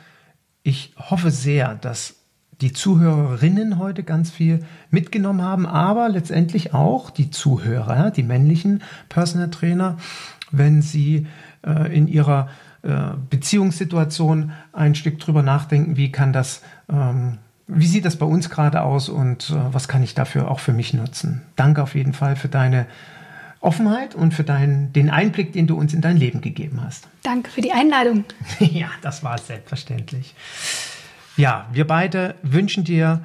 ich 0.62 0.94
hoffe 0.96 1.30
sehr, 1.30 1.74
dass 1.74 2.16
die 2.60 2.72
Zuhörerinnen 2.72 3.78
heute 3.78 4.04
ganz 4.04 4.30
viel 4.30 4.64
mitgenommen 4.90 5.42
haben, 5.42 5.66
aber 5.66 6.08
letztendlich 6.08 6.74
auch 6.74 7.10
die 7.10 7.30
Zuhörer, 7.30 8.10
die 8.10 8.22
männlichen 8.22 8.82
Personal 9.08 9.50
Trainer, 9.50 9.96
wenn 10.52 10.82
sie 10.82 11.26
äh, 11.66 11.94
in 11.96 12.06
ihrer 12.06 12.48
äh, 12.82 13.12
Beziehungssituation 13.30 14.52
ein 14.72 14.94
Stück 14.94 15.18
drüber 15.18 15.42
nachdenken, 15.42 15.96
wie 15.96 16.12
kann 16.12 16.32
das, 16.32 16.62
ähm, 16.90 17.38
wie 17.66 17.86
sieht 17.86 18.04
das 18.04 18.16
bei 18.16 18.26
uns 18.26 18.50
gerade 18.50 18.82
aus 18.82 19.08
und 19.08 19.50
äh, 19.50 19.54
was 19.72 19.88
kann 19.88 20.02
ich 20.02 20.14
dafür 20.14 20.50
auch 20.50 20.60
für 20.60 20.72
mich 20.72 20.92
nutzen. 20.92 21.42
Danke 21.56 21.82
auf 21.82 21.94
jeden 21.94 22.12
Fall 22.12 22.36
für 22.36 22.48
deine 22.48 22.86
Offenheit 23.60 24.14
und 24.14 24.32
für 24.32 24.44
deinen, 24.44 24.92
den 24.92 25.10
Einblick, 25.10 25.52
den 25.52 25.66
du 25.66 25.76
uns 25.76 25.92
in 25.92 26.00
dein 26.00 26.16
Leben 26.16 26.40
gegeben 26.40 26.82
hast. 26.82 27.08
Danke 27.22 27.50
für 27.50 27.60
die 27.60 27.72
Einladung. 27.72 28.24
ja, 28.58 28.88
das 29.02 29.22
war 29.22 29.34
es 29.34 29.46
selbstverständlich. 29.46 30.34
Ja, 31.36 31.68
wir 31.72 31.86
beide 31.86 32.36
wünschen 32.42 32.84
dir 32.84 33.24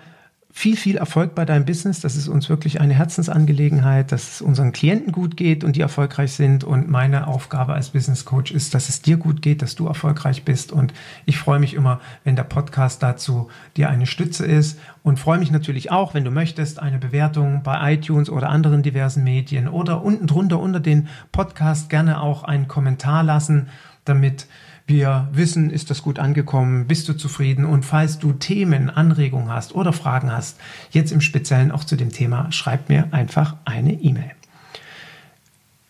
viel, 0.57 0.77
viel 0.77 0.95
Erfolg 0.95 1.35
bei 1.35 1.43
deinem 1.43 1.65
Business. 1.65 1.99
Das 1.99 2.15
ist 2.15 2.29
uns 2.29 2.47
wirklich 2.47 2.79
eine 2.79 2.93
Herzensangelegenheit, 2.93 4.13
dass 4.13 4.35
es 4.35 4.41
unseren 4.41 4.71
Klienten 4.71 5.11
gut 5.11 5.35
geht 5.35 5.65
und 5.65 5.75
die 5.75 5.81
erfolgreich 5.81 6.31
sind. 6.31 6.63
Und 6.63 6.89
meine 6.89 7.27
Aufgabe 7.27 7.73
als 7.73 7.89
Business 7.89 8.23
Coach 8.23 8.51
ist, 8.51 8.73
dass 8.73 8.87
es 8.87 9.01
dir 9.01 9.17
gut 9.17 9.41
geht, 9.41 9.61
dass 9.61 9.75
du 9.75 9.85
erfolgreich 9.85 10.45
bist. 10.45 10.71
Und 10.71 10.93
ich 11.25 11.37
freue 11.37 11.59
mich 11.59 11.73
immer, 11.73 11.99
wenn 12.23 12.37
der 12.37 12.45
Podcast 12.45 13.03
dazu 13.03 13.49
dir 13.75 13.89
eine 13.89 14.07
Stütze 14.07 14.45
ist. 14.45 14.79
Und 15.03 15.19
freue 15.19 15.39
mich 15.39 15.51
natürlich 15.51 15.91
auch, 15.91 16.13
wenn 16.13 16.23
du 16.23 16.31
möchtest, 16.31 16.79
eine 16.79 16.99
Bewertung 16.99 17.61
bei 17.61 17.93
iTunes 17.93 18.29
oder 18.29 18.47
anderen 18.47 18.81
diversen 18.81 19.25
Medien 19.25 19.67
oder 19.67 20.03
unten 20.03 20.25
drunter 20.25 20.61
unter 20.61 20.79
den 20.79 21.09
Podcast 21.33 21.89
gerne 21.89 22.21
auch 22.21 22.45
einen 22.45 22.69
Kommentar 22.69 23.23
lassen, 23.23 23.67
damit 24.05 24.47
wir 24.87 25.27
wissen, 25.31 25.71
ist 25.71 25.89
das 25.89 26.03
gut 26.03 26.19
angekommen, 26.19 26.87
bist 26.87 27.09
du 27.09 27.13
zufrieden 27.13 27.65
und 27.65 27.83
falls 27.83 28.19
du 28.19 28.33
Themen, 28.33 28.89
Anregungen 28.89 29.49
hast 29.49 29.73
oder 29.73 29.93
Fragen 29.93 30.31
hast, 30.31 30.59
jetzt 30.91 31.11
im 31.11 31.21
Speziellen 31.21 31.71
auch 31.71 31.83
zu 31.83 31.95
dem 31.95 32.11
Thema, 32.11 32.51
schreib 32.51 32.89
mir 32.89 33.07
einfach 33.11 33.55
eine 33.65 33.93
E-Mail. 33.93 34.31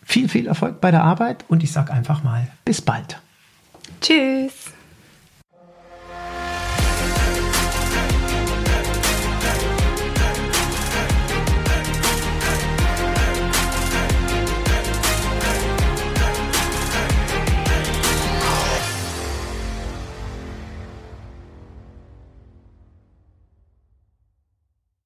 Viel, 0.03 0.29
viel 0.29 0.47
Erfolg 0.47 0.79
bei 0.79 0.91
der 0.91 1.03
Arbeit 1.03 1.43
und 1.47 1.63
ich 1.63 1.71
sage 1.71 1.91
einfach 1.91 2.23
mal 2.23 2.47
bis 2.63 2.81
bald. 2.81 3.19
Tschüss. 4.01 4.74